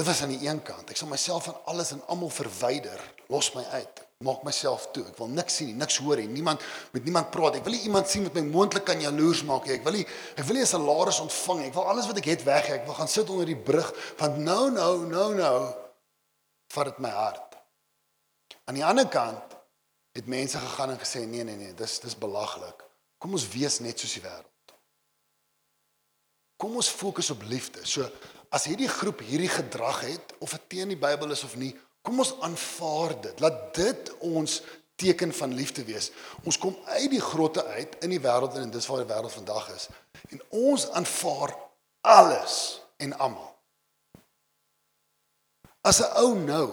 Dit 0.00 0.08
was 0.08 0.22
aan 0.22 0.32
die 0.32 0.48
een 0.48 0.62
kant. 0.64 0.88
Ek 0.88 0.96
sal 0.96 1.10
myself 1.10 1.44
van 1.44 1.56
alles 1.68 1.90
en 1.92 1.98
almal 2.08 2.30
verwyder, 2.32 3.00
los 3.28 3.50
my 3.52 3.60
uit. 3.76 3.98
Maak 4.24 4.46
myself 4.48 4.86
toe. 4.94 5.02
Ek 5.10 5.18
wil 5.20 5.28
niks 5.28 5.58
sien 5.58 5.68
nie, 5.68 5.74
niks 5.76 5.98
hoor 6.00 6.16
nie. 6.22 6.30
Niemand 6.38 6.64
met 6.94 7.04
niemand 7.04 7.28
praat. 7.34 7.58
Ek 7.58 7.66
wil 7.66 7.76
nie 7.76 7.82
iemand 7.84 8.08
sien 8.08 8.24
wat 8.24 8.38
my 8.38 8.46
moontlik 8.46 8.86
kan 8.88 9.00
jaloers 9.04 9.42
maak 9.44 9.68
nie. 9.68 9.74
Ek 9.76 9.84
wil 9.84 9.98
nie 9.98 10.06
ek 10.40 10.46
wil 10.48 10.56
nie 10.56 10.64
'n 10.64 10.70
salaris 10.72 11.20
ontvang 11.26 11.60
nie. 11.60 11.68
Ek 11.68 11.76
wil 11.76 11.88
alles 11.92 12.08
wat 12.08 12.16
ek 12.16 12.30
het 12.32 12.46
weg 12.48 12.64
hê. 12.68 12.80
Ek 12.80 12.86
wil 12.86 12.96
gaan 12.96 13.12
sit 13.12 13.28
onder 13.28 13.44
die 13.44 13.60
brug 13.70 13.92
want 14.16 14.38
nou 14.38 14.70
nou 14.70 15.04
nou 15.04 15.34
nou 15.34 15.74
vat 16.72 16.84
dit 16.86 16.98
my 16.98 17.10
hart. 17.10 17.56
Aan 18.64 18.80
die 18.80 18.84
ander 18.84 19.08
kant 19.08 19.56
het 20.16 20.26
mense 20.26 20.58
gegaan 20.58 20.96
en 20.96 20.98
gesê 20.98 21.26
nee 21.26 21.44
nee 21.44 21.56
nee, 21.56 21.74
dis 21.74 22.00
dis 22.00 22.16
belaglik. 22.16 22.84
Kom 23.18 23.32
ons 23.32 23.48
wees 23.48 23.80
net 23.80 23.98
soos 23.98 24.16
die 24.16 24.22
wêreld. 24.22 24.76
Kom 26.56 26.76
ons 26.76 26.88
fokus 26.88 27.30
op 27.30 27.42
liefde. 27.42 27.84
So 27.84 28.08
as 28.50 28.66
hierdie 28.66 28.90
groep 28.90 29.22
hierdie 29.22 29.50
gedrag 29.50 30.02
het 30.08 30.34
of 30.42 30.54
dit 30.56 30.68
teen 30.74 30.92
die 30.92 30.98
Bybel 30.98 31.30
is 31.34 31.44
of 31.46 31.54
nie, 31.56 31.70
kom 32.02 32.18
ons 32.22 32.34
aanvaar 32.42 33.14
dit. 33.22 33.42
Laat 33.42 33.74
dit 33.76 34.12
ons 34.26 34.60
teken 35.00 35.32
van 35.32 35.54
liefde 35.54 35.84
wees. 35.84 36.10
Ons 36.44 36.58
kom 36.60 36.76
uit 36.92 37.10
die 37.12 37.22
grotte 37.22 37.64
uit 37.76 37.96
in 38.04 38.12
die 38.12 38.20
wêreld 38.20 38.58
en 38.58 38.72
dis 38.72 38.88
waar 38.90 39.04
die 39.04 39.08
wêreld 39.12 39.32
vandag 39.32 39.70
is. 39.74 39.88
En 40.28 40.42
ons 40.66 40.88
aanvaar 40.98 41.54
alles 42.04 42.80
en 43.00 43.14
almal. 43.16 43.48
As 45.80 46.00
'n 46.00 46.12
ou 46.20 46.34
nou 46.34 46.68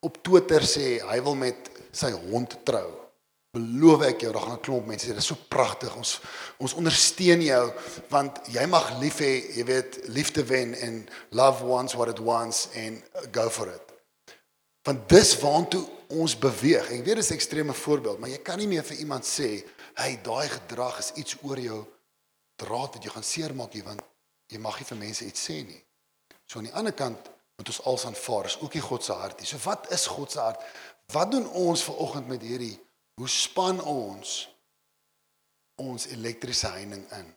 op 0.00 0.22
Twitter 0.22 0.60
sê 0.60 1.00
hy 1.00 1.22
wil 1.22 1.34
met 1.34 1.70
sy 1.92 2.10
hond 2.10 2.58
trou, 2.64 3.03
beloof 3.54 4.02
ek 4.08 4.24
jou, 4.24 4.32
daar 4.34 4.42
gaan 4.42 4.58
'n 4.58 4.66
klomp 4.66 4.86
mense 4.86 5.06
sê 5.06 5.14
dis 5.14 5.26
so 5.26 5.36
pragtig. 5.48 5.94
Ons 5.96 6.20
ons 6.58 6.74
ondersteun 6.74 7.42
jou 7.42 7.72
want 8.08 8.40
jy 8.50 8.66
mag 8.66 8.98
lief 9.00 9.18
hê, 9.18 9.56
jy 9.56 9.64
weet, 9.64 10.08
liefde 10.08 10.44
wen 10.44 10.74
en 10.74 11.08
love 11.30 11.64
wants 11.64 11.94
what 11.94 12.08
it 12.08 12.18
wants 12.18 12.68
en 12.74 13.02
go 13.32 13.48
for 13.50 13.68
it. 13.68 13.82
Want 14.82 15.08
dis 15.08 15.38
waantoe 15.40 15.86
ons 16.08 16.38
beweeg. 16.38 16.90
Ek 16.90 17.04
weet 17.04 17.16
dis 17.16 17.30
'n 17.30 17.34
ekstreme 17.34 17.72
voorbeeld, 17.72 18.18
maar 18.18 18.30
jy 18.30 18.42
kan 18.42 18.58
nie 18.58 18.68
meer 18.68 18.84
vir 18.84 18.96
iemand 18.96 19.24
sê, 19.24 19.64
"Hey, 19.94 20.20
daai 20.22 20.48
gedrag 20.48 20.98
is 20.98 21.12
iets 21.14 21.36
oor 21.42 21.58
jou 21.58 21.86
draad 22.56 22.94
wat 22.94 23.02
jy 23.04 23.10
gaan 23.10 23.22
seermaak 23.22 23.72
hier 23.72 23.84
want 23.84 24.02
jy 24.46 24.58
mag 24.58 24.78
nie 24.78 24.86
vir 24.86 24.98
mense 24.98 25.24
iets 25.24 25.48
sê 25.48 25.64
nie." 25.64 25.84
So 26.46 26.58
aan 26.58 26.64
die 26.64 26.74
ander 26.74 26.92
kant 26.92 27.18
moet 27.56 27.68
ons 27.68 27.82
als 27.82 28.04
aanvaar, 28.04 28.44
is 28.44 28.60
ook 28.60 28.74
nie 28.74 28.82
God 28.82 29.04
se 29.04 29.12
hart 29.12 29.38
nie. 29.38 29.46
So 29.46 29.56
wat 29.64 29.92
is 29.92 30.06
God 30.06 30.30
se 30.30 30.38
hart? 30.38 30.60
Wat 31.12 31.30
doen 31.30 31.46
ons 31.46 31.82
ver 31.82 31.96
oggend 31.96 32.28
met 32.28 32.42
hierdie 32.42 32.78
Hoe 33.14 33.28
span 33.30 33.78
ons 33.82 34.34
ons 35.82 36.06
elektriese 36.06 36.70
heining 36.74 37.04
in? 37.18 37.28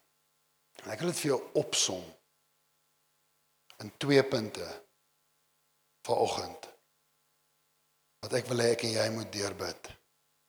En 0.83 0.93
ek 0.93 1.03
wil 1.03 1.11
dit 1.11 1.21
vir 1.21 1.31
jou 1.33 1.39
opsom 1.61 2.03
in 3.83 3.91
twee 4.01 4.23
punte 4.25 4.65
vanoggend. 6.07 6.67
Wat 8.25 8.33
ek 8.39 8.49
wil 8.49 8.63
hê 8.63 8.71
ek 8.73 8.87
en 8.87 8.95
jy 8.95 9.07
moet 9.13 9.31
deurbid. 9.33 9.91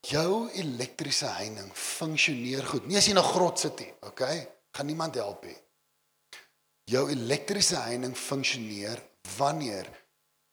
Jou 0.08 0.48
elektriese 0.56 1.28
heining 1.36 1.68
funksioneer 1.74 2.64
goed. 2.70 2.86
Nie 2.86 3.00
as 3.00 3.08
jy 3.08 3.16
in 3.16 3.20
'n 3.20 3.32
grot 3.34 3.58
sit 3.58 3.80
nie, 3.80 3.92
okay? 4.00 4.48
Gaan 4.72 4.86
niemand 4.86 5.14
help 5.14 5.44
nie. 5.44 5.56
Jou 6.88 7.10
elektriese 7.10 7.76
heining 7.76 8.16
funksioneer 8.16 9.02
wanneer 9.36 9.88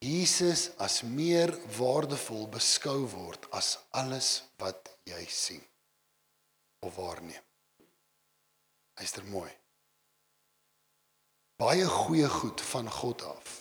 Jesus 0.06 0.70
as 0.78 1.02
meer 1.02 1.50
waardevol 1.80 2.46
beskou 2.54 3.08
word 3.10 3.48
as 3.58 3.76
alles 3.98 4.44
wat 4.62 4.92
jy 5.10 5.24
sien 5.32 5.64
of 6.86 6.98
waarneem. 7.00 7.42
Luister 9.00 9.26
mooi. 9.28 9.50
Baie 11.58 11.88
goeie 11.90 12.28
goed 12.30 12.62
van 12.62 12.90
God 12.92 13.24
af. 13.26 13.54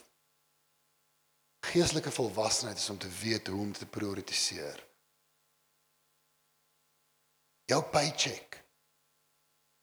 Geestelike 1.64 2.12
volwassenheid 2.12 2.78
is 2.78 2.90
om 2.92 2.98
te 2.98 3.08
weet 3.22 3.48
hoe 3.48 3.60
om 3.60 3.72
te 3.72 3.86
prioritiseer. 3.86 4.82
Jou 7.70 7.80
paycheck 7.94 8.60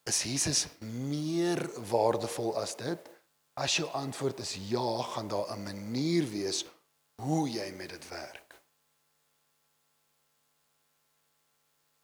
is 0.05 0.22
Jesus 0.24 0.66
meer 0.86 1.64
waardevol 1.89 2.53
as 2.62 2.76
dit? 2.78 3.11
As 3.54 3.76
jou 3.76 3.89
antwoord 3.89 4.39
is 4.39 4.56
ja, 4.70 5.02
gaan 5.04 5.28
daar 5.28 5.52
'n 5.56 5.64
manier 5.64 6.30
wees 6.30 6.66
hoe 7.22 7.49
jy 7.49 7.72
met 7.72 7.89
dit 7.89 8.08
werk. 8.08 8.62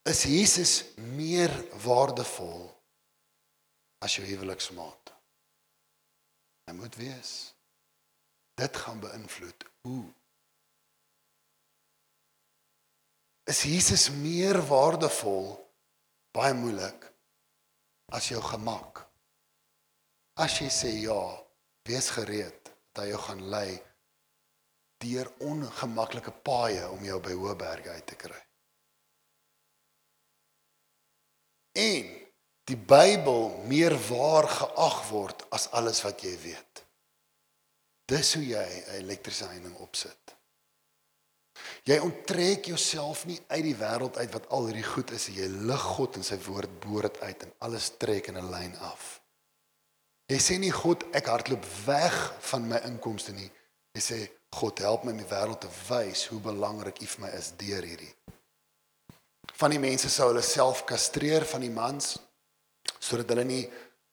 Is 0.07 0.23
Jesus 0.23 0.85
meer 0.95 1.51
waardevol 1.83 2.83
as 3.97 4.15
jou 4.15 4.27
huweliksmaat? 4.27 5.13
Hy 6.65 6.73
moet 6.73 6.95
wees. 6.95 7.53
Dit 8.53 8.77
gaan 8.77 8.99
beïnvloed 8.99 9.65
hoe. 9.81 10.13
Is 13.43 13.61
Jesus 13.63 14.09
meer 14.09 14.59
waardevol 14.67 15.73
baie 16.31 16.53
moeilik 16.53 17.11
as 18.11 18.27
jou 18.27 18.41
gemak? 18.43 19.06
As 20.37 20.59
jy 20.61 20.69
sê 20.69 20.91
ja, 21.01 21.21
wees 21.89 22.11
gereed 22.13 22.69
dat 22.93 23.03
hy 23.03 23.09
jou 23.09 23.21
gaan 23.25 23.43
lei 23.49 23.71
deur 25.01 25.29
ongemaklike 25.45 26.33
paaie 26.45 26.85
om 26.89 27.01
jou 27.05 27.17
by 27.21 27.33
hoë 27.37 27.55
berge 27.57 27.93
uit 27.93 28.05
te 28.09 28.17
kry. 28.17 28.39
En 31.77 32.07
die 32.67 32.77
Bybel 32.77 33.51
meer 33.69 33.95
waar 34.09 34.49
geag 34.49 34.97
word 35.11 35.45
as 35.53 35.69
alles 35.77 36.01
wat 36.05 36.23
jy 36.25 36.33
weet. 36.41 36.83
Dis 38.09 38.33
hoe 38.33 38.45
jy 38.45 38.65
'n 38.65 38.95
elektriese 39.01 39.45
heining 39.51 39.75
opsit. 39.83 40.33
Jy 41.83 41.97
onttrek 41.99 42.65
jouself 42.65 43.25
nie 43.25 43.39
uit 43.47 43.63
die 43.63 43.75
wêreld 43.75 44.17
uit 44.17 44.33
wat 44.33 44.49
al 44.49 44.65
hierdie 44.69 44.83
goed 44.83 45.11
is. 45.11 45.27
Jy 45.27 45.47
lig 45.47 45.85
God 45.97 46.15
en 46.15 46.23
sy 46.23 46.37
woord 46.37 46.79
boor 46.79 47.01
dit 47.01 47.21
uit 47.21 47.43
en 47.43 47.53
alles 47.59 47.89
trek 47.97 48.27
in 48.27 48.37
'n 48.37 48.51
lyn 48.51 48.75
af. 48.77 49.21
Jy 50.27 50.37
sê 50.43 50.57
nie 50.59 50.73
God, 50.75 51.05
ek 51.15 51.29
hardloop 51.31 51.63
weg 51.85 52.15
van 52.49 52.65
my 52.67 52.81
inkomste 52.89 53.31
nie. 53.31 53.47
Jy 53.95 54.01
sê 54.03 54.17
God, 54.57 54.81
help 54.83 55.05
my 55.05 55.13
om 55.13 55.19
die 55.21 55.27
wêreld 55.29 55.61
te 55.63 55.69
wys 55.87 56.25
hoe 56.27 56.39
belangrik 56.43 56.99
U 56.99 57.07
vir 57.13 57.21
my 57.23 57.29
is 57.37 57.53
deur 57.59 57.85
hierdie. 57.87 58.09
Van 59.55 59.71
die 59.71 59.79
mense 59.79 60.09
sou 60.11 60.27
hulle 60.33 60.43
self 60.43 60.81
kastreer 60.89 61.47
van 61.47 61.63
die 61.63 61.71
mans 61.71 62.17
sodat 62.99 63.31
hulle 63.31 63.45
nie 63.47 63.61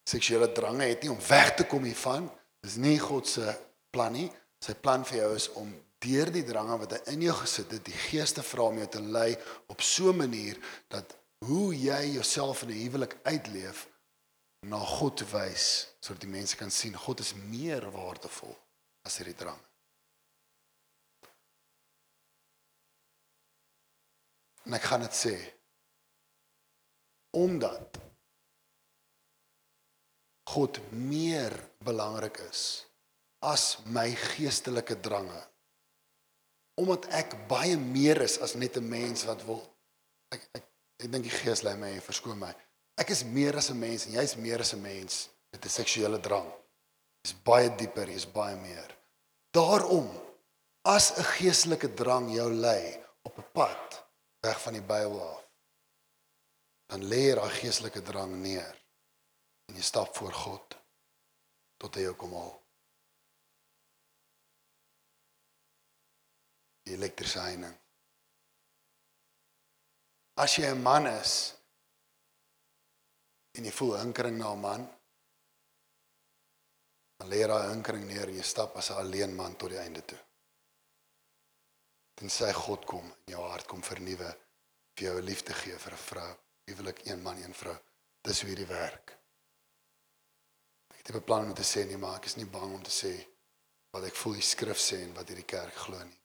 seksuele 0.06 0.52
drange 0.54 0.86
het 0.86 1.02
nie 1.02 1.10
om 1.10 1.18
weg 1.26 1.50
te 1.58 1.66
kom 1.66 1.82
hiervan. 1.82 2.28
Dis 2.62 2.76
nie 2.78 2.94
God 3.02 3.26
se 3.26 3.50
plan 3.90 4.14
nie. 4.14 4.28
Sy 4.62 4.76
plan 4.78 5.02
vir 5.08 5.18
jou 5.18 5.32
is 5.34 5.48
om 5.58 5.72
deur 6.04 6.30
die 6.30 6.44
drange 6.46 6.76
wat 6.78 6.94
hy 6.94 7.16
in 7.16 7.24
jou 7.26 7.34
gesit 7.40 7.74
het, 7.74 7.82
die 7.88 8.02
geeste 8.06 8.44
vra 8.46 8.68
om 8.70 8.78
jou 8.78 8.86
te 8.92 9.02
lei 9.02 9.32
op 9.66 9.82
so 9.82 10.12
'n 10.12 10.22
manier 10.22 10.62
dat 10.88 11.16
hoe 11.42 11.74
jy 11.74 12.14
jouself 12.14 12.62
in 12.62 12.70
'n 12.70 12.82
huwelik 12.84 13.18
uitleef 13.24 13.88
na 14.68 14.78
God 14.78 15.24
wys 15.32 15.68
sodat 16.00 16.24
die 16.24 16.32
mense 16.32 16.56
kan 16.56 16.70
sien 16.70 16.96
God 16.96 17.20
is 17.20 17.34
meer 17.34 17.84
waardevol 17.94 18.54
as 19.04 19.18
hierdie 19.20 19.36
drang. 19.36 19.60
En 24.64 24.76
ek 24.78 24.86
gaan 24.88 25.04
dit 25.04 25.16
sê 25.16 25.34
omdat 27.34 27.98
God 30.54 30.78
meer 30.94 31.52
belangrik 31.84 32.38
is 32.46 32.84
as 33.44 33.78
my 33.90 34.06
geestelike 34.36 34.96
drange. 35.04 35.40
Omdat 36.80 37.08
ek 37.14 37.34
baie 37.50 37.76
meer 37.76 38.22
is 38.24 38.38
as 38.44 38.54
net 38.54 38.76
'n 38.76 38.88
mens 38.88 39.24
wat 39.28 39.42
wil 39.46 39.60
ek 40.30 40.48
ek, 40.54 40.64
ek 41.02 41.10
dink 41.10 41.24
die 41.24 41.38
Gees 41.42 41.62
lei 41.62 41.76
my 41.76 42.00
verskoon 42.00 42.38
my. 42.38 42.54
Ek 42.96 43.10
is 43.10 43.24
meer 43.24 43.56
as 43.56 43.70
'n 43.70 43.78
mens 43.78 44.06
en 44.06 44.12
jy's 44.12 44.36
meer 44.36 44.60
as 44.60 44.72
'n 44.74 44.82
mens 44.82 45.28
met 45.52 45.64
'n 45.64 45.68
seksuele 45.68 46.20
drang. 46.20 46.50
Dis 47.22 47.34
baie 47.42 47.74
dieper, 47.76 48.08
jy's 48.08 48.26
baie 48.26 48.56
meer. 48.56 48.90
Daarom 49.50 50.08
as 50.82 51.10
'n 51.18 51.24
geestelike 51.36 51.94
drang 51.94 52.30
jou 52.34 52.50
lei 52.52 53.04
op 53.22 53.38
'n 53.38 53.50
pad 53.52 54.04
weg 54.40 54.60
van 54.60 54.72
die 54.72 54.82
Bybel 54.82 55.20
af, 55.32 55.44
dan 56.86 57.04
lê 57.10 57.22
jy 57.28 57.34
daai 57.34 57.50
geestelike 57.50 58.02
drang 58.02 58.32
neer 58.42 58.74
en 59.68 59.74
jy 59.74 59.82
stap 59.82 60.16
voor 60.16 60.32
God 60.32 60.76
tot 61.76 61.94
hy 61.94 62.02
jou 62.02 62.14
kom 62.14 62.32
haal. 62.32 62.60
Heining. 66.84 67.76
As 70.36 70.56
jy 70.56 70.66
'n 70.66 70.82
man 70.82 71.06
is 71.06 71.54
en 73.54 73.64
jy 73.64 73.72
voel 73.72 73.98
hinkering 73.98 74.38
na 74.38 74.52
'n 74.52 74.60
man, 74.60 74.82
dan 77.18 77.28
lê 77.28 77.46
daai 77.46 77.70
hinkering 77.70 78.04
neer 78.06 78.28
en 78.28 78.36
jy 78.36 78.42
stap 78.42 78.76
as 78.76 78.90
'n 78.90 79.00
alleen 79.02 79.34
man 79.34 79.56
tot 79.56 79.70
die 79.70 79.78
einde 79.78 80.02
toe. 80.04 80.18
Tensy 82.14 82.52
God 82.52 82.84
kom 82.86 83.06
in 83.26 83.32
jou 83.34 83.42
hart 83.50 83.66
kom 83.66 83.82
vernuwe 83.82 84.30
vir 84.94 85.04
jou 85.06 85.18
'n 85.18 85.24
liefde 85.30 85.54
gee 85.54 85.78
vir 85.78 85.92
'n 85.92 86.06
vrou, 86.08 86.32
huwelik 86.66 87.06
een 87.06 87.22
man, 87.22 87.36
een 87.42 87.54
vrou. 87.54 87.78
Dis 88.22 88.40
hoe 88.40 88.48
hierdie 88.48 88.66
werk. 88.66 89.18
Ek 90.90 90.96
het 90.96 91.08
nie 91.08 91.20
beplan 91.20 91.46
om 91.46 91.54
te 91.54 91.62
sê 91.62 91.86
nie, 91.86 91.96
maar 91.96 92.16
ek 92.16 92.26
is 92.26 92.36
nie 92.36 92.46
bang 92.46 92.74
om 92.74 92.82
te 92.82 92.90
sê 92.90 93.14
wat 93.92 94.04
ek 94.04 94.16
voel 94.16 94.32
die 94.32 94.42
skrif 94.42 94.78
sê 94.78 95.02
en 95.02 95.14
wat 95.14 95.28
hierdie 95.28 95.46
kerk 95.46 95.74
glo 95.74 96.04
nie. 96.04 96.20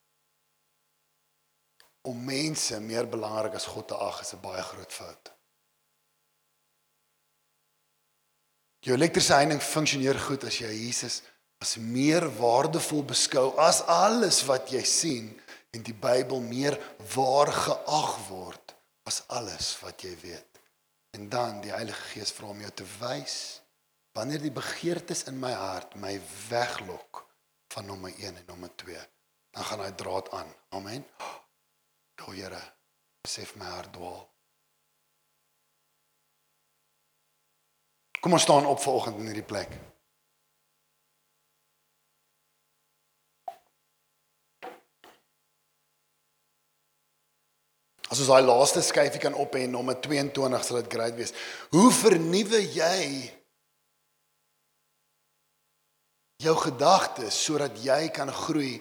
Om 2.02 2.26
mense 2.26 2.80
meer 2.80 3.06
belangrik 3.08 3.54
as 3.54 3.66
God 3.66 3.88
te 3.88 3.96
ag 3.96 4.22
is 4.22 4.34
'n 4.34 4.42
baie 4.42 4.64
groot 4.64 4.94
fout. 4.94 5.39
Jou 8.86 8.96
elektriese 8.96 9.36
heining 9.36 9.60
funksioneer 9.60 10.20
goed 10.24 10.46
as 10.48 10.62
jy 10.62 10.70
Jesus 10.72 11.22
as 11.60 11.76
meer 11.84 12.24
waardevol 12.38 13.04
beskou 13.04 13.50
as 13.60 13.82
alles 13.92 14.46
wat 14.48 14.72
jy 14.72 14.84
sien 14.88 15.28
en 15.76 15.84
die 15.84 15.96
Bybel 15.96 16.40
meer 16.46 16.78
waar 17.16 17.52
geag 17.52 18.14
word 18.30 18.76
as 19.10 19.22
alles 19.28 19.74
wat 19.84 20.06
jy 20.06 20.14
weet. 20.22 20.62
En 21.18 21.28
dan 21.30 21.60
die 21.64 21.74
Heilige 21.74 22.14
Gees 22.14 22.32
vra 22.32 22.54
om 22.54 22.62
jou 22.64 22.72
te 22.72 22.88
wys 23.02 23.36
wanneer 24.16 24.42
die 24.42 24.54
begeertes 24.54 25.26
in 25.30 25.38
my 25.40 25.52
hart 25.54 25.96
my 26.00 26.16
weglok 26.48 27.26
van 27.74 27.86
nommer 27.86 28.16
1 28.16 28.40
en 28.40 28.48
nommer 28.48 28.72
2, 28.82 28.98
dan 29.54 29.64
gaan 29.64 29.84
hy 29.84 29.92
draad 29.96 30.32
aan. 30.40 30.50
Amen. 30.80 31.06
O 32.28 32.34
Here, 32.36 32.60
besef 33.24 33.56
my 33.56 33.66
hart 33.66 33.94
dwaal. 33.96 34.26
Kom 38.20 38.36
ons 38.36 38.44
staan 38.44 38.66
op 38.66 38.82
vanoggend 38.84 39.18
in 39.22 39.32
hierdie 39.32 39.48
plek. 39.48 39.72
As 48.10 48.18
ons 48.18 48.28
daai 48.28 48.44
laaste 48.44 48.82
skyfie 48.84 49.22
kan 49.22 49.38
op 49.38 49.56
en 49.56 49.76
nommer 49.78 49.96
22 50.02 50.64
sal 50.66 50.82
dit 50.82 50.94
great 50.94 51.16
wees. 51.16 51.34
Hoe 51.72 51.92
vernuwe 51.94 52.60
jy 52.74 53.04
jou 56.42 56.56
gedagtes 56.58 57.38
sodat 57.38 57.78
jy 57.86 58.08
kan 58.16 58.34
groei? 58.34 58.80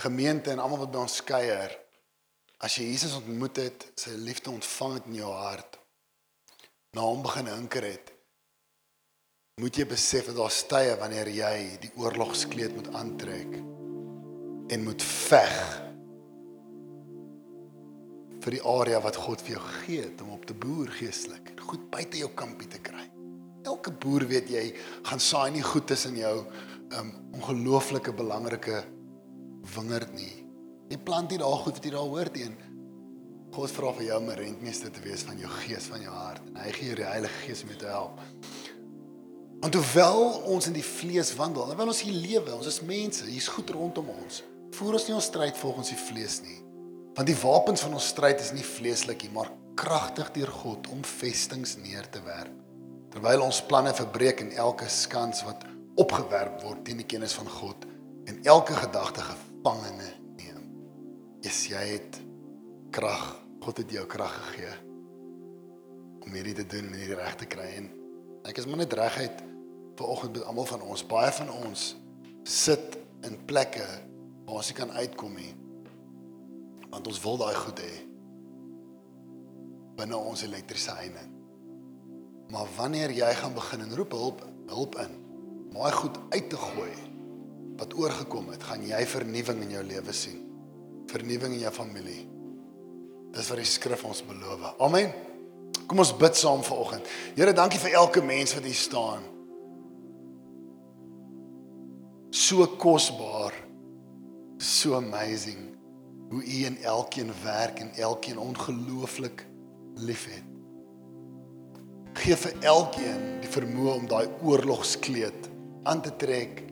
Gemeente 0.00 0.52
en 0.52 0.60
almal 0.60 0.84
wat 0.84 0.92
by 0.92 1.00
ons 1.02 1.18
kuier, 1.24 1.72
as 2.60 2.76
jy 2.76 2.92
Jesus 2.92 3.16
ontmoet 3.18 3.58
het, 3.64 3.90
sy 3.98 4.12
liefde 4.20 4.52
ontvang 4.52 4.98
het 4.98 5.08
in 5.08 5.18
jou 5.18 5.32
hart, 5.32 5.79
na 6.96 7.04
hom 7.06 7.22
begin 7.22 7.50
hinker 7.50 7.86
het, 7.86 8.12
moet 9.60 9.76
jy 9.76 9.86
besef 9.90 10.30
dat 10.30 10.38
daar 10.40 10.54
stye 10.54 10.96
wanneer 10.98 11.28
jy 11.28 11.54
die 11.82 11.92
oorlogskleed 12.00 12.74
moet 12.74 12.90
aantrek 12.96 13.58
en 14.70 14.84
moet 14.86 15.04
veg 15.04 15.60
vir 18.40 18.56
die 18.56 18.64
area 18.64 19.00
wat 19.04 19.18
God 19.20 19.42
vir 19.44 19.58
jou 19.58 19.64
gegee 19.66 20.04
het 20.08 20.22
om 20.24 20.32
op 20.38 20.46
te 20.48 20.56
boer 20.56 20.88
geestelik 20.96 21.50
goed 21.70 21.86
buite 21.92 22.18
jou 22.18 22.30
kampie 22.34 22.68
te 22.70 22.80
kry. 22.82 23.04
Elke 23.68 23.92
boer 24.02 24.24
weet 24.30 24.50
jy 24.50 24.64
gaan 25.06 25.22
saai 25.22 25.50
nie 25.54 25.64
goed 25.64 25.86
tussen 25.90 26.16
jou 26.18 26.34
um 26.98 27.12
ongelooflike 27.38 28.14
belangrike 28.16 28.82
wingerd 29.76 30.14
nie. 30.16 30.32
Jy 30.90 30.98
plant 31.06 31.30
nie 31.30 31.38
daar 31.38 31.60
goed 31.62 31.78
wat 31.78 31.86
jy 31.86 31.92
daar 31.94 32.10
hoort 32.10 32.34
teen. 32.34 32.56
God 33.50 33.72
vra 33.74 33.90
vir 33.98 34.04
jou 34.06 34.18
om 34.20 34.30
'n 34.30 34.38
rentmeester 34.38 34.90
te 34.90 35.00
wees 35.02 35.22
van 35.26 35.38
jou 35.38 35.50
gees, 35.50 35.90
van 35.90 36.00
jou 36.00 36.12
hart 36.14 36.42
en 36.46 36.56
hy 36.56 36.72
gee 36.72 36.86
jou 36.86 36.96
die 36.96 37.04
Heilige 37.04 37.38
Gees 37.46 37.62
om 37.62 37.68
jou 37.68 37.78
te 37.78 37.86
help. 37.86 38.20
Want 39.60 39.74
hoewel 39.74 40.22
ons 40.48 40.66
in 40.66 40.72
die 40.72 40.84
vlees 40.84 41.34
wandel, 41.34 41.66
hoewel 41.66 41.86
ons 41.86 42.00
hier 42.00 42.14
lewe, 42.14 42.54
ons 42.54 42.66
is 42.66 42.80
mense, 42.80 43.24
hier's 43.24 43.48
goed 43.48 43.70
rondom 43.70 44.08
ons. 44.08 44.42
Voer 44.70 44.92
ons 44.92 45.06
nie 45.06 45.14
ons 45.14 45.24
stryd 45.24 45.56
volgens 45.56 45.88
die 45.88 45.98
vlees 45.98 46.40
nie. 46.42 46.62
Want 47.14 47.26
die 47.26 47.36
wapens 47.42 47.80
van 47.80 47.92
ons 47.92 48.06
stryd 48.06 48.40
is 48.40 48.52
nie 48.52 48.64
vleeslik 48.64 49.22
nie, 49.22 49.32
maar 49.34 49.50
kragtig 49.74 50.30
deur 50.32 50.52
God 50.62 50.88
om 50.94 51.02
vestings 51.04 51.76
neer 51.76 52.08
te 52.10 52.22
werp. 52.24 52.54
Terwyl 53.10 53.42
ons 53.42 53.60
planne 53.66 53.92
verbreek 53.92 54.40
en 54.40 54.52
elke 54.52 54.88
skans 54.88 55.42
wat 55.42 55.66
opgewerp 55.98 56.62
word 56.62 56.84
teen 56.86 57.02
die 57.02 57.08
kennis 57.08 57.34
van 57.36 57.48
God 57.50 57.84
en 58.30 58.40
elke 58.44 58.76
gedagte 58.78 59.24
gevangene 59.26 60.12
neem. 60.38 60.62
Is 61.42 61.66
jy 61.68 61.82
het 61.96 62.20
krag. 62.90 63.24
God 63.60 63.82
het 63.82 63.92
jou 63.92 64.06
krag 64.08 64.32
gegee 64.44 64.72
om 66.20 66.36
hierdie 66.36 66.56
te 66.60 66.66
doen 66.68 66.86
en 66.90 66.96
hierdie 66.96 67.18
reg 67.18 67.34
te 67.40 67.48
kry 67.48 67.66
en 67.78 67.88
ek 68.48 68.60
is 68.60 68.66
maar 68.68 68.80
net 68.82 68.94
reguit 68.96 69.42
vir 69.98 70.12
oggend 70.12 70.36
met 70.36 70.46
almal 70.48 70.68
van 70.68 70.84
ons. 70.84 71.04
Baie 71.08 71.32
van 71.36 71.50
ons 71.52 71.86
sit 72.48 72.96
in 73.26 73.36
plekke 73.48 73.84
waar 74.46 74.60
ons 74.60 74.70
nie 74.70 74.78
kan 74.78 74.92
uitkom 74.96 75.34
nie. 75.36 75.52
Want 76.90 77.10
ons 77.10 77.20
wil 77.24 77.36
daai 77.40 77.56
goed 77.58 77.82
hê 77.84 77.92
binne 80.00 80.16
ons 80.16 80.40
elektriese 80.46 80.94
heining. 80.96 81.28
Maar 82.50 82.70
wanneer 82.78 83.12
jy 83.12 83.28
gaan 83.36 83.52
begin 83.52 83.84
en 83.84 83.92
roep 83.98 84.14
hulp, 84.16 84.40
hulp 84.72 84.96
in, 85.02 85.12
om 85.68 85.76
daai 85.76 85.92
goed 85.92 86.16
uit 86.32 86.48
te 86.50 86.56
gooi 86.56 86.94
wat 87.80 87.94
oorgekom 87.96 88.48
het, 88.52 88.64
gaan 88.64 88.82
jy 88.84 89.00
vernuwing 89.08 89.60
in 89.66 89.76
jou 89.76 89.82
lewe 89.84 90.14
sien. 90.16 90.40
Vernuwing 91.12 91.58
in 91.58 91.62
jou 91.66 91.72
familie. 91.72 92.29
Dis 93.34 93.50
wat 93.50 93.60
die 93.60 93.68
skrif 93.68 94.04
ons 94.04 94.22
beloof. 94.26 94.74
Amen. 94.82 95.12
Kom 95.86 96.02
ons 96.02 96.12
bid 96.16 96.38
saam 96.38 96.62
vanoggend. 96.66 97.08
Here, 97.38 97.54
dankie 97.54 97.80
vir 97.82 97.96
elke 98.02 98.22
mens 98.22 98.54
wat 98.54 98.66
hier 98.66 98.78
staan. 98.78 99.26
So 102.30 102.66
kosbaar. 102.78 103.56
So 104.60 104.94
amazing 104.98 105.66
hoe 106.30 106.44
U 106.44 106.64
in 106.66 106.78
elkeen 106.86 107.32
werk 107.42 107.80
en 107.82 107.90
elkeen 107.98 108.38
ongelooflik 108.38 109.46
liefhet. 109.98 110.50
gee 112.20 112.36
vir 112.36 112.66
elkeen 112.68 113.20
die 113.40 113.50
vermoë 113.50 113.92
om 113.94 114.08
daai 114.10 114.26
oorlogskleed 114.44 115.48
aan 115.88 116.02
te 116.04 116.12
trek 116.20 116.62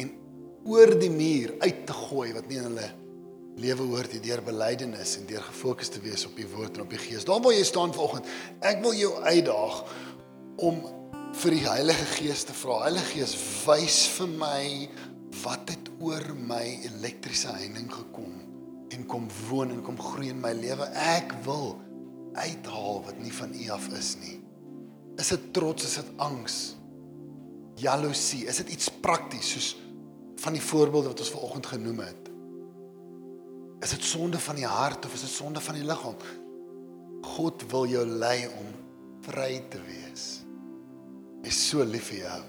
en 0.00 0.12
oor 0.64 0.94
die 1.00 1.12
muur 1.12 1.52
uit 1.60 1.82
te 1.88 1.96
gooi 2.06 2.30
wat 2.36 2.48
nie 2.48 2.60
in 2.62 2.68
hulle 2.70 2.86
lewe 3.60 3.86
hoort 3.86 4.12
nie 4.14 4.22
deur 4.24 4.42
belydenis 4.42 5.16
en 5.20 5.28
deur 5.28 5.44
gefokus 5.46 5.92
te 5.94 6.02
wees 6.02 6.26
op 6.26 6.34
die 6.38 6.48
woord 6.50 6.78
en 6.78 6.84
op 6.86 6.90
die 6.90 7.00
gees. 7.00 7.26
Daar 7.26 7.42
waar 7.44 7.54
jy 7.54 7.64
staan 7.66 7.94
vanoggend, 7.94 8.28
ek 8.66 8.82
wil 8.82 8.96
jou 8.98 9.12
uitdaag 9.22 9.80
om 10.64 10.80
vir 11.34 11.56
die 11.56 11.64
Heilige 11.66 12.06
Gees 12.16 12.44
te 12.46 12.54
vra. 12.56 12.80
Heilige 12.86 13.12
Gees, 13.12 13.34
wys 13.66 14.00
vir 14.16 14.30
my 14.38 14.64
wat 15.42 15.70
het 15.72 15.90
oor 16.02 16.26
my 16.38 16.62
elektriese 16.90 17.54
heining 17.56 17.90
gekom 17.90 18.36
en 18.94 19.06
kom 19.10 19.26
woon 19.48 19.72
en 19.74 19.82
kom 19.82 19.98
groei 19.98 20.30
in 20.30 20.42
my 20.42 20.52
lewe. 20.54 20.86
Ek 21.14 21.34
wil 21.46 21.74
uithaal 22.38 23.02
wat 23.06 23.18
nie 23.22 23.32
van 23.34 23.54
U 23.54 23.70
af 23.74 23.88
is 23.98 24.14
nie. 24.22 24.38
Is 25.18 25.30
dit 25.30 25.50
trots, 25.54 25.86
is 25.86 25.98
dit 26.00 26.12
angs? 26.22 26.58
Jaloesie, 27.82 28.44
is 28.50 28.62
dit 28.62 28.76
iets 28.76 28.90
prakties 29.02 29.50
soos 29.54 29.72
van 30.42 30.54
die 30.54 30.62
voorbeelde 30.62 31.10
wat 31.12 31.22
ons 31.22 31.34
vanoggend 31.34 31.70
genoem 31.74 32.02
het? 32.06 32.33
Is 33.84 33.92
dit 33.92 34.04
sonde 34.04 34.38
van 34.40 34.56
die 34.56 34.66
hart 34.66 35.04
of 35.04 35.12
is 35.12 35.26
dit 35.26 35.30
sonde 35.30 35.60
van 35.60 35.76
die 35.76 35.84
liggaam? 35.84 36.16
God 37.36 37.64
wil 37.68 37.86
jou 37.88 38.06
lei 38.08 38.46
om 38.48 38.70
vry 39.26 39.58
te 39.68 39.80
wees. 39.84 40.24
Hy 41.44 41.52
is 41.52 41.60
so 41.68 41.84
lief 41.84 42.08
vir 42.08 42.22
jou. 42.22 42.40